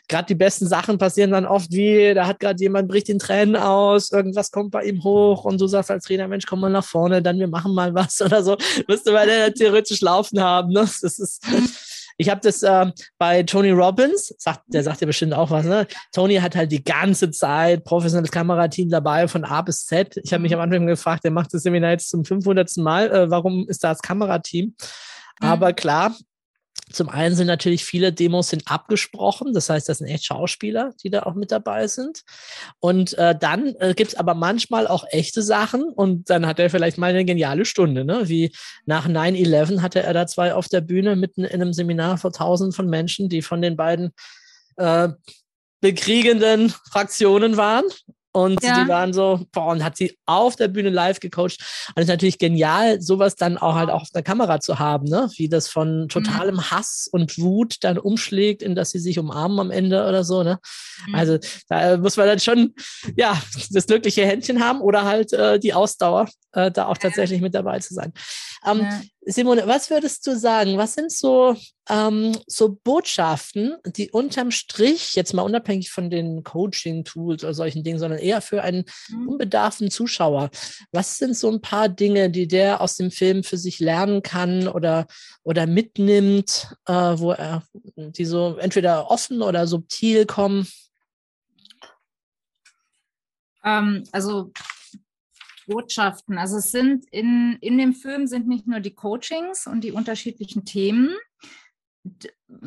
gerade 0.09 0.25
die 0.25 0.35
besten 0.35 0.67
Sachen 0.67 0.97
passieren 0.97 1.31
dann 1.31 1.45
oft 1.45 1.71
wie, 1.71 2.13
da 2.13 2.27
hat 2.27 2.41
gerade 2.41 2.61
jemand 2.61 2.89
bricht 2.89 3.07
den 3.07 3.19
Tränen 3.19 3.55
aus, 3.55 4.11
irgendwas 4.11 4.51
kommt 4.51 4.71
bei 4.71 4.83
ihm 4.83 5.03
hoch 5.03 5.45
und 5.45 5.61
du 5.61 5.67
sagst 5.67 5.91
als 5.91 6.03
Trainer, 6.03 6.27
Mensch, 6.27 6.45
komm 6.45 6.59
mal 6.59 6.69
nach 6.69 6.83
vorne, 6.83 7.21
dann 7.21 7.39
wir 7.39 7.47
machen 7.47 7.73
mal 7.75 7.93
was 7.93 8.21
oder 8.21 8.43
so. 8.43 8.57
Müsste 8.87 9.11
man 9.11 9.29
ja 9.29 9.49
theoretisch 9.49 10.01
laufen 10.01 10.41
haben. 10.41 10.69
Ne? 10.69 10.81
Das 10.81 11.19
ist. 11.19 11.45
Ich 12.17 12.29
habe 12.29 12.39
das 12.41 12.63
äh, 12.63 12.91
bei 13.17 13.43
Tony 13.43 13.71
Robbins, 13.71 14.33
sagt, 14.37 14.61
der 14.67 14.83
sagt 14.83 15.01
ja 15.01 15.07
bestimmt 15.07 15.33
auch 15.33 15.51
was, 15.51 15.65
ne? 15.65 15.85
Tony 16.13 16.35
hat 16.35 16.55
halt 16.55 16.71
die 16.71 16.83
ganze 16.83 17.29
Zeit 17.29 17.83
professionelles 17.83 18.31
Kamerateam 18.31 18.89
dabei 18.89 19.27
von 19.27 19.43
A 19.43 19.61
bis 19.61 19.85
Z. 19.85 20.17
Ich 20.23 20.31
habe 20.31 20.41
mich 20.41 20.53
am 20.53 20.61
Anfang 20.61 20.87
gefragt, 20.87 21.25
der 21.25 21.31
macht 21.31 21.53
das 21.53 21.63
Seminar 21.63 21.91
jetzt 21.91 22.09
zum 22.09 22.23
500. 22.23 22.77
Mal, 22.77 23.11
äh, 23.11 23.29
warum 23.29 23.67
ist 23.67 23.83
da 23.83 23.89
das 23.89 24.01
Kamerateam? 24.01 24.67
Mhm. 24.67 25.47
Aber 25.47 25.73
klar, 25.73 26.15
zum 26.91 27.09
einen 27.09 27.35
sind 27.35 27.47
natürlich 27.47 27.83
viele 27.83 28.13
Demos 28.13 28.49
sind 28.49 28.63
abgesprochen, 28.67 29.53
das 29.53 29.69
heißt, 29.69 29.89
das 29.89 29.97
sind 29.97 30.07
echt 30.07 30.25
Schauspieler, 30.25 30.93
die 31.03 31.09
da 31.09 31.23
auch 31.23 31.33
mit 31.33 31.51
dabei 31.51 31.87
sind. 31.87 32.23
Und 32.79 33.17
äh, 33.17 33.35
dann 33.37 33.75
äh, 33.79 33.93
gibt 33.95 34.11
es 34.11 34.17
aber 34.17 34.35
manchmal 34.35 34.87
auch 34.87 35.05
echte 35.09 35.41
Sachen 35.41 35.83
und 35.83 36.29
dann 36.29 36.45
hat 36.45 36.59
er 36.59 36.69
vielleicht 36.69 36.97
mal 36.97 37.09
eine 37.09 37.25
geniale 37.25 37.65
Stunde, 37.65 38.05
ne? 38.05 38.29
Wie 38.29 38.55
nach 38.85 39.07
9-11 39.07 39.81
hatte 39.81 40.03
er 40.03 40.13
da 40.13 40.27
zwei 40.27 40.53
auf 40.53 40.67
der 40.67 40.81
Bühne 40.81 41.15
mitten 41.15 41.43
in 41.43 41.61
einem 41.61 41.73
Seminar 41.73 42.17
vor 42.17 42.31
tausenden 42.31 42.73
von 42.73 42.87
Menschen, 42.87 43.29
die 43.29 43.41
von 43.41 43.61
den 43.61 43.75
beiden 43.75 44.11
äh, 44.77 45.09
bekriegenden 45.81 46.69
Fraktionen 46.91 47.57
waren. 47.57 47.85
Und 48.35 48.61
ja. 48.61 48.83
die 48.83 48.89
waren 48.89 49.13
so, 49.13 49.45
boah, 49.53 49.67
und 49.67 49.81
hat 49.81 49.95
sie 49.95 50.17
auf 50.25 50.57
der 50.57 50.67
Bühne 50.67 50.89
live 50.89 51.21
gecoacht. 51.21 51.57
Und 51.87 51.93
es 51.95 52.03
ist 52.03 52.09
natürlich 52.09 52.37
genial, 52.37 52.99
sowas 52.99 53.37
dann 53.37 53.57
auch 53.57 53.75
halt 53.75 53.89
auch 53.89 54.01
auf 54.01 54.09
der 54.09 54.23
Kamera 54.23 54.59
zu 54.59 54.77
haben, 54.77 55.05
ne? 55.05 55.29
Wie 55.37 55.47
das 55.47 55.69
von 55.69 56.01
mhm. 56.01 56.09
totalem 56.09 56.55
mhm. 56.55 56.69
Hass 56.69 57.07
und 57.09 57.39
Wut 57.39 57.77
dann 57.85 57.97
umschlägt, 57.97 58.61
in 58.61 58.75
dass 58.75 58.91
sie 58.91 58.99
sich 58.99 59.17
umarmen 59.19 59.57
am 59.57 59.71
Ende 59.71 60.05
oder 60.05 60.25
so, 60.25 60.43
ne? 60.43 60.59
Mhm. 61.07 61.15
Also 61.15 61.37
da 61.69 61.95
muss 61.95 62.17
man 62.17 62.27
dann 62.27 62.41
schon, 62.41 62.73
ja, 63.15 63.41
das 63.71 63.87
glückliche 63.87 64.25
Händchen 64.25 64.61
haben 64.61 64.81
oder 64.81 65.05
halt 65.05 65.31
äh, 65.31 65.57
die 65.57 65.73
Ausdauer, 65.73 66.27
äh, 66.51 66.71
da 66.71 66.87
auch 66.87 66.97
tatsächlich 66.97 67.39
mit 67.39 67.55
dabei 67.55 67.79
zu 67.79 67.93
sein. 67.93 68.11
Ähm, 68.69 68.81
ja. 68.81 69.01
Simone, 69.27 69.65
was 69.65 69.89
würdest 69.89 70.27
du 70.27 70.37
sagen? 70.37 70.77
Was 70.77 70.93
sind 70.93 71.11
so, 71.11 71.55
ähm, 71.89 72.37
so 72.45 72.77
Botschaften, 72.83 73.75
die 73.85 74.11
unterm 74.11 74.51
Strich, 74.51 75.15
jetzt 75.15 75.33
mal 75.33 75.41
unabhängig 75.41 75.89
von 75.89 76.11
den 76.11 76.43
Coaching-Tools 76.43 77.43
oder 77.43 77.53
solchen 77.55 77.83
Dingen, 77.83 77.97
sondern 77.97 78.19
eher 78.19 78.41
für 78.41 78.61
einen 78.61 78.85
mhm. 79.09 79.29
unbedarften 79.29 79.89
Zuschauer, 79.89 80.51
was 80.91 81.17
sind 81.17 81.35
so 81.35 81.49
ein 81.49 81.61
paar 81.61 81.89
Dinge, 81.89 82.29
die 82.29 82.47
der 82.47 82.81
aus 82.81 82.97
dem 82.97 83.09
Film 83.09 83.43
für 83.43 83.57
sich 83.57 83.79
lernen 83.79 84.21
kann 84.21 84.67
oder, 84.67 85.07
oder 85.43 85.65
mitnimmt, 85.65 86.75
äh, 86.85 86.93
wo 86.93 87.31
er, 87.31 87.63
die 87.95 88.25
so 88.25 88.57
entweder 88.57 89.09
offen 89.09 89.41
oder 89.41 89.65
subtil 89.65 90.27
kommen? 90.27 90.67
Ähm, 93.63 94.03
also 94.11 94.51
Botschaften. 95.67 96.37
Also 96.37 96.57
es 96.57 96.71
sind 96.71 97.05
in, 97.11 97.57
in 97.61 97.77
dem 97.77 97.93
Film 97.93 98.27
sind 98.27 98.47
nicht 98.47 98.67
nur 98.67 98.79
die 98.79 98.93
Coachings 98.93 99.67
und 99.67 99.83
die 99.83 99.91
unterschiedlichen 99.91 100.65
Themen. 100.65 101.09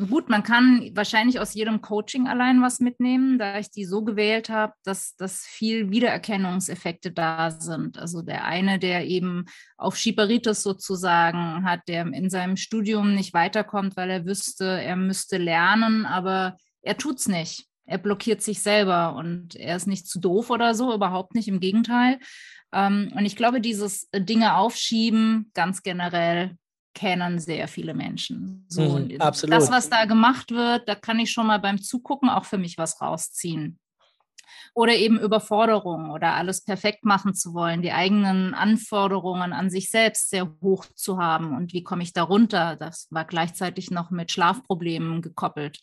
Gut, 0.09 0.27
man 0.27 0.43
kann 0.43 0.91
wahrscheinlich 0.93 1.39
aus 1.39 1.53
jedem 1.53 1.79
Coaching 1.79 2.27
allein 2.27 2.61
was 2.61 2.81
mitnehmen, 2.81 3.39
da 3.39 3.57
ich 3.57 3.71
die 3.71 3.85
so 3.85 4.03
gewählt 4.03 4.49
habe, 4.49 4.73
dass, 4.83 5.15
dass 5.15 5.45
viel 5.45 5.91
Wiedererkennungseffekte 5.91 7.11
da 7.11 7.49
sind. 7.51 7.97
Also 7.97 8.21
der 8.21 8.43
eine, 8.43 8.79
der 8.79 9.05
eben 9.07 9.45
auf 9.77 9.95
Schieperitis 9.95 10.61
sozusagen 10.61 11.63
hat, 11.63 11.81
der 11.87 12.05
in 12.07 12.29
seinem 12.29 12.57
Studium 12.57 13.15
nicht 13.15 13.33
weiterkommt, 13.33 13.95
weil 13.95 14.09
er 14.09 14.25
wüsste, 14.25 14.65
er 14.65 14.97
müsste 14.97 15.37
lernen, 15.37 16.05
aber 16.05 16.57
er 16.81 16.97
tut 16.97 17.19
es 17.19 17.29
nicht. 17.29 17.68
Er 17.89 17.97
blockiert 17.97 18.41
sich 18.41 18.61
selber 18.61 19.15
und 19.15 19.55
er 19.55 19.75
ist 19.75 19.87
nicht 19.87 20.07
zu 20.07 20.19
doof 20.19 20.49
oder 20.49 20.75
so, 20.75 20.93
überhaupt 20.93 21.33
nicht, 21.33 21.47
im 21.47 21.59
Gegenteil. 21.59 22.19
Ähm, 22.71 23.11
und 23.15 23.25
ich 23.25 23.35
glaube, 23.35 23.61
dieses 23.61 24.07
äh, 24.11 24.21
Dinge 24.21 24.55
aufschieben, 24.55 25.51
ganz 25.53 25.81
generell, 25.81 26.55
kennen 26.93 27.39
sehr 27.39 27.67
viele 27.67 27.93
Menschen. 27.93 28.65
So, 28.67 28.81
mhm, 28.81 29.21
absolut. 29.21 29.55
Das, 29.55 29.71
was 29.71 29.89
da 29.89 30.05
gemacht 30.05 30.51
wird, 30.51 30.87
da 30.89 30.95
kann 30.95 31.19
ich 31.19 31.31
schon 31.31 31.47
mal 31.47 31.59
beim 31.59 31.81
Zugucken 31.81 32.29
auch 32.29 32.45
für 32.45 32.57
mich 32.57 32.77
was 32.77 33.01
rausziehen. 33.01 33.79
Oder 34.73 34.95
eben 34.95 35.19
Überforderung 35.19 36.11
oder 36.11 36.33
alles 36.33 36.63
perfekt 36.63 37.05
machen 37.05 37.33
zu 37.33 37.53
wollen, 37.53 37.81
die 37.81 37.91
eigenen 37.91 38.53
Anforderungen 38.53 39.53
an 39.53 39.69
sich 39.69 39.89
selbst 39.89 40.29
sehr 40.29 40.53
hoch 40.61 40.85
zu 40.95 41.17
haben. 41.17 41.55
Und 41.55 41.73
wie 41.73 41.83
komme 41.83 42.03
ich 42.03 42.13
da 42.13 42.23
runter? 42.23 42.75
Das 42.75 43.07
war 43.09 43.25
gleichzeitig 43.25 43.91
noch 43.91 44.11
mit 44.11 44.31
Schlafproblemen 44.31 45.21
gekoppelt 45.21 45.79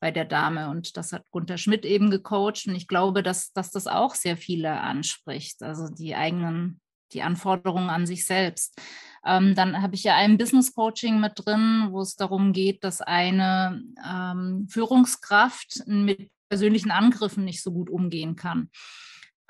bei 0.00 0.10
der 0.10 0.24
Dame. 0.24 0.70
Und 0.70 0.96
das 0.96 1.12
hat 1.12 1.24
Gunther 1.30 1.58
Schmidt 1.58 1.84
eben 1.84 2.10
gecoacht. 2.10 2.66
Und 2.66 2.74
ich 2.74 2.88
glaube, 2.88 3.22
dass, 3.22 3.52
dass 3.52 3.70
das 3.70 3.86
auch 3.86 4.14
sehr 4.14 4.36
viele 4.36 4.80
anspricht. 4.80 5.62
Also 5.62 5.88
die 5.88 6.14
eigenen, 6.14 6.80
die 7.12 7.22
Anforderungen 7.22 7.90
an 7.90 8.06
sich 8.06 8.26
selbst. 8.26 8.80
Ähm, 9.24 9.54
dann 9.54 9.80
habe 9.80 9.94
ich 9.94 10.04
ja 10.04 10.16
ein 10.16 10.36
Business 10.36 10.74
Coaching 10.74 11.20
mit 11.20 11.32
drin, 11.36 11.88
wo 11.90 12.00
es 12.00 12.16
darum 12.16 12.52
geht, 12.52 12.84
dass 12.84 13.00
eine 13.00 13.82
ähm, 14.06 14.66
Führungskraft 14.68 15.86
mit 15.86 16.30
persönlichen 16.48 16.90
Angriffen 16.90 17.44
nicht 17.44 17.62
so 17.62 17.72
gut 17.72 17.88
umgehen 17.88 18.36
kann. 18.36 18.70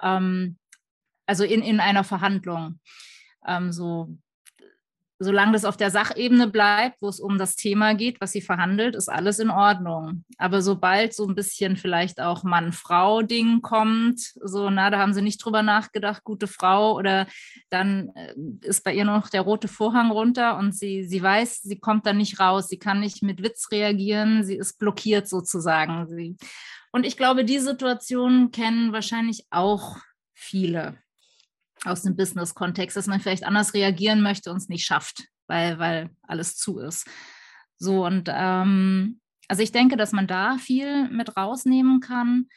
Ähm, 0.01 0.59
also 1.27 1.45
in, 1.45 1.63
in 1.63 1.81
einer 1.81 2.05
Verhandlung. 2.05 2.81
Ähm, 3.47 3.73
so 3.73 4.17
solange 5.19 5.53
das 5.53 5.65
auf 5.65 5.77
der 5.77 5.91
Sachebene 5.91 6.49
bleibt, 6.49 6.97
wo 7.01 7.09
es 7.09 7.21
um 7.21 7.39
das 7.39 7.55
Thema 7.57 7.95
geht, 7.95 8.21
was 8.21 8.33
sie 8.33 8.41
verhandelt, 8.41 8.97
ist 8.97 9.09
alles 9.09 9.39
in 9.39 9.51
Ordnung. 9.51 10.25
Aber 10.39 10.61
sobald 10.61 11.15
so 11.15 11.27
ein 11.27 11.35
bisschen 11.35 11.77
vielleicht 11.77 12.21
auch 12.21 12.43
Mann-Frau-Ding 12.43 13.63
kommt, 13.63 14.21
so, 14.43 14.71
na, 14.71 14.91
da 14.91 14.99
haben 14.99 15.15
sie 15.15 15.23
nicht 15.23 15.45
drüber 15.45 15.63
nachgedacht, 15.63 16.25
gute 16.25 16.47
Frau, 16.47 16.97
oder 16.97 17.27
dann 17.71 18.11
äh, 18.15 18.35
ist 18.63 18.83
bei 18.83 18.95
ihr 18.95 19.05
noch 19.05 19.29
der 19.29 19.43
rote 19.43 19.69
Vorhang 19.69 20.11
runter 20.11 20.57
und 20.59 20.75
sie, 20.75 21.05
sie 21.05 21.23
weiß, 21.23 21.63
sie 21.63 21.79
kommt 21.79 22.07
da 22.07 22.13
nicht 22.13 22.41
raus, 22.41 22.69
sie 22.69 22.79
kann 22.79 23.01
nicht 23.01 23.23
mit 23.23 23.43
Witz 23.43 23.69
reagieren, 23.71 24.45
sie 24.45 24.57
ist 24.57 24.79
blockiert 24.79 25.29
sozusagen. 25.29 26.37
Und 26.93 27.07
ich 27.07 27.17
glaube, 27.17 27.45
die 27.45 27.59
Situation 27.59 28.51
kennen 28.51 28.93
wahrscheinlich 28.93 29.47
auch 29.51 29.97
viele 30.33 30.99
aus 31.85 32.03
dem 32.03 32.17
Business-Kontext, 32.17 32.97
dass 32.97 33.07
man 33.07 33.21
vielleicht 33.21 33.45
anders 33.45 33.75
reagieren 33.75 34.23
möchte 34.23 34.51
und 34.51 34.57
es 34.57 34.69
nicht 34.69 34.85
schafft, 34.85 35.25
weil, 35.47 35.79
weil 35.79 36.11
alles 36.23 36.57
zu 36.57 36.79
ist. 36.79 37.07
So 37.79 38.05
und 38.07 38.29
ähm, 38.33 39.21
also 39.49 39.63
ich 39.63 39.73
denke, 39.73 39.97
dass 39.97 40.13
man 40.13 40.27
da 40.27 40.57
viel 40.59 41.09
mit 41.11 41.37
rausnehmen 41.37 42.01
kann. 42.01 42.49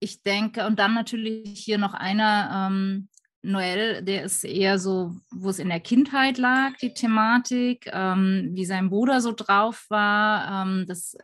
Ich 0.00 0.22
denke, 0.22 0.66
und 0.66 0.78
dann 0.78 0.94
natürlich 0.94 1.58
hier 1.58 1.78
noch 1.78 1.94
einer, 1.94 2.68
ähm, 2.70 3.08
Noel, 3.42 4.02
der 4.02 4.24
ist 4.24 4.44
eher 4.44 4.78
so, 4.78 5.14
wo 5.30 5.50
es 5.50 5.58
in 5.58 5.68
der 5.68 5.80
Kindheit 5.80 6.38
lag, 6.38 6.76
die 6.78 6.94
Thematik, 6.94 7.88
ähm, 7.92 8.50
wie 8.52 8.64
sein 8.64 8.90
Bruder 8.90 9.20
so 9.20 9.32
drauf 9.32 9.86
war, 9.88 10.66
ähm, 10.66 10.86
dass 10.86 11.16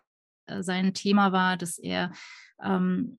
äh, 0.47 0.63
sein 0.63 0.95
Thema 0.95 1.33
war, 1.33 1.57
dass 1.57 1.79
er 1.79 2.13
ähm, 2.63 3.19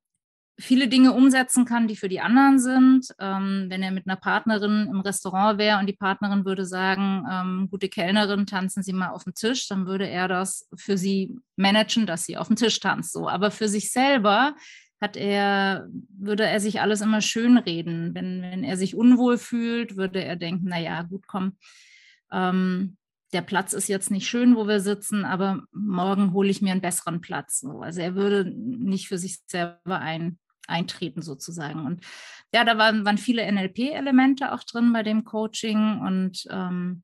viele 0.64 0.88
Dinge 0.88 1.14
umsetzen 1.14 1.66
kann, 1.66 1.88
die 1.88 1.96
für 1.96 2.10
die 2.10 2.22
anderen 2.22 2.60
sind. 2.60 3.08
Ähm, 3.20 3.66
wenn 3.70 3.84
er 3.84 3.92
mit 3.92 4.08
einer 4.08 4.16
Partnerin 4.16 4.88
im 4.90 5.02
Restaurant 5.02 5.60
wäre 5.60 5.80
und 5.80 5.88
die 5.88 5.94
Partnerin 5.94 6.46
würde 6.46 6.66
sagen, 6.66 7.26
ähm, 7.30 7.68
gute 7.70 7.90
Kellnerin, 7.90 8.46
tanzen 8.46 8.84
Sie 8.84 8.94
mal 8.94 9.10
auf 9.10 9.26
den 9.26 9.34
Tisch, 9.34 9.68
dann 9.68 9.86
würde 9.86 10.08
er 10.08 10.28
das 10.28 10.70
für 10.76 10.98
sie 10.98 11.38
managen, 11.56 12.06
dass 12.06 12.26
sie 12.26 12.38
auf 12.38 12.48
den 12.48 12.56
Tisch 12.56 12.80
tanzt. 12.80 13.14
So. 13.14 13.28
Aber 13.28 13.52
für 13.52 13.68
sich 13.68 13.92
selber 13.92 14.56
hat 15.02 15.18
er, 15.18 15.88
würde 16.18 16.46
er 16.46 16.60
sich 16.60 16.80
alles 16.82 17.02
immer 17.02 17.22
schön 17.22 17.58
reden. 17.58 18.16
Wenn, 18.16 18.42
wenn 18.42 18.64
er 18.64 18.78
sich 18.78 18.96
unwohl 18.96 19.38
fühlt, 19.38 19.98
würde 19.98 20.24
er 20.24 20.38
denken, 20.38 20.70
naja, 20.70 21.02
gut, 21.04 21.28
komm, 21.28 21.58
ähm, 22.32 22.98
der 23.34 23.42
Platz 23.42 23.74
ist 23.74 23.88
jetzt 23.88 24.12
nicht 24.12 24.28
schön, 24.28 24.56
wo 24.56 24.68
wir 24.68 24.80
sitzen, 24.80 25.26
aber 25.26 25.64
morgen 25.72 26.34
hole 26.34 26.50
ich 26.50 26.62
mir 26.62 26.72
einen 26.72 26.82
besseren 26.82 27.20
Platz. 27.20 27.66
Also 27.82 28.00
er 28.00 28.16
würde 28.16 28.54
nicht 28.56 29.08
für 29.08 29.18
sich 29.18 29.40
selber 29.48 30.00
ein, 30.00 30.38
eintreten 30.68 31.22
sozusagen. 31.22 31.86
Und 31.86 32.02
ja, 32.54 32.64
da 32.64 32.78
waren, 32.78 33.06
waren 33.06 33.18
viele 33.18 33.50
NLP-Elemente 33.52 34.52
auch 34.54 34.64
drin 34.64 34.94
bei 34.94 35.04
dem 35.04 35.24
Coaching 35.24 36.00
und 36.00 36.46
ähm, 36.50 37.04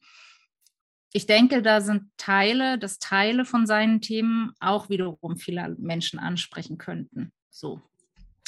ich 1.12 1.26
denke, 1.26 1.62
da 1.62 1.82
sind 1.82 2.03
Teile, 2.18 2.78
dass 2.78 2.99
Teile 2.99 3.45
von 3.45 3.66
seinen 3.66 3.99
Themen 3.99 4.51
auch 4.60 4.89
wiederum 4.89 5.38
viele 5.38 5.76
Menschen 5.80 6.20
ansprechen 6.20 6.78
könnten. 6.78 7.32
So. 7.49 7.82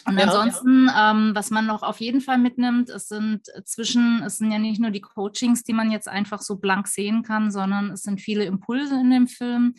Und 0.06 0.18
Ja, 0.18 0.26
ansonsten, 0.26 0.90
ähm, 0.96 1.32
was 1.36 1.52
man 1.52 1.66
noch 1.66 1.84
auf 1.84 2.00
jeden 2.00 2.22
Fall 2.22 2.38
mitnimmt, 2.38 2.90
es 2.90 3.08
sind 3.08 3.48
zwischen, 3.66 4.24
es 4.24 4.38
sind 4.38 4.52
ja 4.52 4.60
nicht 4.60 4.82
nur 4.82 4.92
die 4.92 5.02
Coachings, 5.02 5.64
die 5.64 5.74
man 5.74 5.92
jetzt 5.92 6.08
einfach 6.08 6.42
so 6.42 6.58
blank 6.58 6.88
sehen 6.88 7.24
kann, 7.24 7.52
sondern 7.52 7.92
es 7.92 8.02
sind 8.02 8.20
viele 8.20 8.46
Impulse 8.46 8.96
in 8.96 9.12
dem 9.12 9.28
Film, 9.28 9.76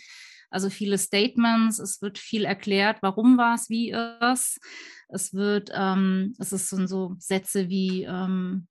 also 0.52 0.70
viele 0.70 0.98
Statements, 0.98 1.78
es 1.78 2.02
wird 2.02 2.18
viel 2.18 2.44
erklärt, 2.44 2.98
warum 3.02 3.38
war 3.38 3.54
es, 3.54 3.68
wie 3.68 3.90
ist. 3.90 4.60
Es 5.08 5.34
wird, 5.34 5.70
ähm, 5.74 6.34
es 6.38 6.52
ist 6.52 6.68
so 6.68 7.16
Sätze 7.18 7.68
wie, 7.68 8.04
ähm, 8.04 8.66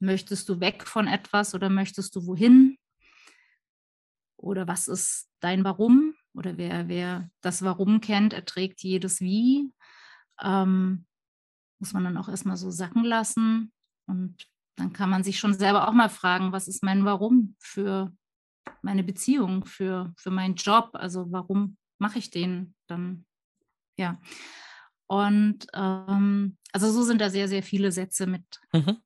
möchtest 0.00 0.48
du 0.48 0.60
weg 0.60 0.86
von 0.86 1.06
etwas 1.06 1.54
oder 1.54 1.70
möchtest 1.70 2.14
du 2.16 2.26
wohin? 2.26 2.78
Oder 4.36 4.68
was 4.68 4.88
ist 4.88 5.28
dein 5.40 5.64
Warum? 5.64 6.14
Oder 6.34 6.58
wer, 6.58 6.88
wer 6.88 7.30
das 7.40 7.62
Warum 7.62 8.00
kennt, 8.00 8.34
erträgt 8.34 8.82
jedes 8.82 9.20
Wie 9.20 9.72
ähm, 10.42 11.06
muss 11.78 11.92
man 11.92 12.04
dann 12.04 12.16
auch 12.16 12.28
erstmal 12.28 12.56
so 12.56 12.70
sacken 12.70 13.04
lassen. 13.04 13.72
Und 14.06 14.46
dann 14.76 14.92
kann 14.92 15.10
man 15.10 15.24
sich 15.24 15.38
schon 15.38 15.54
selber 15.54 15.88
auch 15.88 15.92
mal 15.92 16.08
fragen, 16.08 16.52
was 16.52 16.68
ist 16.68 16.82
mein 16.82 17.04
Warum 17.04 17.56
für 17.58 18.12
meine 18.82 19.04
Beziehung, 19.04 19.64
für, 19.64 20.12
für 20.16 20.30
meinen 20.30 20.54
Job? 20.54 20.90
Also 20.94 21.30
warum 21.30 21.76
mache 21.98 22.18
ich 22.18 22.30
den 22.30 22.74
dann? 22.86 23.26
Ja. 23.98 24.20
Und 25.06 25.66
ähm, 25.74 26.56
also 26.72 26.90
so 26.90 27.02
sind 27.02 27.20
da 27.20 27.30
sehr, 27.30 27.48
sehr 27.48 27.62
viele 27.62 27.92
Sätze 27.92 28.26
mit 28.26 28.44
Mhm. 28.72 28.98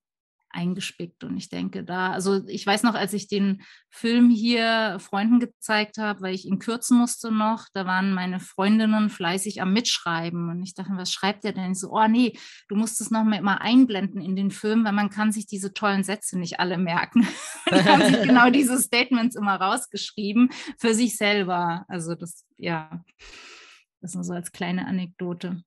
Eingespickt. 0.50 1.24
Und 1.24 1.36
ich 1.36 1.48
denke 1.48 1.84
da, 1.84 2.12
also 2.12 2.46
ich 2.46 2.66
weiß 2.66 2.82
noch, 2.82 2.94
als 2.94 3.12
ich 3.12 3.28
den 3.28 3.62
Film 3.88 4.30
hier 4.30 4.98
Freunden 5.00 5.40
gezeigt 5.40 5.98
habe, 5.98 6.20
weil 6.20 6.34
ich 6.34 6.46
ihn 6.46 6.58
kürzen 6.58 6.98
musste 6.98 7.30
noch, 7.32 7.66
da 7.72 7.86
waren 7.86 8.12
meine 8.12 8.40
Freundinnen 8.40 9.10
fleißig 9.10 9.62
am 9.62 9.72
Mitschreiben. 9.72 10.50
Und 10.50 10.62
ich 10.62 10.74
dachte, 10.74 10.92
was 10.94 11.12
schreibt 11.12 11.44
der 11.44 11.52
denn? 11.52 11.72
Ich 11.72 11.80
so, 11.80 11.90
oh 11.90 12.06
nee, 12.06 12.38
du 12.68 12.76
musst 12.76 13.00
es 13.00 13.10
nochmal 13.10 13.38
immer 13.38 13.60
einblenden 13.60 14.20
in 14.20 14.36
den 14.36 14.50
Film, 14.50 14.84
weil 14.84 14.92
man 14.92 15.10
kann 15.10 15.32
sich 15.32 15.46
diese 15.46 15.72
tollen 15.72 16.02
Sätze 16.02 16.38
nicht 16.38 16.60
alle 16.60 16.78
merken. 16.78 17.26
Und 17.70 17.84
haben 17.84 18.02
sich 18.02 18.22
genau 18.22 18.50
diese 18.50 18.78
Statements 18.78 19.36
immer 19.36 19.56
rausgeschrieben 19.56 20.50
für 20.78 20.94
sich 20.94 21.16
selber. 21.16 21.84
Also 21.88 22.14
das, 22.14 22.44
ja, 22.56 23.04
das 24.00 24.14
nur 24.14 24.24
so 24.24 24.32
als 24.32 24.52
kleine 24.52 24.86
Anekdote. 24.86 25.62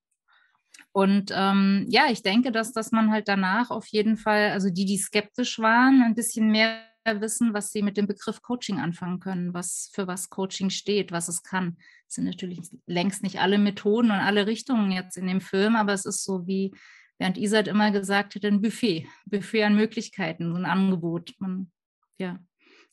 Und 0.93 1.31
ähm, 1.35 1.87
ja, 1.89 2.05
ich 2.09 2.21
denke, 2.21 2.51
dass, 2.51 2.71
dass 2.71 2.91
man 2.91 3.11
halt 3.11 3.27
danach 3.27 3.71
auf 3.71 3.87
jeden 3.87 4.15
Fall, 4.15 4.51
also 4.51 4.69
die, 4.69 4.85
die 4.85 4.97
skeptisch 4.97 5.57
waren, 5.59 6.03
ein 6.03 6.13
bisschen 6.13 6.51
mehr 6.51 6.83
wissen, 7.05 7.53
was 7.53 7.71
sie 7.71 7.81
mit 7.81 7.97
dem 7.97 8.07
Begriff 8.07 8.41
Coaching 8.41 8.79
anfangen 8.79 9.19
können, 9.19 9.53
was 9.53 9.91
für 9.93 10.07
was 10.07 10.29
Coaching 10.29 10.69
steht, 10.69 11.11
was 11.11 11.27
es 11.27 11.43
kann. 11.43 11.77
Es 12.07 12.15
sind 12.15 12.25
natürlich 12.25 12.61
längst 12.85 13.23
nicht 13.23 13.39
alle 13.39 13.57
Methoden 13.57 14.11
und 14.11 14.17
alle 14.17 14.45
Richtungen 14.45 14.91
jetzt 14.91 15.17
in 15.17 15.27
dem 15.27 15.41
Film, 15.41 15.75
aber 15.75 15.93
es 15.93 16.05
ist 16.05 16.23
so 16.23 16.45
wie, 16.45 16.73
während 17.17 17.37
Isat 17.37 17.67
immer 17.67 17.91
gesagt 17.91 18.35
hat, 18.35 18.45
ein 18.45 18.61
Buffet, 18.61 19.07
Buffet 19.25 19.63
an 19.63 19.75
Möglichkeiten, 19.75 20.51
so 20.51 20.55
ein 20.57 20.65
Angebot. 20.65 21.33
Man, 21.39 21.71
ja, 22.19 22.39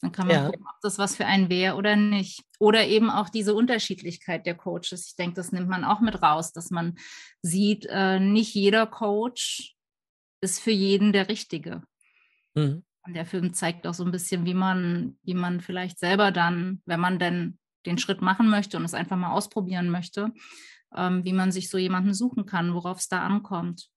dann 0.01 0.13
kann 0.13 0.27
man 0.27 0.37
Ja. 0.37 0.47
gucken, 0.47 0.67
ob 0.67 0.81
das 0.83 0.99
was 0.99 1.17
für 1.17 1.27
einen 1.27 1.49
wäre 1.49 1.77
oder 1.77 1.97
nicht. 1.97 2.43
Oder 2.59 2.87
eben 2.87 3.11
auch 3.11 3.29
diese 3.29 3.55
Unterschiedlichkeit 3.55 4.47
der 4.47 4.55
Coaches. 4.55 5.09
Ich 5.09 5.17
denke, 5.17 5.35
das 5.37 5.53
nimmt 5.53 5.69
man 5.69 5.85
auch 5.85 6.01
mit 6.01 6.23
raus, 6.23 6.53
dass 6.53 6.71
man 6.71 6.97
sieht, 7.43 7.87
äh, 7.89 8.19
nicht 8.21 8.55
jeder 8.55 8.87
Coach 8.87 9.77
ist 10.41 10.61
für 10.61 10.71
jeden 10.71 11.13
der 11.13 11.29
Richtige. 11.29 11.83
Mhm. 12.55 12.83
Und 13.07 13.15
der 13.15 13.27
Film 13.27 13.55
zeigt 13.55 13.87
auch 13.87 13.95
so 13.95 14.05
ein 14.05 14.11
bisschen, 14.11 14.45
wie 14.45 14.55
man, 14.55 15.19
wie 15.23 15.35
man 15.35 15.61
vielleicht 15.61 15.99
selber 15.99 16.33
dann, 16.33 16.83
wenn 16.87 17.01
man 17.01 17.19
denn 17.19 17.59
den 17.87 17.99
Schritt 17.99 18.21
machen 18.21 18.51
möchte 18.51 18.77
und 18.77 18.85
es 18.85 18.95
einfach 18.95 19.17
mal 19.17 19.33
ausprobieren 19.33 19.89
möchte, 19.91 20.33
ähm, 20.95 21.25
wie 21.25 21.33
man 21.33 21.51
sich 21.53 21.71
so 21.71 21.79
jemanden 21.79 22.13
suchen 22.15 22.45
kann, 22.47 22.75
worauf 22.75 22.99
es 22.99 23.09
da 23.09 23.23
ankommt. 23.23 23.89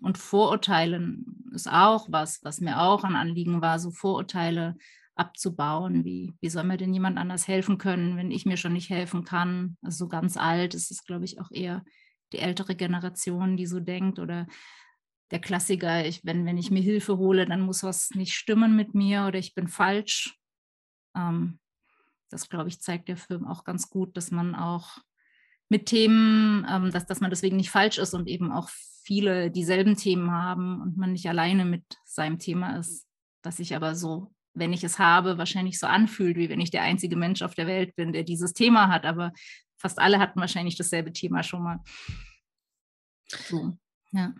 Und 0.00 0.18
Vorurteilen 0.18 1.44
ist 1.52 1.68
auch 1.68 2.06
was, 2.10 2.42
was 2.44 2.60
mir 2.60 2.80
auch 2.80 3.04
ein 3.04 3.16
Anliegen 3.16 3.62
war, 3.62 3.78
so 3.78 3.90
Vorurteile 3.90 4.76
abzubauen. 5.16 6.04
Wie, 6.04 6.34
wie 6.40 6.48
soll 6.48 6.64
mir 6.64 6.76
denn 6.76 6.92
jemand 6.92 7.18
anders 7.18 7.48
helfen 7.48 7.78
können, 7.78 8.16
wenn 8.16 8.30
ich 8.30 8.46
mir 8.46 8.56
schon 8.56 8.72
nicht 8.72 8.90
helfen 8.90 9.24
kann? 9.24 9.76
Also 9.82 10.04
so 10.04 10.08
ganz 10.08 10.36
alt 10.36 10.74
ist 10.74 10.90
es, 10.90 11.04
glaube 11.04 11.24
ich, 11.24 11.40
auch 11.40 11.50
eher 11.50 11.84
die 12.32 12.38
ältere 12.38 12.74
Generation, 12.74 13.56
die 13.56 13.66
so 13.66 13.80
denkt 13.80 14.18
oder 14.18 14.46
der 15.30 15.40
Klassiker, 15.40 16.04
ich, 16.06 16.24
wenn, 16.24 16.44
wenn 16.46 16.58
ich 16.58 16.70
mir 16.70 16.82
Hilfe 16.82 17.16
hole, 17.18 17.46
dann 17.46 17.60
muss 17.60 17.82
was 17.82 18.10
nicht 18.10 18.34
stimmen 18.34 18.76
mit 18.76 18.94
mir 18.94 19.26
oder 19.26 19.38
ich 19.38 19.54
bin 19.54 19.68
falsch. 19.68 20.38
Ähm, 21.16 21.58
das, 22.30 22.48
glaube 22.48 22.68
ich, 22.68 22.80
zeigt 22.80 23.08
der 23.08 23.16
Film 23.16 23.46
auch 23.46 23.64
ganz 23.64 23.88
gut, 23.88 24.16
dass 24.16 24.30
man 24.30 24.54
auch 24.54 24.98
mit 25.68 25.86
Themen, 25.86 26.66
ähm, 26.70 26.90
dass, 26.90 27.06
dass 27.06 27.20
man 27.20 27.30
deswegen 27.30 27.56
nicht 27.56 27.70
falsch 27.70 27.98
ist 27.98 28.14
und 28.14 28.28
eben 28.28 28.52
auch 28.52 28.68
viele 29.04 29.50
dieselben 29.50 29.96
Themen 29.96 30.30
haben 30.30 30.80
und 30.80 30.96
man 30.96 31.12
nicht 31.12 31.28
alleine 31.28 31.64
mit 31.64 31.84
seinem 32.04 32.38
Thema 32.38 32.76
ist, 32.76 33.06
dass 33.42 33.58
ich 33.58 33.76
aber 33.76 33.94
so, 33.94 34.32
wenn 34.54 34.72
ich 34.72 34.84
es 34.84 34.98
habe, 34.98 35.36
wahrscheinlich 35.36 35.78
so 35.78 35.86
anfühlt, 35.86 36.36
wie 36.36 36.48
wenn 36.48 36.60
ich 36.60 36.70
der 36.70 36.82
einzige 36.82 37.16
Mensch 37.16 37.42
auf 37.42 37.54
der 37.54 37.66
Welt 37.66 37.94
bin, 37.96 38.12
der 38.12 38.22
dieses 38.22 38.52
Thema 38.52 38.88
hat, 38.88 39.04
aber 39.04 39.32
fast 39.76 39.98
alle 39.98 40.18
hatten 40.18 40.40
wahrscheinlich 40.40 40.76
dasselbe 40.76 41.12
Thema 41.12 41.42
schon 41.42 41.62
mal. 41.62 41.80
So, 43.48 43.76
ja. 44.12 44.32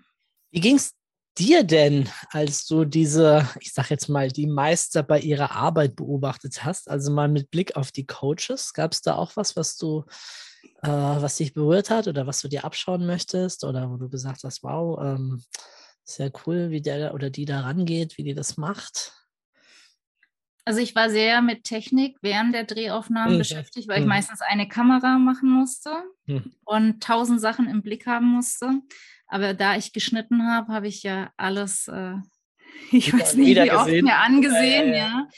Wie 0.51 0.61
ging 0.61 0.77
es 0.77 0.95
dir 1.37 1.65
denn, 1.65 2.09
als 2.31 2.67
du 2.67 2.85
diese, 2.85 3.49
ich 3.61 3.73
sag 3.73 3.91
jetzt 3.91 4.09
mal, 4.09 4.29
die 4.29 4.47
Meister 4.47 5.03
bei 5.03 5.19
ihrer 5.19 5.51
Arbeit 5.51 5.97
beobachtet 5.97 6.65
hast? 6.65 6.89
Also 6.89 7.11
mal 7.11 7.29
mit 7.29 7.51
Blick 7.51 7.77
auf 7.77 7.91
die 7.91 8.07
Coaches, 8.07 8.73
gab 8.73 8.93
es 8.93 9.03
da 9.03 9.17
auch 9.17 9.37
was, 9.37 9.57
was 9.57 9.77
du, 9.77 10.05
äh, 10.83 10.89
was 10.89 11.37
dich 11.37 11.53
berührt 11.53 11.91
hat 11.91 12.07
oder 12.07 12.27
was 12.27 12.41
du 12.41 12.49
dir 12.49 12.65
abschauen 12.65 13.05
möchtest 13.05 13.65
oder 13.65 13.91
wo 13.91 13.97
du 13.97 14.09
gesagt 14.09 14.45
hast, 14.45 14.63
wow, 14.63 14.99
ähm, 15.03 15.43
sehr 16.05 16.31
cool, 16.47 16.71
wie 16.71 16.83
der 16.83 17.15
oder 17.15 17.31
die 17.31 17.47
da 17.47 17.63
rangeht, 17.63 18.17
wie 18.17 18.25
die 18.25 18.35
das 18.35 18.57
macht? 18.57 19.13
Also 20.67 20.81
ich 20.81 20.95
war 20.95 21.11
sehr 21.11 21.43
mit 21.43 21.65
Technik 21.65 22.17
während 22.23 22.55
der 22.55 22.65
Drehaufnahmen 22.65 23.35
Mhm. 23.35 23.39
beschäftigt, 23.39 23.87
weil 23.89 23.99
ich 23.99 24.05
Mhm. 24.05 24.09
meistens 24.11 24.41
eine 24.41 24.67
Kamera 24.69 25.19
machen 25.19 25.51
musste 25.51 25.91
Mhm. 26.27 26.53
und 26.65 27.03
tausend 27.03 27.41
Sachen 27.41 27.69
im 27.69 27.83
Blick 27.83 28.07
haben 28.07 28.27
musste. 28.27 28.81
Aber 29.27 29.53
da 29.55 29.77
ich 29.77 29.93
geschnitten 29.93 30.47
habe, 30.47 30.73
habe 30.73 30.89
ich 30.89 31.03
ja 31.03 31.31
alles, 31.37 31.89
äh, 31.89 32.15
ich 32.93 33.09
Wieder- 33.13 33.19
weiß 33.19 33.35
nicht, 33.35 33.57
wie 33.63 33.71
oft 33.73 33.85
gesehen. 33.87 34.05
mir 34.07 34.17
angesehen, 34.17 34.89
ja, 34.91 34.97
ja. 34.97 35.29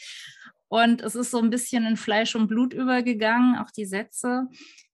Und 0.69 1.01
es 1.01 1.15
ist 1.15 1.31
so 1.31 1.39
ein 1.39 1.51
bisschen 1.51 1.87
in 1.87 1.97
Fleisch 1.97 2.35
und 2.35 2.49
Blut 2.49 2.75
übergegangen, 2.75 3.57
auch 3.59 3.71
die 3.71 3.87
Sätze. 3.87 4.49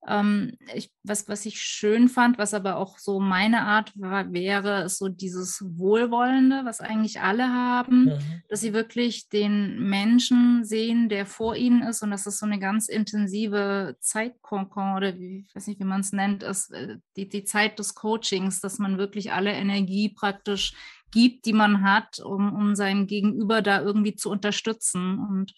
Ähm, 0.07 0.57
ich, 0.75 0.91
was, 1.05 1.29
was 1.29 1.47
ich 1.47 1.61
schön 1.61 2.09
fand, 2.09 2.37
was 2.37 2.55
aber 2.55 2.77
auch 2.77 2.99
so 2.99 3.21
meine 3.21 3.63
Art 3.63 3.93
war, 3.95 4.33
wäre, 4.33 4.83
ist 4.83 4.99
so 4.99 5.09
dieses 5.09 5.63
Wohlwollende, 5.79 6.63
was 6.65 6.81
eigentlich 6.81 7.21
alle 7.21 7.49
haben 7.49 8.03
Mhm. 8.07 8.43
dass 8.49 8.61
sie 8.61 8.73
wirklich 8.73 9.29
den 9.29 9.89
Menschen 9.89 10.65
sehen, 10.65 11.09
der 11.09 11.27
vor 11.27 11.57
ihnen 11.57 11.83
ist 11.83 12.03
und 12.03 12.11
dass 12.11 12.27
es 12.27 12.39
so 12.39 12.47
eine 12.47 12.59
ganz 12.59 12.89
intensive 12.89 13.97
Zeitkonkon 14.01 14.97
oder 14.97 15.19
wie, 15.19 15.45
ich 15.49 15.55
weiß 15.55 15.67
nicht, 15.69 15.81
wie 15.81 15.85
man 15.85 16.01
es 16.01 16.13
nennt, 16.13 16.43
ist 16.43 16.73
äh, 16.73 16.97
die, 17.17 17.29
die 17.29 17.45
Zeit 17.45 17.79
des 17.79 17.95
Coachings, 17.95 18.61
dass 18.61 18.79
man 18.79 18.99
wirklich 18.99 19.33
alle 19.33 19.53
Energie 19.53 20.09
praktisch 20.09 20.75
gibt, 21.13 21.47
die 21.47 21.53
man 21.53 21.83
hat, 21.85 22.19
um, 22.19 22.53
um 22.53 22.75
sein 22.75 23.07
Gegenüber 23.07 23.63
da 23.63 23.81
irgendwie 23.81 24.17
zu 24.17 24.31
unterstützen. 24.31 25.19
Und 25.21 25.55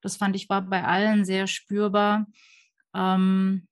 das 0.00 0.16
fand 0.16 0.34
ich 0.36 0.48
war 0.48 0.62
bei 0.62 0.84
allen 0.84 1.24
sehr 1.26 1.46
spürbar. 1.46 2.26
Ähm, 2.94 3.68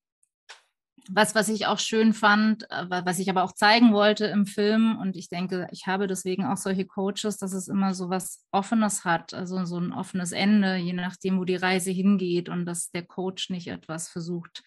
was, 1.11 1.35
was 1.35 1.51
ich 1.51 1.67
auch 1.67 1.79
schön 1.79 2.15
fand, 2.15 2.65
äh, 2.71 2.89
wa- 2.89 3.05
was 3.05 3.19
ich 3.19 3.29
aber 3.29 3.43
auch 3.43 3.53
zeigen 3.53 3.93
wollte 3.93 4.25
im 4.25 4.47
Film, 4.47 4.97
und 4.99 5.17
ich 5.17 5.29
denke, 5.29 5.67
ich 5.71 5.87
habe 5.87 6.07
deswegen 6.07 6.47
auch 6.47 6.57
solche 6.57 6.87
Coaches, 6.87 7.37
dass 7.37 7.53
es 7.53 7.69
immer 7.69 7.93
so 7.93 8.09
was 8.09 8.47
Offenes 8.53 9.05
hat, 9.05 9.35
also 9.35 9.65
so 9.67 9.79
ein 9.79 9.93
offenes 9.93 10.33
Ende, 10.33 10.77
je 10.77 10.95
nachdem, 10.95 11.39
wo 11.39 11.45
die 11.45 11.57
Reise 11.57 11.91
hingeht 11.91 12.49
und 12.49 12.65
dass 12.65 12.91
der 12.91 13.05
Coach 13.05 13.51
nicht 13.51 13.67
etwas 13.67 14.09
versucht 14.09 14.63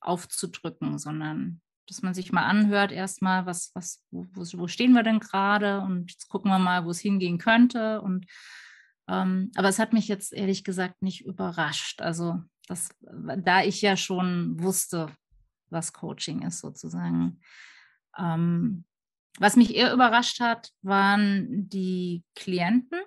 aufzudrücken, 0.00 0.98
sondern 0.98 1.62
dass 1.88 2.02
man 2.02 2.14
sich 2.14 2.32
mal 2.32 2.44
anhört, 2.44 2.92
erstmal, 2.92 3.46
was, 3.46 3.70
was, 3.74 4.02
wo, 4.10 4.26
wo 4.34 4.68
stehen 4.68 4.92
wir 4.92 5.02
denn 5.02 5.20
gerade 5.20 5.80
und 5.80 6.10
jetzt 6.10 6.28
gucken 6.28 6.50
wir 6.50 6.58
mal, 6.58 6.84
wo 6.84 6.90
es 6.90 7.00
hingehen 7.00 7.38
könnte. 7.38 8.00
Und 8.02 8.26
ähm, 9.08 9.50
aber 9.56 9.68
es 9.68 9.78
hat 9.78 9.92
mich 9.92 10.06
jetzt 10.06 10.32
ehrlich 10.32 10.64
gesagt 10.64 11.02
nicht 11.02 11.24
überrascht. 11.24 12.02
Also 12.02 12.42
das, 12.66 12.90
da 13.00 13.62
ich 13.62 13.80
ja 13.80 13.96
schon 13.96 14.62
wusste, 14.62 15.10
was 15.70 15.92
Coaching 15.92 16.42
ist 16.42 16.60
sozusagen. 16.60 17.40
Ähm, 18.16 18.84
was 19.38 19.56
mich 19.56 19.74
eher 19.74 19.92
überrascht 19.92 20.40
hat, 20.40 20.72
waren 20.82 21.68
die 21.68 22.24
Klienten, 22.34 23.00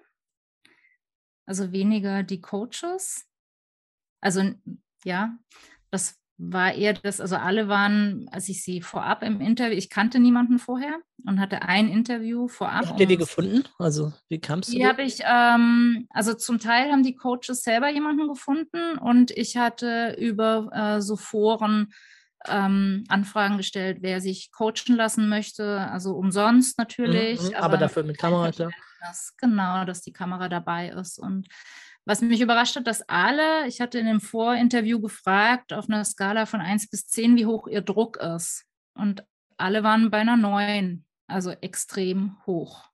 also 1.45 1.71
weniger 1.71 2.23
die 2.23 2.41
Coaches. 2.41 3.27
Also 4.21 4.53
ja, 5.03 5.37
das 5.89 6.20
war 6.43 6.73
eher 6.73 6.93
das, 6.93 7.21
also 7.21 7.35
alle 7.35 7.67
waren, 7.67 8.27
als 8.31 8.49
ich 8.49 8.63
sie 8.63 8.81
vorab 8.81 9.21
im 9.21 9.41
Interview, 9.41 9.77
ich 9.77 9.91
kannte 9.91 10.19
niemanden 10.19 10.57
vorher 10.57 10.99
und 11.25 11.39
hatte 11.39 11.61
ein 11.61 11.87
Interview 11.87 12.47
vorab. 12.47 12.87
Habt 12.87 12.99
ihr 12.99 13.05
die 13.05 13.17
gefunden? 13.17 13.63
Also 13.77 14.11
wie 14.27 14.39
kamst 14.39 14.69
du? 14.69 14.77
die 14.77 14.87
habe 14.87 15.03
ich, 15.03 15.19
ähm, 15.23 16.07
also 16.09 16.33
zum 16.33 16.57
Teil 16.59 16.91
haben 16.91 17.03
die 17.03 17.15
Coaches 17.15 17.61
selber 17.63 17.89
jemanden 17.89 18.27
gefunden 18.27 18.97
und 18.99 19.29
ich 19.31 19.57
hatte 19.57 20.15
über 20.19 20.69
äh, 20.73 21.01
so 21.01 21.15
Foren 21.15 21.93
ähm, 22.47 23.03
Anfragen 23.07 23.57
gestellt, 23.57 23.99
wer 24.01 24.19
sich 24.19 24.51
coachen 24.51 24.95
lassen 24.95 25.29
möchte, 25.29 25.79
also 25.91 26.15
umsonst 26.15 26.79
natürlich. 26.79 27.39
Mhm, 27.39 27.55
aber, 27.55 27.65
aber, 27.65 27.77
dafür 27.77 28.03
mit 28.03 28.17
Kamera. 28.17 28.49
Das, 28.99 29.35
genau, 29.37 29.85
dass 29.85 30.01
die 30.01 30.13
Kamera 30.13 30.49
dabei 30.49 30.89
ist. 30.89 31.19
Und 31.19 31.47
was 32.05 32.21
mich 32.21 32.41
überrascht 32.41 32.75
hat, 32.75 32.87
dass 32.87 33.07
alle, 33.07 33.67
ich 33.67 33.79
hatte 33.79 33.99
in 33.99 34.07
dem 34.07 34.21
Vorinterview 34.21 34.99
gefragt, 34.99 35.73
auf 35.73 35.87
einer 35.87 36.03
Skala 36.03 36.45
von 36.45 36.61
1 36.61 36.89
bis 36.89 37.07
10, 37.07 37.37
wie 37.37 37.45
hoch 37.45 37.67
ihr 37.67 37.81
Druck 37.81 38.17
ist. 38.17 38.65
Und 38.95 39.23
alle 39.57 39.83
waren 39.83 40.09
bei 40.09 40.19
einer 40.19 40.37
9, 40.37 41.05
also 41.27 41.51
extrem 41.51 42.37
hoch. 42.45 42.91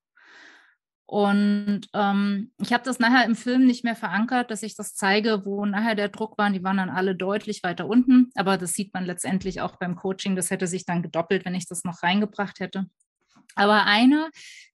Und 1.09 1.83
ähm, 1.93 2.51
ich 2.61 2.73
habe 2.73 2.83
das 2.83 2.99
nachher 2.99 3.25
im 3.25 3.37
Film 3.37 3.65
nicht 3.65 3.85
mehr 3.85 3.95
verankert, 3.95 4.51
dass 4.51 4.61
ich 4.61 4.75
das 4.75 4.93
zeige, 4.93 5.45
wo 5.45 5.65
nachher 5.65 5.95
der 5.95 6.09
Druck 6.09 6.37
war. 6.37 6.49
Die 6.49 6.63
waren 6.63 6.75
dann 6.75 6.89
alle 6.89 7.15
deutlich 7.15 7.63
weiter 7.63 7.87
unten. 7.87 8.29
Aber 8.35 8.57
das 8.57 8.73
sieht 8.73 8.93
man 8.93 9.05
letztendlich 9.05 9.61
auch 9.61 9.77
beim 9.77 9.95
Coaching. 9.95 10.35
Das 10.35 10.51
hätte 10.51 10.67
sich 10.67 10.85
dann 10.85 11.01
gedoppelt, 11.01 11.45
wenn 11.45 11.55
ich 11.55 11.65
das 11.65 11.85
noch 11.85 12.03
reingebracht 12.03 12.59
hätte. 12.59 12.87
Aber 13.55 13.85
einer, 13.85 14.29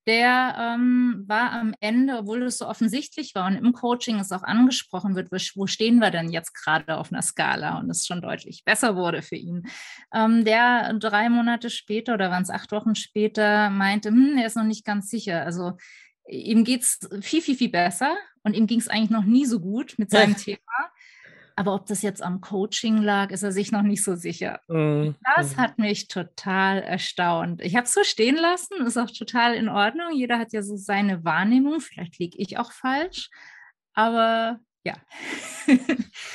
der 0.06 0.56
ähm, 0.60 1.24
war 1.28 1.52
am 1.54 1.74
Ende, 1.80 2.18
obwohl 2.18 2.44
es 2.44 2.58
so 2.58 2.68
offensichtlich 2.68 3.36
war 3.36 3.48
und 3.48 3.56
im 3.56 3.72
Coaching 3.72 4.20
es 4.20 4.32
auch 4.32 4.44
angesprochen 4.44 5.16
wird, 5.16 5.30
wo 5.32 5.68
stehen 5.68 6.00
wir 6.00 6.12
denn 6.12 6.30
jetzt 6.30 6.54
gerade 6.54 6.98
auf 6.98 7.12
einer 7.12 7.22
Skala 7.22 7.80
und 7.80 7.90
es 7.90 8.06
schon 8.06 8.22
deutlich 8.22 8.64
besser 8.66 8.96
wurde 8.96 9.22
für 9.22 9.38
ihn, 9.38 9.64
ähm, 10.14 10.44
der 10.44 10.94
drei 10.96 11.30
Monate 11.30 11.70
später 11.70 12.16
oder 12.16 12.30
waren 12.32 12.44
es 12.44 12.50
acht 12.50 12.72
Wochen 12.74 12.96
später 12.96 13.70
meinte, 13.70 14.10
hm, 14.10 14.38
er 14.38 14.48
ist 14.48 14.58
noch 14.58 14.66
nicht 14.66 14.84
ganz 14.84 15.10
sicher. 15.10 15.46
Also 15.46 15.78
ihm 16.28 16.64
geht 16.66 16.82
es 16.82 17.00
viel, 17.22 17.42
viel, 17.42 17.56
viel 17.56 17.70
besser 17.70 18.16
und 18.44 18.56
ihm 18.56 18.68
ging 18.68 18.80
es 18.80 18.90
eigentlich 18.90 19.10
noch 19.10 19.26
nie 19.26 19.46
so 19.46 19.60
gut 19.60 19.96
mit 19.98 20.12
seinem 20.12 20.36
Thema. 20.36 20.60
Aber 21.56 21.76
ob 21.76 21.86
das 21.86 22.02
jetzt 22.02 22.22
am 22.22 22.42
Coaching 22.42 22.98
lag, 22.98 23.32
ist 23.32 23.44
er 23.44 23.52
sich 23.52 23.72
noch 23.72 23.84
nicht 23.84 24.04
so 24.04 24.16
sicher. 24.16 24.60
Mhm. 24.68 25.16
Das 25.36 25.56
mhm. 25.56 25.62
hat 25.62 25.78
mich 25.78 26.08
total 26.08 26.82
erstaunt. 26.82 27.62
Ich 27.62 27.76
habe 27.76 27.86
es 27.86 27.94
so 27.94 28.04
stehen 28.04 28.36
lassen, 28.36 28.86
ist 28.86 28.98
auch 28.98 29.12
total 29.12 29.54
in 29.56 29.70
Ordnung. 29.70 30.14
Jeder 30.14 30.40
hat 30.40 30.54
ja 30.54 30.64
so 30.64 30.76
seine 30.76 31.24
Wahrnehmung. 31.24 31.80
Vielleicht 31.80 32.18
liege 32.20 32.38
ich 32.38 32.58
auch 32.58 32.72
falsch. 32.72 33.30
Aber 33.94 34.60
ja. 34.84 34.96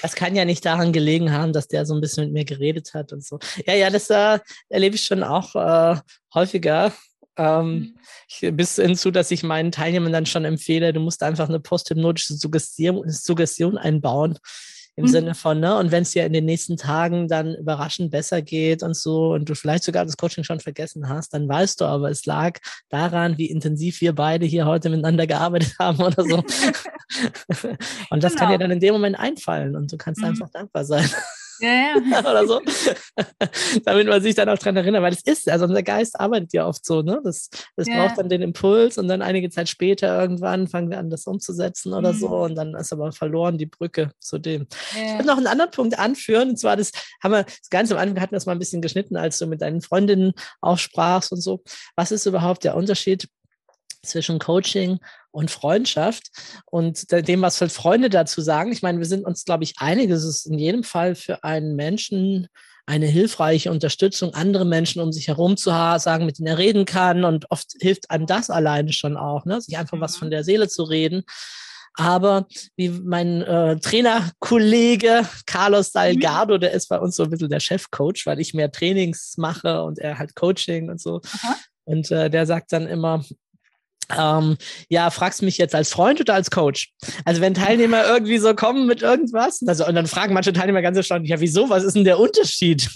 das 0.02 0.14
kann 0.14 0.36
ja 0.36 0.44
nicht 0.44 0.64
daran 0.64 0.92
gelegen 0.92 1.32
haben, 1.32 1.52
dass 1.52 1.68
der 1.68 1.84
so 1.84 1.94
ein 1.94 2.00
bisschen 2.00 2.24
mit 2.24 2.32
mir 2.32 2.44
geredet 2.44 2.94
hat 2.94 3.12
und 3.12 3.24
so. 3.24 3.38
Ja, 3.66 3.74
ja, 3.74 3.90
das 3.90 4.08
äh, 4.10 4.38
erlebe 4.68 4.96
ich 4.96 5.04
schon 5.04 5.22
auch 5.22 5.54
äh, 5.54 6.00
häufiger. 6.34 6.92
Ähm, 7.36 7.66
mhm. 7.66 7.98
ich, 8.28 8.56
bis 8.56 8.76
hinzu, 8.76 9.10
dass 9.10 9.30
ich 9.30 9.42
meinen 9.42 9.70
Teilnehmern 9.70 10.12
dann 10.12 10.26
schon 10.26 10.44
empfehle, 10.44 10.92
du 10.92 11.00
musst 11.00 11.22
einfach 11.22 11.48
eine 11.48 11.60
posthypnotische 11.60 12.34
Suggestion, 12.34 13.08
Suggestion 13.08 13.78
einbauen. 13.78 14.38
Im 14.98 15.04
mhm. 15.04 15.08
Sinne 15.08 15.34
von, 15.36 15.60
ne, 15.60 15.78
und 15.78 15.92
wenn 15.92 16.02
es 16.02 16.10
dir 16.10 16.26
in 16.26 16.32
den 16.32 16.44
nächsten 16.44 16.76
Tagen 16.76 17.28
dann 17.28 17.54
überraschend 17.54 18.10
besser 18.10 18.42
geht 18.42 18.82
und 18.82 18.96
so 18.96 19.32
und 19.32 19.48
du 19.48 19.54
vielleicht 19.54 19.84
sogar 19.84 20.04
das 20.04 20.16
Coaching 20.16 20.42
schon 20.42 20.58
vergessen 20.58 21.08
hast, 21.08 21.32
dann 21.32 21.48
weißt 21.48 21.80
du 21.80 21.84
aber, 21.84 22.10
es 22.10 22.26
lag 22.26 22.58
daran, 22.88 23.38
wie 23.38 23.46
intensiv 23.46 24.00
wir 24.00 24.12
beide 24.12 24.44
hier 24.44 24.66
heute 24.66 24.90
miteinander 24.90 25.28
gearbeitet 25.28 25.76
haben 25.78 26.02
oder 26.02 26.24
so. 26.24 26.38
und 28.10 28.24
das 28.24 28.32
genau. 28.32 28.40
kann 28.40 28.50
dir 28.50 28.58
dann 28.58 28.72
in 28.72 28.80
dem 28.80 28.92
Moment 28.92 29.16
einfallen 29.20 29.76
und 29.76 29.92
du 29.92 29.96
kannst 29.96 30.20
mhm. 30.20 30.30
einfach 30.30 30.50
dankbar 30.50 30.84
sein. 30.84 31.08
Ja, 31.60 31.70
ja. 31.70 32.20
Oder 32.20 32.46
so. 32.46 32.60
Damit 33.84 34.08
man 34.08 34.22
sich 34.22 34.34
dann 34.34 34.48
auch 34.48 34.58
dran 34.58 34.76
erinnert, 34.76 35.02
weil 35.02 35.12
es 35.12 35.22
ist, 35.22 35.48
also 35.48 35.64
unser 35.64 35.82
Geist 35.82 36.18
arbeitet 36.18 36.52
ja 36.52 36.66
oft 36.66 36.84
so, 36.84 37.02
ne? 37.02 37.20
Das, 37.24 37.50
das 37.76 37.88
ja. 37.88 38.06
braucht 38.06 38.18
dann 38.18 38.28
den 38.28 38.42
Impuls 38.42 38.98
und 38.98 39.08
dann 39.08 39.22
einige 39.22 39.50
Zeit 39.50 39.68
später 39.68 40.20
irgendwann 40.20 40.68
fangen 40.68 40.90
wir 40.90 40.98
an, 40.98 41.10
das 41.10 41.26
umzusetzen 41.26 41.92
oder 41.92 42.12
mhm. 42.12 42.18
so 42.18 42.28
und 42.28 42.54
dann 42.54 42.74
ist 42.74 42.92
aber 42.92 43.12
verloren 43.12 43.58
die 43.58 43.66
Brücke 43.66 44.12
zu 44.20 44.38
dem. 44.38 44.66
Ja. 44.94 45.02
Ich 45.02 45.12
würde 45.14 45.26
noch 45.26 45.36
einen 45.36 45.46
anderen 45.46 45.70
Punkt 45.70 45.98
anführen 45.98 46.50
und 46.50 46.58
zwar, 46.58 46.76
das 46.76 46.92
haben 47.22 47.32
wir 47.32 47.44
das 47.44 47.70
Ganze 47.70 47.94
am 47.94 48.00
Anfang 48.00 48.20
hatten 48.20 48.32
wir 48.32 48.36
das 48.36 48.46
mal 48.46 48.52
ein 48.52 48.58
bisschen 48.58 48.82
geschnitten, 48.82 49.16
als 49.16 49.38
du 49.38 49.46
mit 49.46 49.62
deinen 49.62 49.80
Freundinnen 49.80 50.32
auch 50.60 50.78
sprachst 50.78 51.32
und 51.32 51.40
so. 51.40 51.62
Was 51.96 52.12
ist 52.12 52.26
überhaupt 52.26 52.64
der 52.64 52.76
Unterschied 52.76 53.28
zwischen 54.02 54.38
Coaching 54.38 54.98
und 55.30 55.50
Freundschaft 55.50 56.28
und 56.66 57.12
dem, 57.12 57.42
was 57.42 57.58
für 57.58 57.68
Freunde 57.68 58.10
dazu 58.10 58.40
sagen. 58.40 58.72
Ich 58.72 58.82
meine, 58.82 58.98
wir 58.98 59.06
sind 59.06 59.24
uns, 59.24 59.44
glaube 59.44 59.64
ich, 59.64 59.74
einig, 59.78 60.10
es 60.10 60.24
ist 60.24 60.46
in 60.46 60.58
jedem 60.58 60.84
Fall 60.84 61.14
für 61.14 61.44
einen 61.44 61.76
Menschen 61.76 62.48
eine 62.86 63.06
hilfreiche 63.06 63.70
Unterstützung, 63.70 64.32
andere 64.32 64.64
Menschen 64.64 65.02
um 65.02 65.12
sich 65.12 65.28
herum 65.28 65.58
zu 65.58 65.68
sagen, 65.68 66.24
mit 66.24 66.38
denen 66.38 66.46
er 66.46 66.56
reden 66.56 66.86
kann. 66.86 67.24
Und 67.24 67.50
oft 67.50 67.74
hilft 67.80 68.10
einem 68.10 68.26
das 68.26 68.48
alleine 68.48 68.94
schon 68.94 69.18
auch, 69.18 69.44
ne? 69.44 69.60
sich 69.60 69.76
einfach 69.76 70.00
was 70.00 70.16
von 70.16 70.28
mhm. 70.28 70.32
der 70.32 70.44
Seele 70.44 70.68
zu 70.68 70.84
reden. 70.84 71.24
Aber 71.94 72.46
wie 72.76 72.88
mein 72.88 73.42
äh, 73.42 73.78
Trainerkollege 73.80 75.28
Carlos 75.44 75.92
Salgado, 75.92 76.56
der 76.56 76.72
ist 76.72 76.88
bei 76.88 76.98
uns 76.98 77.16
so 77.16 77.24
ein 77.24 77.30
bisschen 77.30 77.50
der 77.50 77.60
Chefcoach, 77.60 78.24
weil 78.24 78.40
ich 78.40 78.54
mehr 78.54 78.72
Trainings 78.72 79.34
mache 79.36 79.82
und 79.82 79.98
er 79.98 80.18
halt 80.18 80.34
Coaching 80.34 80.88
und 80.88 81.00
so. 81.00 81.20
Aha. 81.26 81.56
Und 81.84 82.10
äh, 82.10 82.30
der 82.30 82.46
sagt 82.46 82.72
dann 82.72 82.86
immer, 82.86 83.24
ähm, 84.16 84.56
ja, 84.88 85.10
fragst 85.10 85.42
mich 85.42 85.58
jetzt 85.58 85.74
als 85.74 85.90
Freund 85.90 86.20
oder 86.20 86.34
als 86.34 86.50
Coach? 86.50 86.92
Also 87.24 87.40
wenn 87.40 87.54
Teilnehmer 87.54 88.06
irgendwie 88.06 88.38
so 88.38 88.54
kommen 88.54 88.86
mit 88.86 89.02
irgendwas, 89.02 89.62
also 89.66 89.86
und 89.86 89.94
dann 89.94 90.06
fragen 90.06 90.34
manche 90.34 90.52
Teilnehmer 90.52 90.82
ganz 90.82 90.96
erstaunt, 90.96 91.26
ja, 91.28 91.40
wieso? 91.40 91.68
Was 91.68 91.84
ist 91.84 91.96
denn 91.96 92.04
der 92.04 92.18
Unterschied? 92.18 92.88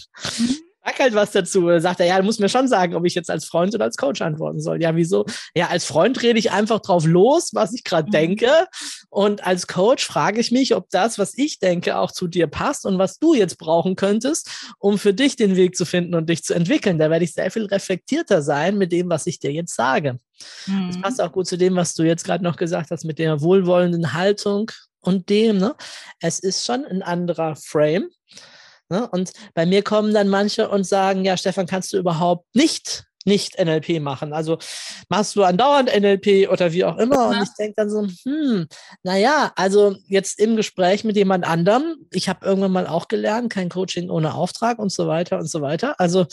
Sag 0.85 0.99
halt 0.99 1.14
was 1.14 1.30
dazu. 1.30 1.78
Sagt 1.78 2.01
er, 2.01 2.07
ja, 2.07 2.18
du 2.18 2.24
musst 2.24 2.41
mir 2.41 2.49
schon 2.49 2.66
sagen, 2.66 2.95
ob 2.95 3.05
ich 3.07 3.14
jetzt 3.14 3.30
als 3.30 3.45
Freund 3.45 3.74
oder 3.74 3.85
als 3.85 3.97
Coach 3.97 4.20
antworten 4.20 4.61
soll. 4.61 4.83
Ja, 4.83 4.97
wieso? 4.97 5.24
Ja, 5.55 5.68
als 5.68 5.85
Freund 5.85 6.20
rede 6.22 6.39
ich 6.39 6.51
einfach 6.51 6.80
drauf 6.80 7.07
los, 7.07 7.51
was 7.53 7.72
ich 7.72 7.85
gerade 7.85 8.09
mhm. 8.09 8.12
denke. 8.12 8.51
Und 9.09 9.47
als 9.47 9.68
Coach 9.68 10.05
frage 10.05 10.41
ich 10.41 10.51
mich, 10.51 10.74
ob 10.74 10.91
das, 10.91 11.18
was 11.18 11.37
ich 11.37 11.61
denke, 11.61 11.99
auch 11.99 12.11
zu 12.11 12.26
dir 12.26 12.49
passt 12.49 12.85
und 12.85 12.99
was 12.99 13.18
du 13.18 13.35
jetzt 13.35 13.59
brauchen 13.59 13.95
könntest, 13.95 14.49
um 14.78 14.99
für 14.99 15.14
dich 15.14 15.37
den 15.37 15.55
Weg 15.55 15.76
zu 15.76 15.85
finden 15.85 16.14
und 16.14 16.28
dich 16.28 16.43
zu 16.43 16.55
entwickeln. 16.55 16.99
Da 16.99 17.11
werde 17.11 17.24
ich 17.24 17.33
sehr 17.33 17.51
viel 17.51 17.66
reflektierter 17.66 18.43
sein 18.43 18.76
mit 18.76 18.91
dem, 18.91 19.09
was 19.09 19.26
ich 19.26 19.39
dir 19.39 19.53
jetzt 19.53 19.76
sage. 19.76 20.18
Mhm. 20.66 20.89
Das 20.89 21.01
passt 21.01 21.20
auch 21.20 21.33
gut 21.33 21.47
zu 21.47 21.57
dem, 21.57 21.76
was 21.76 21.95
du 21.95 22.03
jetzt 22.03 22.24
gerade 22.24 22.43
noch 22.43 22.57
gesagt 22.57 22.91
hast, 22.91 23.05
mit 23.05 23.18
der 23.20 23.41
wohlwollenden 23.41 24.14
Haltung 24.14 24.70
und 25.01 25.28
dem. 25.28 25.59
Ne? 25.59 25.74
Es 26.20 26.39
ist 26.39 26.64
schon 26.64 26.85
ein 26.85 27.03
anderer 27.03 27.57
Frame. 27.57 28.11
Ne? 28.93 29.09
Und 29.11 29.32
bei 29.55 29.64
mir 29.64 29.82
kommen 29.82 30.12
dann 30.12 30.28
manche 30.28 30.68
und 30.68 30.86
sagen, 30.86 31.24
ja, 31.24 31.36
Stefan, 31.36 31.66
kannst 31.66 31.93
du 31.93 31.97
überhaupt 31.97 32.55
nicht 32.55 33.07
nicht 33.24 33.59
NLP 33.59 34.01
machen. 34.01 34.32
Also 34.32 34.59
machst 35.09 35.36
du 35.36 35.45
andauernd 35.45 35.90
NLP 35.95 36.51
oder 36.51 36.72
wie 36.72 36.84
auch 36.84 36.99
immer. 36.99 37.28
Und 37.28 37.43
ich 37.43 37.55
denke 37.59 37.74
dann 37.76 37.90
so, 37.90 38.07
hm, 38.24 38.66
naja, 39.03 39.53
also 39.57 39.97
jetzt 40.07 40.38
im 40.38 40.57
Gespräch 40.57 41.05
mit 41.05 41.16
jemand 41.16 41.47
anderem, 41.47 41.97
ich 42.11 42.28
habe 42.28 42.45
irgendwann 42.45 42.72
mal 42.72 42.86
auch 42.86 43.09
gelernt, 43.09 43.53
kein 43.53 43.68
Coaching 43.68 44.11
ohne 44.11 44.34
Auftrag 44.34 44.78
und 44.78 44.90
so 44.90 45.07
weiter 45.07 45.38
und 45.38 45.49
so 45.49 45.61
weiter. 45.61 45.99
Also 45.99 46.26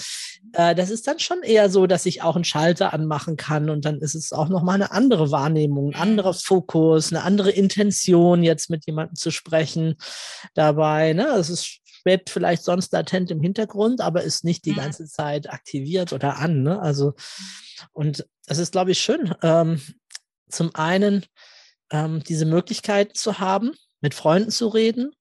äh, 0.54 0.76
das 0.76 0.90
ist 0.90 1.08
dann 1.08 1.20
schon 1.20 1.44
eher 1.44 1.70
so, 1.70 1.88
dass 1.88 2.06
ich 2.06 2.22
auch 2.22 2.36
einen 2.36 2.46
Schalter 2.46 2.94
anmachen 2.94 3.38
kann 3.38 3.70
und 3.70 3.86
dann 3.86 4.00
ist 4.00 4.16
es 4.16 4.32
auch 4.34 4.50
nochmal 4.50 4.76
eine 4.76 4.92
andere 4.92 5.32
Wahrnehmung, 5.32 5.94
ein 5.94 6.02
anderer 6.02 6.34
Fokus, 6.34 7.12
eine 7.12 7.24
andere 7.24 7.52
Intention, 7.52 8.44
jetzt 8.44 8.70
mit 8.70 8.86
jemandem 8.86 9.16
zu 9.16 9.32
sprechen 9.32 9.96
dabei. 10.54 11.14
Ne? 11.14 11.26
Das 11.26 11.50
ist 11.50 11.82
schwebt 12.10 12.32
vielleicht 12.32 12.64
sonst 12.64 12.92
latent 12.92 13.30
im 13.30 13.40
Hintergrund, 13.40 14.02
aber 14.02 14.24
ist 14.24 14.44
nicht 14.44 14.66
die 14.66 14.72
mhm. 14.72 14.78
ganze 14.78 15.06
Zeit 15.06 15.48
aktiviert 15.52 16.12
oder 16.12 16.38
an. 16.38 16.64
Ne? 16.64 16.82
Also, 16.82 17.14
und 17.92 18.26
es 18.48 18.58
ist, 18.58 18.72
glaube 18.72 18.92
ich, 18.92 19.00
schön, 19.00 19.36
ähm, 19.44 19.80
zum 20.50 20.74
einen 20.74 21.26
ähm, 21.92 22.24
diese 22.24 22.46
Möglichkeit 22.46 23.16
zu 23.16 23.38
haben, 23.38 23.74
mit 24.02 24.16
Freunden 24.16 24.50
zu 24.50 24.70
reden 24.70 25.12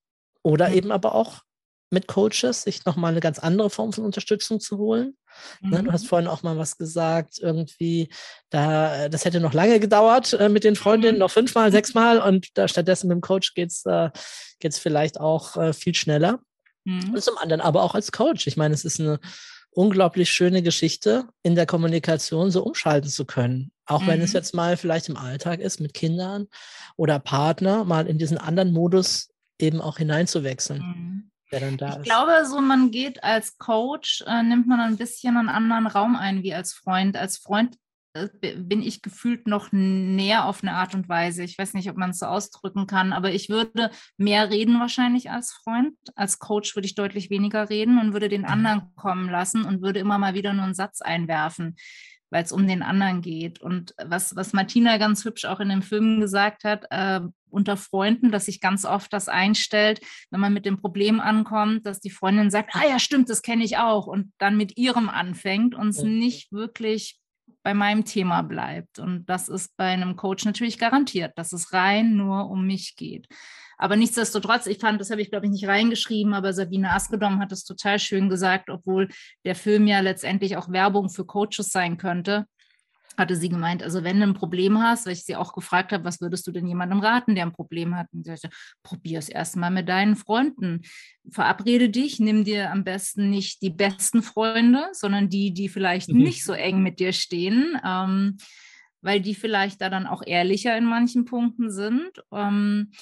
oder 0.43 0.71
mhm. 0.71 0.75
eben 0.77 0.93
aber 0.93 1.15
auch 1.15 1.43
mit 1.91 2.07
Coaches, 2.07 2.63
sich 2.63 2.85
nochmal 2.85 3.13
eine 3.13 3.21
ganz 3.21 3.39
andere 3.39 3.71
Form 3.71 3.93
von 3.93 4.05
Unterstützung 4.05 4.61
zu 4.61 4.79
holen. 4.79 5.17
Mhm. 5.61 5.85
Du 5.85 5.93
hast 5.93 6.05
mhm. 6.05 6.09
vorhin 6.09 6.29
auch 6.29 6.43
mal 6.43 6.57
was 6.57 6.79
gesagt, 6.79 7.39
irgendwie, 7.39 8.09
da, 8.51 9.11
das 9.11 9.27
hätte 9.27 9.41
noch 9.41 9.53
lange 9.53 9.79
gedauert 9.79 10.33
äh, 10.33 10.49
mit 10.49 10.65
den 10.65 10.77
Freundinnen, 10.77 11.17
mhm. 11.17 11.21
noch 11.21 11.31
fünfmal, 11.31 11.71
sechsmal 11.71 12.19
und 12.19 12.49
da 12.55 12.67
stattdessen 12.67 13.09
mit 13.09 13.17
dem 13.17 13.21
Coach 13.21 13.53
geht 13.55 13.71
es 13.71 13.85
äh, 13.85 14.11
geht's 14.61 14.79
vielleicht 14.79 15.21
auch 15.21 15.57
äh, 15.57 15.73
viel 15.73 15.95
schneller. 15.95 16.41
Mhm. 16.89 17.15
Und 17.15 17.23
zum 17.23 17.37
anderen 17.39 17.61
aber 17.61 17.83
auch 17.83 17.95
als 17.95 18.13
Coach. 18.13 18.47
Ich 18.47 18.57
meine, 18.57 18.75
es 18.75 18.85
ist 18.85 19.01
eine 19.01 19.21
unglaublich 19.71 20.31
schöne 20.31 20.63
Geschichte, 20.63 21.27
in 21.43 21.55
der 21.55 21.67
Kommunikation 21.67 22.51
so 22.51 22.65
umschalten 22.65 23.11
zu 23.11 23.27
können. 23.27 23.71
Auch 23.87 24.03
mhm. 24.03 24.07
wenn 24.07 24.21
es 24.23 24.31
mhm. 24.31 24.37
jetzt 24.37 24.55
mal 24.55 24.77
vielleicht 24.77 25.09
im 25.09 25.17
Alltag 25.17 25.61
ist 25.61 25.81
mit 25.81 25.95
Kindern 25.95 26.49
oder 26.97 27.19
Partner, 27.19 27.85
mal 27.85 28.07
in 28.07 28.19
diesen 28.19 28.39
anderen 28.39 28.73
Modus 28.73 29.31
eben 29.59 29.81
auch 29.81 29.99
hineinzuwechseln. 29.99 30.81
Mhm. 30.81 31.31
Der 31.53 31.61
dann 31.61 31.77
da 31.77 31.91
ich 31.91 31.97
ist. 31.97 32.05
glaube, 32.05 32.45
so 32.47 32.61
man 32.61 32.91
geht 32.91 33.23
als 33.25 33.57
Coach, 33.59 34.23
äh, 34.27 34.43
nimmt 34.43 34.67
man 34.67 34.81
ein 34.81 34.97
bisschen 34.97 35.37
einen 35.37 35.49
anderen 35.49 35.87
Raum 35.87 36.17
ein 36.17 36.43
wie 36.43 36.55
als 36.55 36.73
Freund. 36.73 37.17
Als 37.17 37.39
Freund 37.39 37.77
bin 38.41 38.83
ich 38.83 39.03
gefühlt 39.03 39.47
noch 39.47 39.71
näher 39.73 40.47
auf 40.47 40.63
eine 40.63 40.75
Art 40.75 40.95
und 40.95 41.09
Weise. 41.09 41.43
Ich 41.45 41.59
weiß 41.59 41.75
nicht, 41.75 41.89
ob 41.91 41.97
man 41.97 42.11
es 42.11 42.19
so 42.19 42.27
ausdrücken 42.27 42.87
kann, 42.87 43.13
aber 43.13 43.33
ich 43.33 43.49
würde 43.49 43.91
mehr 44.17 44.51
reden 44.51 44.81
wahrscheinlich 44.81 45.31
als 45.31 45.53
Freund. 45.53 45.95
Als 46.17 46.39
Coach 46.39 46.75
würde 46.77 46.87
ich 46.87 46.95
deutlich 46.95 47.31
weniger 47.31 47.71
reden 47.71 47.99
und 47.99 48.13
würde 48.13 48.29
den 48.29 48.43
mhm. 48.43 48.49
anderen 48.49 48.95
kommen 48.97 49.31
lassen 49.31 49.65
und 49.65 49.83
würde 49.83 50.01
immer 50.01 50.19
mal 50.19 50.35
wieder 50.35 50.53
nur 50.53 50.65
einen 50.65 50.75
Satz 50.75 51.01
einwerfen. 51.01 51.77
weil 52.31 52.45
es 52.45 52.53
um 52.53 52.67
den 52.67 52.83
anderen 52.83 53.23
geht. 53.23 53.61
Und 53.61 53.95
was, 54.05 54.37
was 54.37 54.53
Martina 54.53 54.99
ganz 54.99 55.25
hübsch 55.25 55.47
auch 55.47 55.61
in 55.61 55.71
dem 55.71 55.81
Film 55.83 56.21
gesagt 56.21 56.65
hat, 56.65 56.85
äh, 56.91 57.21
unter 57.51 57.77
Freunden, 57.77 58.31
dass 58.31 58.47
sich 58.47 58.61
ganz 58.61 58.85
oft 58.85 59.13
das 59.13 59.29
einstellt, 59.29 60.01
wenn 60.31 60.41
man 60.41 60.53
mit 60.53 60.67
dem 60.67 60.77
Problem 60.79 61.21
ankommt, 61.21 61.87
dass 61.87 62.01
die 62.01 62.11
Freundin 62.11 62.51
sagt, 62.51 62.75
ah 62.75 62.87
ja, 62.87 62.99
stimmt, 62.99 63.31
das 63.31 63.43
kenne 63.43 63.65
ich 63.65 63.79
auch 63.79 64.07
und 64.07 64.33
dann 64.39 64.57
mit 64.57 64.77
ihrem 64.77 65.09
anfängt 65.09 65.75
und 65.75 65.89
es 65.89 66.03
nicht 66.03 66.53
wirklich 66.53 67.19
bei 67.69 67.75
meinem 67.75 68.07
Thema 68.07 68.41
bleibt. 68.41 68.99
Und 68.99 69.27
das 69.27 69.51
ist 69.51 69.77
bei 69.77 69.89
einem 69.89 70.17
Coach 70.17 70.47
natürlich 70.47 70.79
garantiert, 70.79 71.37
dass 71.37 71.53
es 71.53 71.75
rein 71.75 72.17
nur 72.17 72.49
um 72.49 72.67
mich 72.67 72.97
geht. 72.97 73.29
Aber 73.77 73.95
nichtsdestotrotz, 73.95 74.67
ich 74.67 74.79
fand, 74.79 74.99
das 74.99 75.11
habe 75.11 75.21
ich 75.21 75.29
glaube 75.29 75.45
ich 75.45 75.53
nicht 75.53 75.69
reingeschrieben, 75.69 76.33
aber 76.33 76.55
Sabine 76.55 76.91
Askedom 76.93 77.41
hat 77.41 77.53
es 77.53 77.65
total 77.65 77.99
schön 77.99 78.31
gesagt, 78.31 78.71
obwohl 78.71 79.11
der 79.45 79.55
Film 79.55 79.87
ja 79.87 80.01
letztendlich 80.01 80.57
auch 80.57 80.73
Werbung 80.73 81.11
für 81.11 81.27
Coaches 81.27 81.69
sein 81.71 81.99
könnte 81.99 82.47
hatte 83.19 83.37
sie 83.37 83.49
gemeint, 83.49 83.83
also 83.83 84.05
wenn 84.05 84.19
du 84.19 84.27
ein 84.27 84.35
Problem 84.35 84.81
hast, 84.81 85.07
weil 85.07 85.13
ich 85.13 85.25
sie 85.25 85.37
auch 85.37 85.53
gefragt 85.53 85.93
habe, 85.93 86.05
was 86.05 86.21
würdest 86.21 86.47
du 86.47 86.53
denn 86.53 86.67
jemandem 86.67 87.01
raten, 87.01 87.35
der 87.35 87.45
ein 87.45 87.53
Problem 87.53 87.97
hat? 87.97 88.07
Und 88.13 88.25
sie 88.25 88.31
sagte, 88.37 88.57
probier 88.83 89.19
es 89.19 89.29
erstmal 89.29 89.71
mit 89.71 89.89
deinen 89.89 90.17
Freunden. 90.17 90.83
Verabrede 91.31 91.91
dich, 91.91 92.21
nimm 92.21 92.45
dir 92.45 92.71
am 92.71 92.85
besten 92.85 93.31
nicht 93.31 93.61
die 93.63 93.71
besten 93.71 94.23
Freunde, 94.23 94.89
sondern 94.93 95.29
die, 95.29 95.53
die 95.53 95.69
vielleicht 95.69 96.09
mhm. 96.09 96.23
nicht 96.23 96.45
so 96.45 96.53
eng 96.53 96.83
mit 96.83 97.01
dir 97.01 97.13
stehen, 97.13 97.79
ähm, 97.85 98.39
weil 99.03 99.21
die 99.21 99.35
vielleicht 99.35 99.81
da 99.81 99.91
dann 99.91 100.07
auch 100.07 100.23
ehrlicher 100.25 100.77
in 100.77 100.85
manchen 100.85 101.25
Punkten 101.25 101.71
sind. 101.71 102.23
Ähm, 102.33 102.93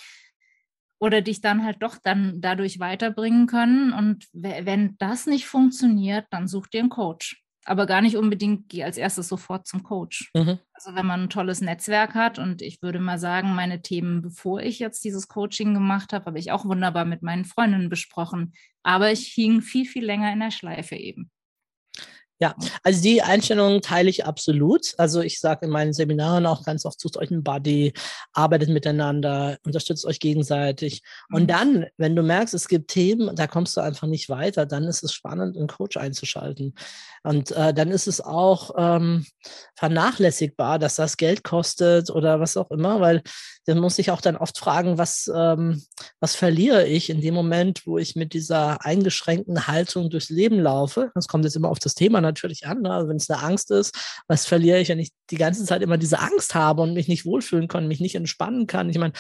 oder 0.99 1.21
dich 1.21 1.43
dann 1.43 1.63
halt 1.63 1.83
doch 1.83 1.99
dann 2.03 2.41
dadurch 2.41 2.81
weiterbringen 2.81 3.47
können. 3.47 3.93
Und 3.93 4.27
wenn 4.33 4.97
das 4.97 5.27
nicht 5.27 5.47
funktioniert, 5.47 6.25
dann 6.31 6.49
such 6.49 6.69
dir 6.69 6.81
einen 6.81 6.89
Coach 6.89 7.46
aber 7.67 7.87
gar 7.87 8.01
nicht 8.01 8.17
unbedingt 8.17 8.69
geh 8.69 8.85
als 8.85 8.97
erstes 8.97 9.29
sofort 9.29 9.67
zum 9.67 9.83
Coach. 9.83 10.31
Mhm. 10.35 10.59
Also 10.73 10.95
wenn 10.95 11.07
man 11.07 11.25
ein 11.25 11.31
tolles 11.31 11.61
Netzwerk 11.61 12.15
hat 12.15 12.39
und 12.39 12.63
ich 12.63 12.81
würde 12.83 13.01
mal 13.01 13.19
sagen, 13.19 13.55
meine 13.55 13.83
Themen, 13.83 14.23
bevor 14.23 14.61
ich 14.61 14.79
jetzt 14.79 15.05
dieses 15.05 15.29
Coaching 15.29 15.75
gemacht 15.75 16.13
habe, 16.13 16.27
habe 16.27 16.39
ich 16.39 16.53
auch 16.53 16.65
wunderbar 16.65 17.05
mit 17.05 17.23
meinen 17.23 17.45
Freundinnen 17.45 17.89
besprochen. 17.89 18.53
Aber 18.83 19.11
ich 19.11 19.27
hing 19.27 19.63
viel, 19.63 19.85
viel 19.85 20.05
länger 20.05 20.33
in 20.33 20.41
der 20.41 20.51
Schleife 20.51 20.97
eben. 20.97 21.31
Ja, 22.39 22.55
also 22.83 23.03
die 23.03 23.23
Einstellung 23.23 23.81
teile 23.81 24.11
ich 24.11 24.27
absolut. 24.27 24.95
Also 24.99 25.23
ich 25.23 25.41
sage 25.41 25.65
in 25.65 25.73
meinen 25.73 25.95
Seminaren 25.95 26.45
auch 26.45 26.65
ganz 26.65 26.85
oft, 26.85 27.01
sucht 27.01 27.17
euch 27.17 27.31
einen 27.31 27.43
Buddy, 27.43 27.95
arbeitet 28.35 28.69
miteinander, 28.69 29.57
unterstützt 29.65 30.05
euch 30.05 30.21
gegenseitig. 30.21 31.03
Und 31.33 31.45
mhm. 31.45 31.47
dann, 31.47 31.87
wenn 31.97 32.15
du 32.15 32.23
merkst, 32.23 32.53
es 32.53 32.69
gibt 32.69 32.91
Themen, 32.91 33.35
da 33.35 33.47
kommst 33.47 33.75
du 33.79 33.81
einfach 33.81 34.07
nicht 34.07 34.29
weiter, 34.29 34.67
dann 34.67 34.85
ist 34.85 35.03
es 35.03 35.15
spannend, 35.15 35.57
einen 35.57 35.67
Coach 35.67 35.97
einzuschalten. 35.97 36.75
Und 37.23 37.53
äh, 37.53 37.73
dann 37.73 37.91
ist 37.91 38.07
es 38.07 38.21
auch 38.21 38.73
ähm, 38.77 39.25
vernachlässigbar, 39.75 40.79
dass 40.79 40.97
das 40.97 41.17
Geld 41.17 41.43
kostet 41.43 42.11
oder 42.11 42.39
was 42.39 42.59
auch 42.59 42.71
immer, 42.71 43.01
weil 43.01 43.23
dann 43.67 43.81
muss 43.81 43.99
ich 43.99 44.11
auch 44.13 44.21
dann 44.21 44.37
oft 44.37 44.59
fragen, 44.59 44.97
was, 44.97 45.31
ähm, 45.35 45.83
was 46.21 46.37
verliere 46.37 46.87
ich 46.87 47.11
in 47.11 47.21
dem 47.21 47.35
Moment, 47.35 47.83
wo 47.85 47.99
ich 47.99 48.15
mit 48.15 48.33
dieser 48.33 48.85
eingeschränkten 48.85 49.67
Haltung 49.67 50.09
durchs 50.09 50.31
Leben 50.31 50.61
laufe. 50.61 51.11
Das 51.15 51.27
kommt 51.27 51.45
jetzt 51.45 51.57
immer 51.57 51.69
auf 51.69 51.81
das 51.81 51.95
Thema 51.95 52.21
natürlich 52.21 52.67
an. 52.67 52.83
Ne? 52.83 52.93
Also 52.93 53.09
wenn 53.09 53.17
es 53.17 53.29
eine 53.29 53.43
Angst 53.43 53.73
ist, 53.73 53.95
was 54.29 54.47
verliere 54.47 54.81
ich, 54.81 54.89
wenn 54.89 55.01
ich 55.01 55.11
die 55.31 55.37
ganze 55.37 55.65
Zeit 55.65 55.83
immer 55.83 55.99
diese 55.99 56.21
Angst 56.21 56.55
habe 56.55 56.83
und 56.83 56.95
mich 56.95 57.09
nicht 57.09 57.27
wohlfühlen 57.27 57.67
kann, 57.67 57.89
mich 57.89 57.99
nicht 57.99 58.15
entspannen 58.15 58.69
kann. 58.69 58.89
Ich 58.89 58.99
meine, 58.99 59.15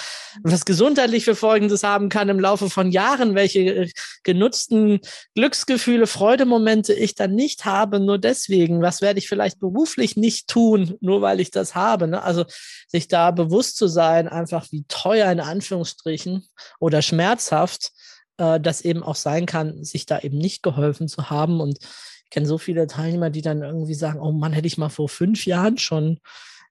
was 0.45 0.65
gesundheitlich 0.65 1.25
für 1.25 1.35
Folgendes 1.35 1.83
haben 1.83 2.09
kann 2.09 2.29
im 2.29 2.39
Laufe 2.39 2.71
von 2.71 2.93
Jahren, 2.93 3.35
welche 3.35 3.61
äh, 3.61 3.91
genutzten 4.23 5.01
Glücksgefühle, 5.35 6.07
Freudemomente 6.07 6.95
ich 6.95 7.17
dann 7.17 7.35
nicht 7.35 7.65
habe, 7.65 7.99
nur 7.99 8.19
deswegen. 8.19 8.81
Was 8.81 9.03
werde 9.03 9.19
ich 9.19 9.29
vielleicht 9.29 9.59
beruflich 9.59 10.17
nicht 10.17 10.47
tun, 10.47 10.95
nur 11.01 11.21
weil 11.21 11.41
ich 11.41 11.51
das 11.51 11.75
habe? 11.75 12.07
Ne? 12.07 12.23
Also 12.23 12.45
sich 12.87 13.09
da 13.09 13.33
bewusst 13.33 13.77
zu 13.77 13.89
sein, 13.89 14.29
einfach 14.37 14.67
wie 14.71 14.85
teuer 14.89 15.31
in 15.31 15.41
Anführungsstrichen 15.41 16.47
oder 16.79 17.03
schmerzhaft 17.03 17.93
äh, 18.39 18.61
das 18.61 18.81
eben 18.83 19.03
auch 19.03 19.17
sein 19.17 19.47
kann, 19.47 19.85
sich 19.85 20.07
da 20.07 20.19
eben 20.21 20.39
nicht 20.39 20.63
geholfen 20.63 21.09
zu 21.09 21.31
haben 21.31 21.61
und 21.61 21.79
ich 21.81 22.31
kenne 22.31 22.47
so 22.47 22.59
viele 22.59 22.87
Teilnehmer, 22.87 23.31
die 23.31 23.43
dann 23.43 23.63
irgendwie 23.63 23.95
sagen, 23.95 24.21
oh 24.21 24.33
Mann, 24.33 24.53
hätte 24.53 24.67
ich 24.67 24.79
mal 24.79 24.89
vor 24.89 25.09
fünf 25.09 25.47
Jahren 25.47 25.79
schon, 25.79 26.19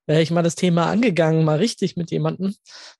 wäre 0.05 0.21
ich 0.21 0.29
mal 0.29 0.43
das 0.43 0.55
Thema 0.55 0.87
angegangen, 0.87 1.45
mal 1.45 1.57
richtig 1.57 1.95
mit 1.95 2.11
jemandem. 2.11 2.53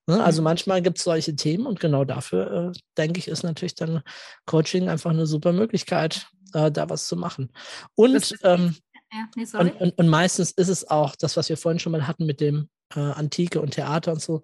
Ne? 0.06 0.24
Also 0.24 0.40
mhm. 0.40 0.44
manchmal 0.44 0.82
gibt 0.82 0.98
es 0.98 1.04
solche 1.04 1.36
Themen 1.36 1.66
und 1.66 1.80
genau 1.80 2.04
dafür, 2.04 2.72
äh, 2.74 2.78
denke 2.96 3.18
ich, 3.18 3.28
ist 3.28 3.42
natürlich 3.42 3.74
dann 3.74 4.02
Coaching 4.46 4.88
einfach 4.88 5.10
eine 5.10 5.26
super 5.26 5.52
Möglichkeit, 5.52 6.28
äh, 6.54 6.70
da 6.72 6.88
was 6.88 7.06
zu 7.06 7.16
machen. 7.16 7.52
Und, 7.94 8.34
ähm, 8.42 8.76
ja, 9.12 9.28
nee, 9.36 9.46
und, 9.58 9.80
und, 9.80 9.98
und, 9.98 10.08
meistens 10.08 10.50
ist 10.50 10.68
es 10.68 10.88
auch 10.88 11.16
das, 11.16 11.36
was 11.36 11.48
wir 11.48 11.56
vorhin 11.56 11.78
schon 11.78 11.92
mal 11.92 12.06
hatten 12.06 12.26
mit 12.26 12.40
dem 12.40 12.68
äh, 12.94 13.00
Antike 13.00 13.60
und 13.60 13.72
Theater 13.72 14.12
und 14.12 14.20
so. 14.20 14.42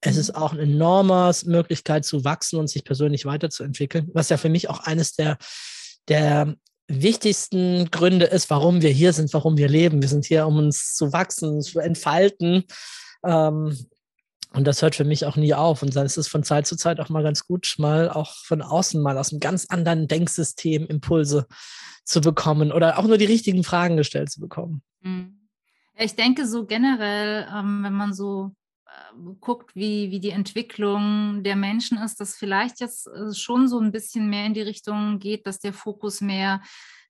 Es 0.00 0.14
mhm. 0.14 0.20
ist 0.20 0.34
auch 0.34 0.52
eine 0.52 0.62
enorme 0.62 1.32
Möglichkeit 1.44 2.04
zu 2.04 2.24
wachsen 2.24 2.58
und 2.58 2.68
sich 2.68 2.84
persönlich 2.84 3.26
weiterzuentwickeln, 3.26 4.10
was 4.14 4.28
ja 4.28 4.36
für 4.36 4.48
mich 4.48 4.68
auch 4.68 4.80
eines 4.80 5.14
der, 5.14 5.36
der 6.08 6.54
wichtigsten 6.86 7.90
Gründe 7.90 8.26
ist, 8.26 8.50
warum 8.50 8.82
wir 8.82 8.90
hier 8.90 9.12
sind, 9.12 9.32
warum 9.32 9.56
wir 9.56 9.68
leben. 9.68 10.02
Wir 10.02 10.08
sind 10.08 10.26
hier, 10.26 10.46
um 10.46 10.58
uns 10.58 10.94
zu 10.94 11.12
wachsen, 11.12 11.62
zu 11.62 11.80
entfalten. 11.80 12.64
Ähm, 13.24 13.76
und 14.54 14.66
das 14.66 14.82
hört 14.82 14.94
für 14.94 15.04
mich 15.04 15.26
auch 15.26 15.36
nie 15.36 15.54
auf. 15.54 15.82
Und 15.82 15.94
dann 15.96 16.06
ist 16.06 16.16
es 16.16 16.28
von 16.28 16.44
Zeit 16.44 16.66
zu 16.66 16.76
Zeit 16.76 17.00
auch 17.00 17.08
mal 17.08 17.22
ganz 17.22 17.46
gut, 17.46 17.74
mal 17.78 18.08
auch 18.08 18.34
von 18.44 18.62
außen 18.62 19.02
mal 19.02 19.18
aus 19.18 19.32
einem 19.32 19.40
ganz 19.40 19.66
anderen 19.66 20.08
Denksystem 20.08 20.86
Impulse 20.86 21.46
zu 22.04 22.20
bekommen 22.20 22.72
oder 22.72 22.98
auch 22.98 23.04
nur 23.04 23.18
die 23.18 23.24
richtigen 23.24 23.64
Fragen 23.64 23.96
gestellt 23.96 24.30
zu 24.30 24.40
bekommen. 24.40 24.82
Mhm. 25.00 25.40
Ich 25.96 26.16
denke 26.16 26.46
so 26.46 26.66
generell, 26.66 27.46
ähm, 27.54 27.84
wenn 27.84 27.92
man 27.92 28.14
so 28.14 28.52
guckt, 29.40 29.74
wie, 29.74 30.10
wie 30.10 30.20
die 30.20 30.30
Entwicklung 30.30 31.42
der 31.42 31.56
Menschen 31.56 31.98
ist, 31.98 32.20
dass 32.20 32.36
vielleicht 32.36 32.80
jetzt 32.80 33.06
äh, 33.06 33.32
schon 33.34 33.68
so 33.68 33.78
ein 33.78 33.92
bisschen 33.92 34.28
mehr 34.28 34.46
in 34.46 34.54
die 34.54 34.62
Richtung 34.62 35.18
geht, 35.18 35.46
dass 35.46 35.60
der 35.60 35.72
Fokus 35.72 36.20
mehr 36.20 36.62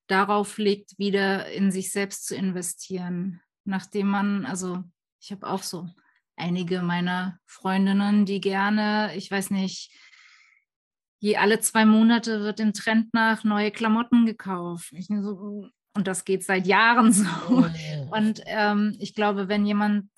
darauf 0.06 0.58
liegt, 0.58 0.98
wieder 0.98 1.50
in 1.50 1.70
sich 1.70 1.90
selbst 1.90 2.26
zu 2.26 2.36
investieren. 2.36 3.40
Nachdem 3.64 4.08
man, 4.08 4.44
also 4.44 4.82
ich 5.20 5.32
habe 5.32 5.46
auch 5.46 5.62
so 5.62 5.88
einige 6.36 6.82
meiner 6.82 7.38
Freundinnen, 7.46 8.26
die 8.26 8.40
gerne, 8.40 9.12
ich 9.16 9.30
weiß 9.30 9.50
nicht, 9.50 9.92
je 11.20 11.36
alle 11.36 11.60
zwei 11.60 11.84
Monate 11.84 12.40
wird 12.40 12.60
im 12.60 12.72
Trend 12.72 13.14
nach 13.14 13.44
neue 13.44 13.70
Klamotten 13.70 14.26
gekauft. 14.26 14.92
Ich 14.92 15.06
so, 15.06 15.68
und 15.94 16.06
das 16.06 16.24
geht 16.24 16.44
seit 16.44 16.66
Jahren 16.66 17.12
so. 17.12 17.24
Oh. 17.48 17.64
Und 18.10 18.42
ähm, 18.46 18.96
ich 18.98 19.14
glaube, 19.14 19.48
wenn 19.48 19.64
jemand 19.64 20.08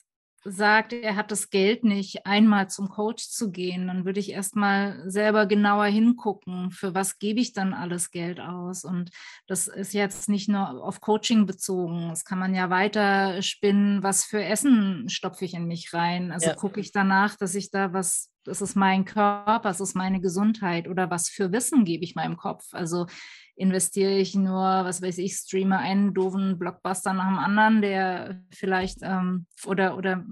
sagt, 0.49 0.93
er 0.93 1.17
hat 1.17 1.31
das 1.31 1.51
Geld 1.51 1.85
nicht, 1.85 2.27
einmal 2.27 2.69
zum 2.69 2.89
Coach 2.89 3.29
zu 3.29 3.51
gehen, 3.51 3.87
dann 3.87 4.05
würde 4.05 4.21
ich 4.21 4.31
erstmal 4.31 5.03
selber 5.11 5.47
genauer 5.47 5.87
hingucken, 5.87 6.71
für 6.71 6.95
was 6.95 7.19
gebe 7.19 7.41
ich 7.41 7.53
dann 7.53 7.75
alles 7.75 8.11
Geld 8.11 8.41
aus. 8.41 8.85
Und 8.85 9.11
das 9.47 9.67
ist 9.67 9.93
jetzt 9.93 10.29
nicht 10.29 10.49
nur 10.49 10.83
auf 10.83 11.01
Coaching 11.01 11.47
bezogen. 11.47 12.09
Das 12.09 12.25
kann 12.25 12.39
man 12.39 12.55
ja 12.55 12.71
weiter 12.71 13.43
spinnen, 13.43 14.03
was 14.03 14.25
für 14.25 14.43
Essen 14.43 15.09
stopfe 15.09 15.45
ich 15.45 15.55
in 15.55 15.67
mich 15.67 15.93
rein. 15.93 16.31
Also 16.31 16.49
ja. 16.49 16.55
gucke 16.55 16.81
ich 16.81 16.93
danach, 16.93 17.37
dass 17.37 17.55
ich 17.55 17.71
da 17.71 17.93
was 17.93 18.31
das 18.47 18.63
ist 18.63 18.77
mein 18.77 19.05
Körper, 19.05 19.61
das 19.61 19.81
ist 19.81 19.97
meine 19.97 20.21
Gesundheit 20.21 20.87
oder 20.87 21.11
was 21.11 21.29
für 21.29 21.51
Wissen 21.51 21.85
gebe 21.85 22.05
ich 22.05 22.15
meinem 22.15 22.37
Kopf. 22.37 22.65
Also 22.73 23.07
investiere 23.57 24.19
ich 24.19 24.35
nur, 24.35 24.61
was 24.61 25.03
weiß 25.03 25.19
ich, 25.19 25.35
streame 25.35 25.79
einen 25.79 26.13
doofen 26.15 26.59
Blockbuster 26.59 27.15
nach 27.15 27.29
dem 27.29 27.39
anderen, 27.39 27.81
der 27.81 28.43
vielleicht 28.51 28.99
ähm, 29.03 29.47
oder, 29.65 29.97
oder 29.97 30.25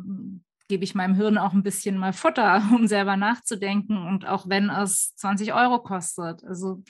gebe 0.68 0.84
ich 0.84 0.94
meinem 0.94 1.14
Hirn 1.14 1.38
auch 1.38 1.52
ein 1.52 1.62
bisschen 1.62 1.96
mal 1.96 2.12
Futter, 2.12 2.62
um 2.74 2.86
selber 2.86 3.16
nachzudenken 3.16 3.96
und 3.96 4.26
auch 4.26 4.48
wenn 4.48 4.70
es 4.70 5.14
20 5.16 5.54
Euro 5.54 5.82
kostet. 5.82 6.44
Also 6.44 6.82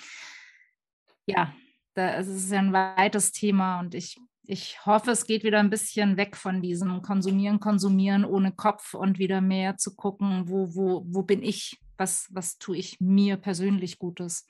ja, 1.27 1.55
da 1.95 2.17
ist 2.17 2.51
ja 2.51 2.59
ein 2.59 2.73
weites 2.73 3.33
Thema 3.33 3.79
und 3.79 3.95
ich, 3.95 4.21
ich 4.43 4.85
hoffe, 4.85 5.13
es 5.13 5.27
geht 5.27 5.45
wieder 5.45 5.61
ein 5.61 5.71
bisschen 5.71 6.17
weg 6.17 6.37
von 6.37 6.61
diesem 6.61 7.01
Konsumieren, 7.01 7.61
Konsumieren 7.61 8.25
ohne 8.25 8.53
Kopf 8.53 8.95
und 8.95 9.19
wieder 9.19 9.41
mehr 9.41 9.77
zu 9.77 9.95
gucken, 9.95 10.49
wo, 10.49 10.75
wo, 10.75 11.05
wo 11.07 11.23
bin 11.23 11.43
ich, 11.43 11.81
was, 11.97 12.29
was 12.33 12.59
tue 12.59 12.77
ich 12.77 13.01
mir 13.01 13.37
persönlich 13.37 13.99
Gutes. 13.99 14.47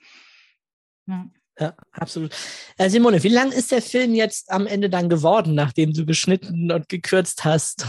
Ja. 1.05 1.29
Ja, 1.59 1.73
absolut. 1.91 2.35
Äh, 2.77 2.89
Simone, 2.89 3.23
wie 3.23 3.29
lang 3.29 3.51
ist 3.51 3.71
der 3.71 3.81
Film 3.81 4.13
jetzt 4.13 4.51
am 4.51 4.67
Ende 4.67 4.89
dann 4.89 5.07
geworden, 5.07 5.55
nachdem 5.55 5.93
du 5.93 6.05
geschnitten 6.05 6.71
und 6.71 6.89
gekürzt 6.89 7.45
hast? 7.45 7.87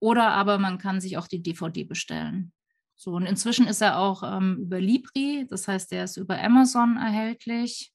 Oder 0.00 0.30
aber 0.30 0.58
man 0.58 0.78
kann 0.78 1.00
sich 1.00 1.16
auch 1.16 1.28
die 1.28 1.42
DVD 1.42 1.84
bestellen. 1.84 2.52
So, 2.96 3.12
und 3.12 3.26
inzwischen 3.26 3.66
ist 3.66 3.82
er 3.82 3.98
auch 3.98 4.22
ähm, 4.24 4.58
über 4.62 4.80
Libri, 4.80 5.46
das 5.48 5.68
heißt, 5.68 5.92
er 5.92 6.04
ist 6.04 6.16
über 6.16 6.40
Amazon 6.40 6.96
erhältlich. 6.96 7.92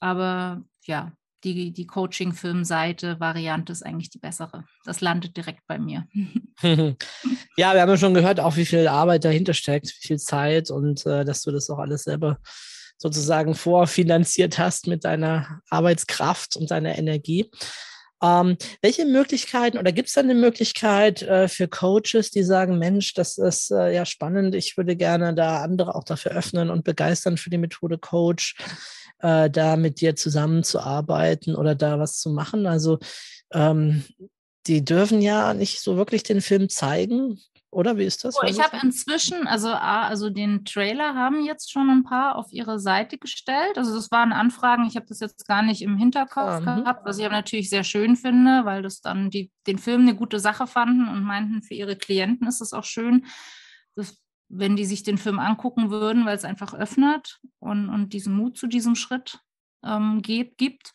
Aber 0.00 0.64
ja, 0.84 1.12
die, 1.44 1.72
die 1.72 1.86
Coaching-Film-Seite-Variante 1.86 3.72
ist 3.72 3.84
eigentlich 3.84 4.10
die 4.10 4.18
bessere. 4.18 4.64
Das 4.84 5.00
landet 5.00 5.36
direkt 5.36 5.66
bei 5.66 5.78
mir. 5.78 6.06
ja, 6.62 7.74
wir 7.74 7.80
haben 7.80 7.88
ja 7.88 7.96
schon 7.96 8.14
gehört, 8.14 8.40
auch 8.40 8.56
wie 8.56 8.66
viel 8.66 8.88
Arbeit 8.88 9.24
dahinter 9.24 9.54
steckt, 9.54 9.86
wie 9.86 10.06
viel 10.06 10.18
Zeit 10.18 10.70
und 10.70 11.06
äh, 11.06 11.24
dass 11.24 11.42
du 11.42 11.50
das 11.50 11.70
auch 11.70 11.78
alles 11.78 12.04
selber 12.04 12.38
sozusagen 12.96 13.54
vorfinanziert 13.54 14.58
hast 14.58 14.88
mit 14.88 15.04
deiner 15.04 15.60
Arbeitskraft 15.70 16.56
und 16.56 16.70
deiner 16.70 16.98
Energie. 16.98 17.50
Ähm, 18.20 18.56
welche 18.82 19.06
Möglichkeiten 19.06 19.78
oder 19.78 19.92
gibt 19.92 20.08
es 20.08 20.14
da 20.14 20.22
eine 20.22 20.34
Möglichkeit 20.34 21.22
äh, 21.22 21.46
für 21.46 21.68
Coaches, 21.68 22.32
die 22.32 22.42
sagen, 22.42 22.78
Mensch, 22.78 23.14
das 23.14 23.38
ist 23.38 23.70
äh, 23.70 23.94
ja 23.94 24.04
spannend, 24.04 24.56
ich 24.56 24.76
würde 24.76 24.96
gerne 24.96 25.34
da 25.34 25.62
andere 25.62 25.94
auch 25.94 26.02
dafür 26.02 26.32
öffnen 26.32 26.70
und 26.70 26.82
begeistern 26.82 27.36
für 27.36 27.50
die 27.50 27.58
Methode 27.58 27.96
Coach? 27.96 28.56
Äh, 29.20 29.50
da 29.50 29.76
mit 29.76 30.00
dir 30.00 30.16
zusammenzuarbeiten 30.16 31.54
oder 31.54 31.74
da 31.74 31.98
was 31.98 32.18
zu 32.18 32.30
machen. 32.30 32.66
Also 32.66 32.98
ähm, 33.52 34.04
die 34.66 34.84
dürfen 34.84 35.22
ja 35.22 35.54
nicht 35.54 35.80
so 35.80 35.96
wirklich 35.96 36.22
den 36.22 36.40
Film 36.40 36.68
zeigen. 36.68 37.38
Oder 37.70 37.98
wie 37.98 38.04
ist 38.04 38.24
das? 38.24 38.34
Oh, 38.36 38.46
ich 38.46 38.60
habe 38.60 38.78
inzwischen, 38.82 39.46
also, 39.46 39.68
also 39.68 40.30
den 40.30 40.64
Trailer 40.64 41.14
haben 41.14 41.44
jetzt 41.44 41.70
schon 41.70 41.90
ein 41.90 42.02
paar 42.02 42.36
auf 42.36 42.50
ihre 42.50 42.80
Seite 42.80 43.18
gestellt. 43.18 43.76
Also 43.76 43.94
das 43.94 44.10
waren 44.10 44.32
Anfragen, 44.32 44.86
ich 44.86 44.96
habe 44.96 45.04
das 45.06 45.20
jetzt 45.20 45.46
gar 45.46 45.62
nicht 45.62 45.82
im 45.82 45.98
Hinterkopf 45.98 46.48
ah, 46.48 46.60
mhm. 46.60 46.84
gehabt, 46.84 47.04
was 47.04 47.18
ich 47.18 47.26
aber 47.26 47.34
natürlich 47.34 47.68
sehr 47.68 47.84
schön 47.84 48.16
finde, 48.16 48.64
weil 48.64 48.80
das 48.82 49.02
dann 49.02 49.28
die, 49.28 49.50
den 49.66 49.76
Film 49.76 50.02
eine 50.02 50.14
gute 50.14 50.40
Sache 50.40 50.66
fanden 50.66 51.08
und 51.08 51.22
meinten, 51.22 51.62
für 51.62 51.74
ihre 51.74 51.96
Klienten 51.96 52.48
ist 52.48 52.62
es 52.62 52.72
auch 52.72 52.84
schön. 52.84 53.26
Das 53.96 54.16
wenn 54.48 54.76
die 54.76 54.84
sich 54.84 55.02
den 55.02 55.18
Film 55.18 55.38
angucken 55.38 55.90
würden, 55.90 56.24
weil 56.24 56.36
es 56.36 56.44
einfach 56.44 56.74
öffnet 56.74 57.38
und, 57.58 57.88
und 57.88 58.12
diesen 58.12 58.34
Mut 58.34 58.56
zu 58.56 58.66
diesem 58.66 58.94
Schritt 58.94 59.40
ähm, 59.84 60.22
geht, 60.22 60.56
gibt. 60.56 60.92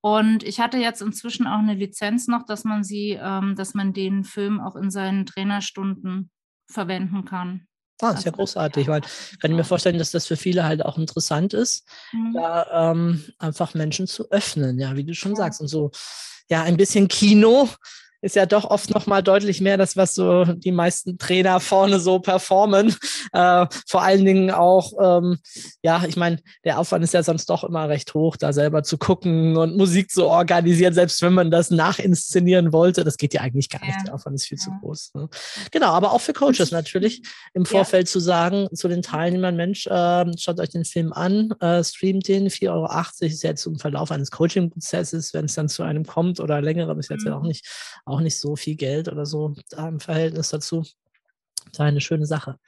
Und 0.00 0.42
ich 0.42 0.60
hatte 0.60 0.78
jetzt 0.78 1.02
inzwischen 1.02 1.46
auch 1.46 1.58
eine 1.58 1.74
Lizenz 1.74 2.28
noch, 2.28 2.44
dass 2.44 2.64
man 2.64 2.84
sie, 2.84 3.18
ähm, 3.20 3.56
dass 3.56 3.74
man 3.74 3.92
den 3.92 4.24
Film 4.24 4.60
auch 4.60 4.76
in 4.76 4.90
seinen 4.90 5.26
Trainerstunden 5.26 6.30
verwenden 6.70 7.24
kann. 7.24 7.66
Ah, 8.00 8.10
ist 8.10 8.24
ja 8.24 8.30
also, 8.30 8.32
großartig, 8.32 8.86
weil 8.86 9.00
kann 9.00 9.50
ich 9.50 9.56
mir 9.56 9.64
vorstellen, 9.64 9.98
dass 9.98 10.12
das 10.12 10.26
für 10.26 10.36
viele 10.36 10.64
halt 10.64 10.84
auch 10.84 10.98
interessant 10.98 11.52
ist, 11.52 11.84
mhm. 12.12 12.32
da 12.32 12.92
ähm, 12.92 13.24
einfach 13.38 13.74
Menschen 13.74 14.06
zu 14.06 14.30
öffnen, 14.30 14.78
ja, 14.78 14.96
wie 14.96 15.04
du 15.04 15.14
schon 15.14 15.32
ja. 15.32 15.36
sagst. 15.36 15.60
Und 15.60 15.66
so, 15.66 15.90
ja, 16.48 16.62
ein 16.62 16.76
bisschen 16.76 17.08
Kino 17.08 17.68
ist 18.20 18.36
ja 18.36 18.46
doch 18.46 18.64
oft 18.64 18.90
noch 18.90 19.06
mal 19.06 19.22
deutlich 19.22 19.60
mehr 19.60 19.76
das, 19.76 19.96
was 19.96 20.14
so 20.14 20.44
die 20.44 20.72
meisten 20.72 21.18
Trainer 21.18 21.60
vorne 21.60 22.00
so 22.00 22.18
performen. 22.18 22.94
Äh, 23.32 23.66
vor 23.86 24.02
allen 24.02 24.24
Dingen 24.24 24.50
auch, 24.50 24.92
ähm, 25.02 25.36
ja, 25.82 26.02
ich 26.08 26.16
meine, 26.16 26.38
der 26.64 26.78
Aufwand 26.78 27.04
ist 27.04 27.12
ja 27.12 27.22
sonst 27.22 27.50
doch 27.50 27.62
immer 27.62 27.88
recht 27.88 28.14
hoch, 28.14 28.36
da 28.36 28.54
selber 28.54 28.82
zu 28.82 28.96
gucken 28.96 29.58
und 29.58 29.76
Musik 29.76 30.10
zu 30.10 30.26
organisieren, 30.26 30.94
selbst 30.94 31.20
wenn 31.20 31.34
man 31.34 31.50
das 31.50 31.70
nachinszenieren 31.70 32.72
wollte. 32.72 33.04
Das 33.04 33.18
geht 33.18 33.34
ja 33.34 33.42
eigentlich 33.42 33.68
gar 33.68 33.82
ja. 33.82 33.88
nicht. 33.88 34.06
Der 34.06 34.14
Aufwand 34.14 34.36
ist 34.36 34.46
viel 34.46 34.56
ja. 34.56 34.64
zu 34.64 34.70
groß. 34.80 35.10
Ne? 35.14 35.28
Genau, 35.72 35.88
aber 35.88 36.12
auch 36.12 36.22
für 36.22 36.32
Coaches 36.32 36.70
natürlich 36.70 37.20
im 37.52 37.66
Vorfeld 37.66 38.08
ja. 38.08 38.12
zu 38.12 38.20
sagen 38.20 38.68
zu 38.72 38.88
den 38.88 39.02
Teilnehmern, 39.02 39.56
Mensch, 39.56 39.86
äh, 39.86 40.24
schaut 40.38 40.58
euch 40.58 40.70
den 40.70 40.86
Film 40.86 41.12
an, 41.12 41.50
äh, 41.60 41.84
streamt 41.84 42.28
den, 42.28 42.48
4,80 42.48 42.70
Euro 42.70 42.88
ist 43.20 43.42
jetzt 43.42 43.66
im 43.66 43.78
Verlauf 43.78 44.10
eines 44.10 44.30
Coaching-Prozesses, 44.30 45.34
wenn 45.34 45.44
es 45.44 45.54
dann 45.54 45.68
zu 45.68 45.82
einem 45.82 46.06
kommt 46.06 46.40
oder 46.40 46.62
längerem, 46.62 46.98
ist 46.98 47.10
jetzt 47.10 47.24
mhm. 47.24 47.32
ja 47.32 47.36
auch 47.36 47.42
nicht 47.42 47.66
auch 48.08 48.20
nicht 48.20 48.38
so 48.38 48.56
viel 48.56 48.76
Geld 48.76 49.08
oder 49.08 49.26
so 49.26 49.54
im 49.76 50.00
Verhältnis 50.00 50.50
dazu. 50.50 50.84
Das 51.64 51.72
ist 51.72 51.80
eine 51.80 52.00
schöne 52.00 52.26
Sache. 52.26 52.58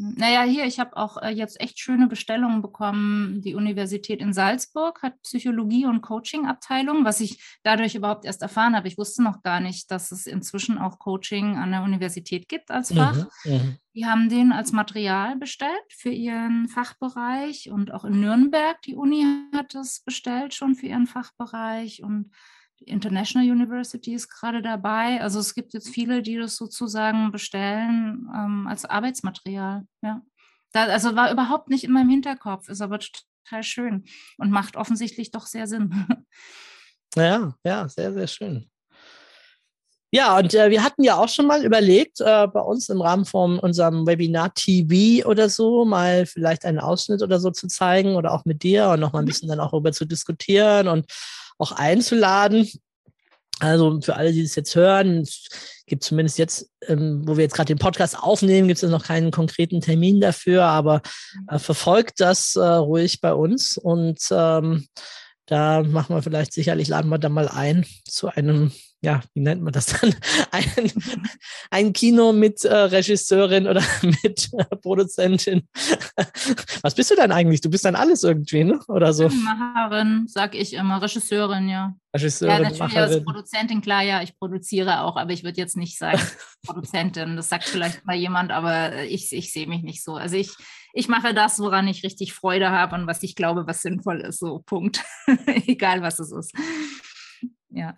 Naja, 0.00 0.44
hier, 0.44 0.64
ich 0.64 0.78
habe 0.78 0.96
auch 0.96 1.20
äh, 1.20 1.30
jetzt 1.30 1.60
echt 1.60 1.80
schöne 1.80 2.06
Bestellungen 2.06 2.62
bekommen. 2.62 3.42
Die 3.42 3.56
Universität 3.56 4.20
in 4.20 4.32
Salzburg 4.32 5.02
hat 5.02 5.20
Psychologie- 5.22 5.86
und 5.86 6.02
Coaching-Abteilung, 6.02 7.04
was 7.04 7.20
ich 7.20 7.42
dadurch 7.64 7.96
überhaupt 7.96 8.24
erst 8.24 8.42
erfahren 8.42 8.76
habe. 8.76 8.86
Ich 8.86 8.96
wusste 8.96 9.24
noch 9.24 9.42
gar 9.42 9.58
nicht, 9.58 9.90
dass 9.90 10.12
es 10.12 10.28
inzwischen 10.28 10.78
auch 10.78 11.00
Coaching 11.00 11.56
an 11.56 11.72
der 11.72 11.82
Universität 11.82 12.48
gibt 12.48 12.70
als 12.70 12.94
Fach. 12.94 13.26
Mhm, 13.44 13.52
mhm. 13.52 13.76
die 13.92 14.06
haben 14.06 14.28
den 14.28 14.52
als 14.52 14.70
Material 14.70 15.34
bestellt 15.36 15.72
für 15.88 16.10
ihren 16.10 16.68
Fachbereich 16.68 17.68
und 17.72 17.92
auch 17.92 18.04
in 18.04 18.20
Nürnberg, 18.20 18.80
die 18.82 18.94
Uni 18.94 19.24
hat 19.52 19.74
es 19.74 20.00
bestellt 20.04 20.54
schon 20.54 20.76
für 20.76 20.86
ihren 20.86 21.08
Fachbereich 21.08 22.04
und 22.04 22.30
die 22.80 22.84
International 22.84 23.50
University 23.50 24.14
ist 24.14 24.28
gerade 24.28 24.62
dabei. 24.62 25.20
Also 25.20 25.40
es 25.40 25.54
gibt 25.54 25.74
jetzt 25.74 25.88
viele, 25.88 26.22
die 26.22 26.36
das 26.36 26.56
sozusagen 26.56 27.32
bestellen 27.32 28.28
ähm, 28.34 28.66
als 28.68 28.84
Arbeitsmaterial. 28.84 29.84
Ja. 30.02 30.22
Da, 30.72 30.84
also 30.84 31.16
war 31.16 31.32
überhaupt 31.32 31.70
nicht 31.70 31.84
in 31.84 31.92
meinem 31.92 32.10
Hinterkopf, 32.10 32.68
ist 32.68 32.80
aber 32.80 33.00
total 33.00 33.62
schön 33.62 34.04
und 34.36 34.50
macht 34.50 34.76
offensichtlich 34.76 35.30
doch 35.30 35.46
sehr 35.46 35.66
Sinn. 35.66 36.06
Ja, 37.16 37.54
ja, 37.64 37.88
sehr, 37.88 38.12
sehr 38.12 38.26
schön. 38.26 38.70
Ja, 40.10 40.38
und 40.38 40.54
äh, 40.54 40.70
wir 40.70 40.84
hatten 40.84 41.02
ja 41.02 41.16
auch 41.16 41.28
schon 41.28 41.46
mal 41.46 41.64
überlegt, 41.64 42.20
äh, 42.20 42.46
bei 42.46 42.60
uns 42.60 42.88
im 42.88 43.02
Rahmen 43.02 43.24
von 43.24 43.58
unserem 43.58 44.06
Webinar 44.06 44.54
TV 44.54 45.26
oder 45.26 45.48
so, 45.48 45.84
mal 45.84 46.24
vielleicht 46.26 46.64
einen 46.64 46.78
Ausschnitt 46.78 47.22
oder 47.22 47.40
so 47.40 47.50
zu 47.50 47.66
zeigen 47.66 48.16
oder 48.16 48.32
auch 48.32 48.44
mit 48.44 48.62
dir 48.62 48.88
und 48.88 49.00
noch 49.00 49.12
mal 49.12 49.20
ein 49.20 49.24
mhm. 49.24 49.28
bisschen 49.28 49.48
dann 49.48 49.60
auch 49.60 49.70
darüber 49.72 49.92
zu 49.92 50.06
diskutieren 50.06 50.88
und 50.88 51.06
auch 51.58 51.72
einzuladen. 51.72 52.68
Also 53.60 54.00
für 54.00 54.14
alle, 54.14 54.32
die 54.32 54.42
das 54.42 54.54
jetzt 54.54 54.74
hören, 54.76 55.26
gibt 55.86 56.04
zumindest 56.04 56.38
jetzt, 56.38 56.70
ähm, 56.86 57.22
wo 57.26 57.36
wir 57.36 57.44
jetzt 57.44 57.54
gerade 57.54 57.74
den 57.74 57.78
Podcast 57.78 58.16
aufnehmen, 58.18 58.68
gibt 58.68 58.82
es 58.82 58.88
noch 58.88 59.04
keinen 59.04 59.32
konkreten 59.32 59.80
Termin 59.80 60.20
dafür, 60.20 60.64
aber 60.64 61.02
äh, 61.48 61.58
verfolgt 61.58 62.20
das 62.20 62.54
äh, 62.54 62.60
ruhig 62.60 63.20
bei 63.20 63.32
uns 63.32 63.76
und 63.76 64.20
ähm, 64.30 64.86
da 65.46 65.82
machen 65.82 66.14
wir 66.14 66.22
vielleicht 66.22 66.52
sicherlich, 66.52 66.88
laden 66.88 67.10
wir 67.10 67.18
da 67.18 67.30
mal 67.30 67.48
ein 67.48 67.84
zu 68.04 68.28
einem 68.28 68.70
ja, 69.00 69.20
wie 69.32 69.40
nennt 69.40 69.62
man 69.62 69.72
das 69.72 69.86
dann? 69.86 70.12
Ein, 70.50 70.92
ein 71.70 71.92
Kino 71.92 72.32
mit 72.32 72.64
äh, 72.64 72.74
Regisseurin 72.74 73.68
oder 73.68 73.82
mit 74.02 74.48
äh, 74.52 74.76
Produzentin. 74.76 75.68
Was 76.82 76.94
bist 76.94 77.10
du 77.10 77.14
denn 77.14 77.30
eigentlich? 77.30 77.60
Du 77.60 77.70
bist 77.70 77.84
dann 77.84 77.94
alles 77.94 78.24
irgendwie, 78.24 78.64
ne? 78.64 78.80
Oder 78.88 79.12
so? 79.12 79.28
Macherin, 79.28 80.26
sag 80.26 80.54
ich 80.54 80.72
immer. 80.72 81.00
Regisseurin, 81.00 81.68
ja. 81.68 81.94
Regisseurin, 82.12 82.54
ja, 82.54 82.62
natürlich 82.62 82.80
Macherin. 82.80 83.14
als 83.14 83.24
Produzentin, 83.24 83.80
klar, 83.82 84.02
ja, 84.02 84.22
ich 84.22 84.36
produziere 84.36 85.02
auch, 85.02 85.16
aber 85.16 85.32
ich 85.32 85.44
würde 85.44 85.58
jetzt 85.58 85.76
nicht 85.76 85.96
sagen 85.96 86.20
Produzentin. 86.66 87.36
Das 87.36 87.48
sagt 87.48 87.64
vielleicht 87.64 88.04
mal 88.04 88.16
jemand, 88.16 88.50
aber 88.50 89.04
ich, 89.04 89.32
ich 89.32 89.52
sehe 89.52 89.68
mich 89.68 89.82
nicht 89.82 90.02
so. 90.02 90.14
Also 90.14 90.36
ich, 90.36 90.50
ich 90.92 91.08
mache 91.08 91.34
das, 91.34 91.60
woran 91.60 91.86
ich 91.86 92.02
richtig 92.02 92.32
Freude 92.32 92.70
habe 92.70 92.96
und 92.96 93.06
was 93.06 93.22
ich 93.22 93.36
glaube, 93.36 93.66
was 93.66 93.82
sinnvoll 93.82 94.22
ist. 94.22 94.40
So, 94.40 94.60
Punkt. 94.60 95.04
Egal, 95.66 96.02
was 96.02 96.18
es 96.18 96.32
ist. 96.32 96.52
Ja. 97.70 97.94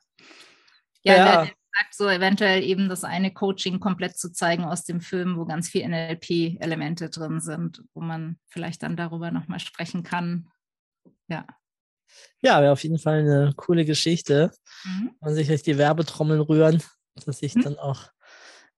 Ja, 1.03 1.17
ja. 1.17 1.45
Sagt 1.45 1.95
so 1.95 2.09
eventuell 2.09 2.63
eben 2.65 2.89
das 2.89 3.05
eine 3.05 3.33
Coaching 3.33 3.79
komplett 3.79 4.19
zu 4.19 4.33
zeigen 4.33 4.65
aus 4.65 4.85
dem 4.85 5.01
Film, 5.01 5.37
wo 5.37 5.45
ganz 5.45 5.69
viel 5.69 5.89
NLP-Elemente 5.89 7.11
drin 7.11 7.41
sind, 7.41 7.85
wo 7.95 8.01
man 8.01 8.39
vielleicht 8.49 8.83
dann 8.83 8.97
darüber 8.97 9.31
nochmal 9.31 9.61
sprechen 9.61 10.03
kann. 10.03 10.49
Ja. 11.29 11.47
Ja, 12.43 12.61
wäre 12.61 12.73
auf 12.73 12.83
jeden 12.83 12.99
Fall 12.99 13.21
eine 13.21 13.53
coole 13.57 13.85
Geschichte. 13.85 14.51
Mhm. 14.85 15.13
Man 15.21 15.35
sich 15.35 15.63
die 15.63 15.79
Werbetrommeln 15.79 16.41
rühren 16.41 16.83
dass 17.27 17.39
sich 17.39 17.55
Mhm. 17.55 17.63
dann 17.63 17.79
auch 17.79 18.07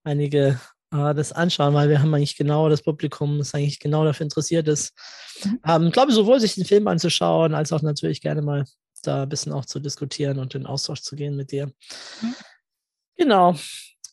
einige 0.04 0.60
äh, 0.92 1.14
das 1.14 1.32
anschauen, 1.32 1.74
weil 1.74 1.88
wir 1.88 2.00
haben 2.00 2.12
eigentlich 2.14 2.36
genau 2.36 2.68
das 2.68 2.82
Publikum, 2.82 3.38
das 3.38 3.54
eigentlich 3.54 3.78
genau 3.78 4.04
dafür 4.04 4.24
interessiert 4.24 4.68
ist. 4.68 4.92
Mhm. 5.44 5.60
Ähm, 5.66 5.86
ich 5.86 5.92
glaube, 5.92 6.12
sowohl 6.12 6.40
sich 6.40 6.54
den 6.54 6.64
Film 6.64 6.86
anzuschauen, 6.88 7.54
als 7.54 7.72
auch 7.72 7.82
natürlich 7.82 8.20
gerne 8.20 8.42
mal 8.42 8.64
da 9.02 9.24
ein 9.24 9.28
bisschen 9.28 9.52
auch 9.52 9.64
zu 9.64 9.80
diskutieren 9.80 10.38
und 10.38 10.54
in 10.54 10.66
Austausch 10.66 11.02
zu 11.02 11.16
gehen 11.16 11.36
mit 11.36 11.52
dir. 11.52 11.66
Mhm. 12.20 12.34
Genau. 13.16 13.56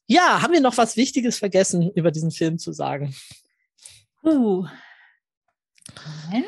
Ja, 0.07 0.41
haben 0.41 0.53
wir 0.53 0.61
noch 0.61 0.77
was 0.77 0.97
Wichtiges 0.97 1.37
vergessen, 1.37 1.91
über 1.91 2.11
diesen 2.11 2.31
Film 2.31 2.57
zu 2.57 2.73
sagen? 2.73 3.15
Uh. 4.23 4.65
Nein. 6.29 6.45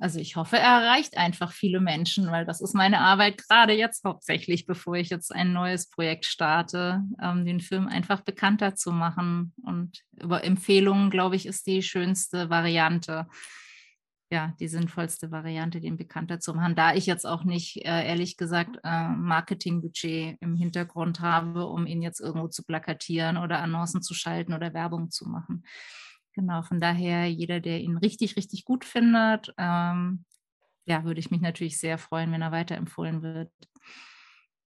Also 0.00 0.18
ich 0.18 0.34
hoffe, 0.34 0.58
er 0.58 0.82
erreicht 0.82 1.16
einfach 1.16 1.52
viele 1.52 1.80
Menschen, 1.80 2.30
weil 2.30 2.44
das 2.44 2.60
ist 2.60 2.74
meine 2.74 2.98
Arbeit 2.98 3.38
gerade 3.38 3.74
jetzt 3.74 4.04
hauptsächlich, 4.04 4.66
bevor 4.66 4.96
ich 4.96 5.08
jetzt 5.08 5.32
ein 5.32 5.52
neues 5.52 5.88
Projekt 5.88 6.26
starte, 6.26 7.02
ähm, 7.22 7.44
den 7.46 7.60
Film 7.60 7.86
einfach 7.86 8.22
bekannter 8.22 8.74
zu 8.74 8.90
machen. 8.90 9.54
Und 9.62 10.02
über 10.20 10.42
Empfehlungen, 10.42 11.10
glaube 11.10 11.36
ich, 11.36 11.46
ist 11.46 11.66
die 11.68 11.82
schönste 11.82 12.50
Variante. 12.50 13.26
Ja, 14.34 14.52
die 14.58 14.66
sinnvollste 14.66 15.30
Variante, 15.30 15.78
den 15.80 15.96
bekannter 15.96 16.40
zu 16.40 16.54
machen. 16.54 16.74
Da 16.74 16.92
ich 16.92 17.06
jetzt 17.06 17.24
auch 17.24 17.44
nicht, 17.44 17.76
äh, 17.84 18.04
ehrlich 18.04 18.36
gesagt, 18.36 18.80
äh, 18.82 19.08
Marketingbudget 19.10 20.38
im 20.40 20.56
Hintergrund 20.56 21.20
habe, 21.20 21.66
um 21.66 21.86
ihn 21.86 22.02
jetzt 22.02 22.18
irgendwo 22.18 22.48
zu 22.48 22.64
plakatieren 22.64 23.36
oder 23.36 23.60
Annoncen 23.60 24.02
zu 24.02 24.12
schalten 24.12 24.52
oder 24.52 24.74
Werbung 24.74 25.12
zu 25.12 25.28
machen. 25.28 25.64
Genau, 26.32 26.62
von 26.62 26.80
daher, 26.80 27.30
jeder, 27.30 27.60
der 27.60 27.78
ihn 27.78 27.96
richtig, 27.96 28.34
richtig 28.34 28.64
gut 28.64 28.84
findet, 28.84 29.54
ähm, 29.56 30.24
ja, 30.84 31.04
würde 31.04 31.20
ich 31.20 31.30
mich 31.30 31.40
natürlich 31.40 31.78
sehr 31.78 31.96
freuen, 31.96 32.32
wenn 32.32 32.42
er 32.42 32.50
weiterempfohlen 32.50 33.22
wird. 33.22 33.52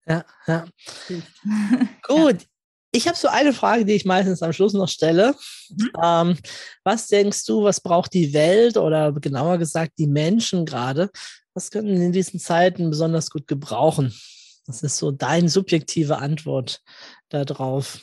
Ja, 0.06 0.24
ja. 0.48 0.66
Gut. 2.02 2.48
Ich 2.94 3.08
habe 3.08 3.16
so 3.16 3.28
eine 3.28 3.54
Frage, 3.54 3.86
die 3.86 3.94
ich 3.94 4.04
meistens 4.04 4.42
am 4.42 4.52
Schluss 4.52 4.74
noch 4.74 4.88
stelle. 4.88 5.34
Mhm. 5.70 5.90
Ähm, 6.02 6.38
was 6.84 7.08
denkst 7.08 7.46
du, 7.46 7.64
was 7.64 7.80
braucht 7.80 8.12
die 8.12 8.34
Welt 8.34 8.76
oder 8.76 9.12
genauer 9.12 9.56
gesagt 9.56 9.92
die 9.96 10.06
Menschen 10.06 10.66
gerade? 10.66 11.10
Was 11.54 11.70
könnten 11.70 11.96
in 11.96 12.12
diesen 12.12 12.38
Zeiten 12.38 12.90
besonders 12.90 13.30
gut 13.30 13.46
gebrauchen? 13.46 14.14
Das 14.66 14.82
ist 14.82 14.98
so 14.98 15.10
deine 15.10 15.48
subjektive 15.48 16.18
Antwort 16.18 16.82
darauf. 17.30 17.98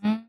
Mhm. 0.00 0.28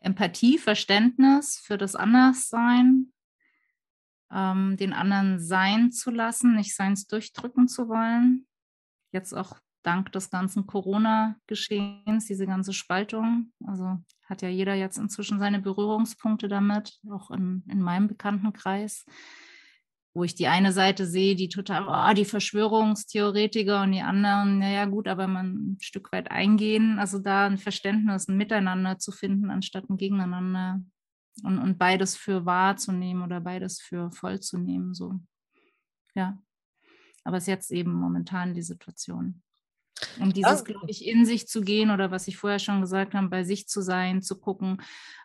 Empathie, 0.00 0.58
Verständnis 0.58 1.60
für 1.62 1.78
das 1.78 1.94
Anderssein, 1.94 3.12
ähm, 4.32 4.76
den 4.76 4.92
anderen 4.92 5.38
sein 5.38 5.92
zu 5.92 6.10
lassen, 6.10 6.56
nicht 6.56 6.74
seins 6.74 7.06
durchdrücken 7.06 7.68
zu 7.68 7.88
wollen. 7.88 8.48
Jetzt 9.12 9.32
auch 9.32 9.56
dank 9.82 10.12
des 10.12 10.30
ganzen 10.30 10.66
Corona-Geschehens, 10.66 12.26
diese 12.26 12.46
ganze 12.46 12.72
Spaltung. 12.72 13.52
Also 13.66 13.98
hat 14.26 14.42
ja 14.42 14.48
jeder 14.48 14.74
jetzt 14.74 14.98
inzwischen 14.98 15.38
seine 15.38 15.60
Berührungspunkte 15.60 16.48
damit, 16.48 16.98
auch 17.10 17.30
in, 17.30 17.64
in 17.70 17.80
meinem 17.80 18.08
Bekanntenkreis, 18.08 19.06
wo 20.14 20.24
ich 20.24 20.34
die 20.34 20.48
eine 20.48 20.72
Seite 20.72 21.06
sehe, 21.06 21.36
die 21.36 21.48
total, 21.48 21.86
oh, 21.88 22.14
die 22.14 22.24
Verschwörungstheoretiker 22.24 23.82
und 23.82 23.92
die 23.92 24.02
anderen, 24.02 24.58
naja 24.58 24.84
gut, 24.86 25.06
aber 25.06 25.28
man 25.28 25.72
ein 25.72 25.78
Stück 25.80 26.12
weit 26.12 26.30
eingehen, 26.30 26.98
also 26.98 27.18
da 27.18 27.46
ein 27.46 27.58
Verständnis, 27.58 28.28
ein 28.28 28.36
Miteinander 28.36 28.98
zu 28.98 29.12
finden, 29.12 29.50
anstatt 29.50 29.88
ein 29.88 29.96
Gegeneinander 29.96 30.80
und, 31.44 31.58
und 31.58 31.78
beides 31.78 32.16
für 32.16 32.44
wahrzunehmen 32.44 33.22
oder 33.22 33.40
beides 33.40 33.80
für 33.80 34.10
voll 34.10 34.40
zu 34.40 34.58
nehmen, 34.58 34.92
so. 34.92 35.20
Ja. 36.14 36.36
Aber 37.24 37.36
es 37.36 37.44
ist 37.44 37.48
jetzt 37.48 37.70
eben 37.70 37.92
momentan 37.92 38.54
die 38.54 38.62
Situation. 38.62 39.42
Und 40.20 40.36
dieses, 40.36 40.58
Ja. 40.58 40.64
glaube 40.64 40.90
ich, 40.90 41.06
in 41.06 41.24
sich 41.26 41.48
zu 41.48 41.60
gehen 41.60 41.90
oder 41.90 42.10
was 42.10 42.28
ich 42.28 42.36
vorher 42.36 42.58
schon 42.58 42.80
gesagt 42.80 43.14
habe, 43.14 43.28
bei 43.28 43.44
sich 43.44 43.66
zu 43.68 43.80
sein, 43.82 44.22
zu 44.22 44.38
gucken, 44.38 44.80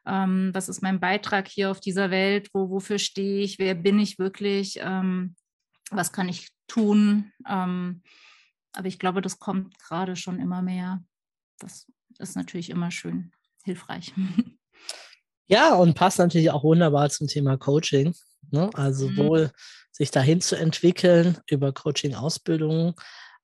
ähm, 0.06 0.52
was 0.54 0.70
ist 0.70 0.82
mein 0.82 1.00
Beitrag 1.00 1.48
hier 1.48 1.72
auf 1.72 1.80
dieser 1.80 2.10
Welt, 2.12 2.50
wo, 2.54 2.70
wofür 2.70 3.00
stehe 3.00 3.42
ich, 3.44 3.60
wer 3.60 3.76
bin 3.76 4.00
ich 4.00 4.20
wirklich, 4.20 4.80
ähm, 4.82 5.36
was 5.92 6.12
kann 6.12 6.30
ich 6.30 6.50
tun. 6.68 7.32
Ähm, 7.48 8.02
aber 8.74 8.88
ich 8.88 9.00
glaube, 9.00 9.22
das 9.22 9.40
kommt 9.40 9.78
gerade 9.80 10.16
schon 10.16 10.40
immer 10.40 10.62
mehr. 10.62 11.04
Das 11.60 11.86
ist 12.20 12.36
natürlich 12.36 12.70
immer 12.70 12.92
schön 12.92 13.32
hilfreich. 13.64 14.14
Ja, 15.48 15.76
und 15.76 15.94
passt 15.94 16.20
natürlich 16.20 16.52
auch 16.52 16.64
wunderbar 16.64 17.10
zum 17.10 17.28
Thema 17.28 17.58
Coaching. 17.58 18.16
Ne? 18.50 18.70
Also 18.74 19.10
Mhm. 19.10 19.16
sowohl 19.16 19.52
sich 19.92 20.10
dahin 20.10 20.40
zu 20.40 20.56
entwickeln 20.56 21.38
über 21.50 21.74
Coaching-Ausbildungen, 21.74 22.94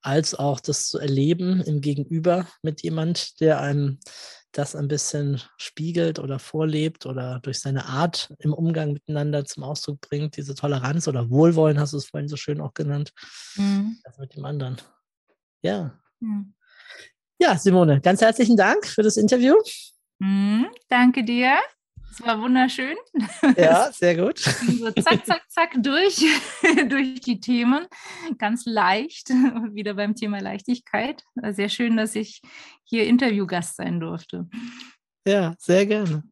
als 0.01 0.35
auch 0.35 0.59
das 0.59 0.87
zu 0.89 0.99
erleben 0.99 1.61
im 1.61 1.81
Gegenüber 1.81 2.47
mit 2.61 2.81
jemand, 2.83 3.39
der 3.41 3.59
einem 3.61 3.99
das 4.51 4.75
ein 4.75 4.87
bisschen 4.87 5.41
spiegelt 5.57 6.17
oder 6.19 6.39
vorlebt 6.39 7.05
oder 7.05 7.39
durch 7.43 7.59
seine 7.59 7.85
Art 7.85 8.33
im 8.39 8.53
Umgang 8.53 8.93
miteinander 8.93 9.45
zum 9.45 9.63
Ausdruck 9.63 10.01
bringt, 10.01 10.37
diese 10.37 10.55
Toleranz 10.55 11.07
oder 11.07 11.29
Wohlwollen, 11.29 11.79
hast 11.79 11.93
du 11.93 11.97
es 11.97 12.07
vorhin 12.07 12.27
so 12.29 12.35
schön 12.37 12.59
auch 12.61 12.73
genannt, 12.73 13.11
Mhm. 13.55 13.99
das 14.03 14.17
mit 14.17 14.35
dem 14.35 14.45
anderen. 14.45 14.77
Ja. 15.61 15.99
Ja. 16.21 16.43
Ja, 17.41 17.57
Simone, 17.57 18.01
ganz 18.01 18.21
herzlichen 18.21 18.57
Dank 18.57 18.85
für 18.87 19.03
das 19.03 19.17
Interview. 19.17 19.55
Mhm, 20.19 20.67
danke 20.89 21.23
dir. 21.23 21.57
Es 22.11 22.25
war 22.25 22.41
wunderschön. 22.41 22.95
Ja, 23.57 23.89
sehr 23.93 24.15
gut. 24.15 24.39
so 24.39 24.91
zack, 24.91 25.25
zack, 25.25 25.43
zack 25.49 25.73
durch, 25.77 26.25
durch 26.89 27.21
die 27.21 27.39
Themen. 27.39 27.87
Ganz 28.37 28.65
leicht, 28.65 29.29
wieder 29.73 29.93
beim 29.93 30.15
Thema 30.15 30.39
Leichtigkeit. 30.39 31.23
Sehr 31.51 31.69
schön, 31.69 31.97
dass 31.97 32.15
ich 32.15 32.41
hier 32.83 33.05
Interviewgast 33.05 33.77
sein 33.77 33.99
durfte. 33.99 34.47
Ja, 35.27 35.55
sehr 35.59 35.85
gerne. 35.85 36.23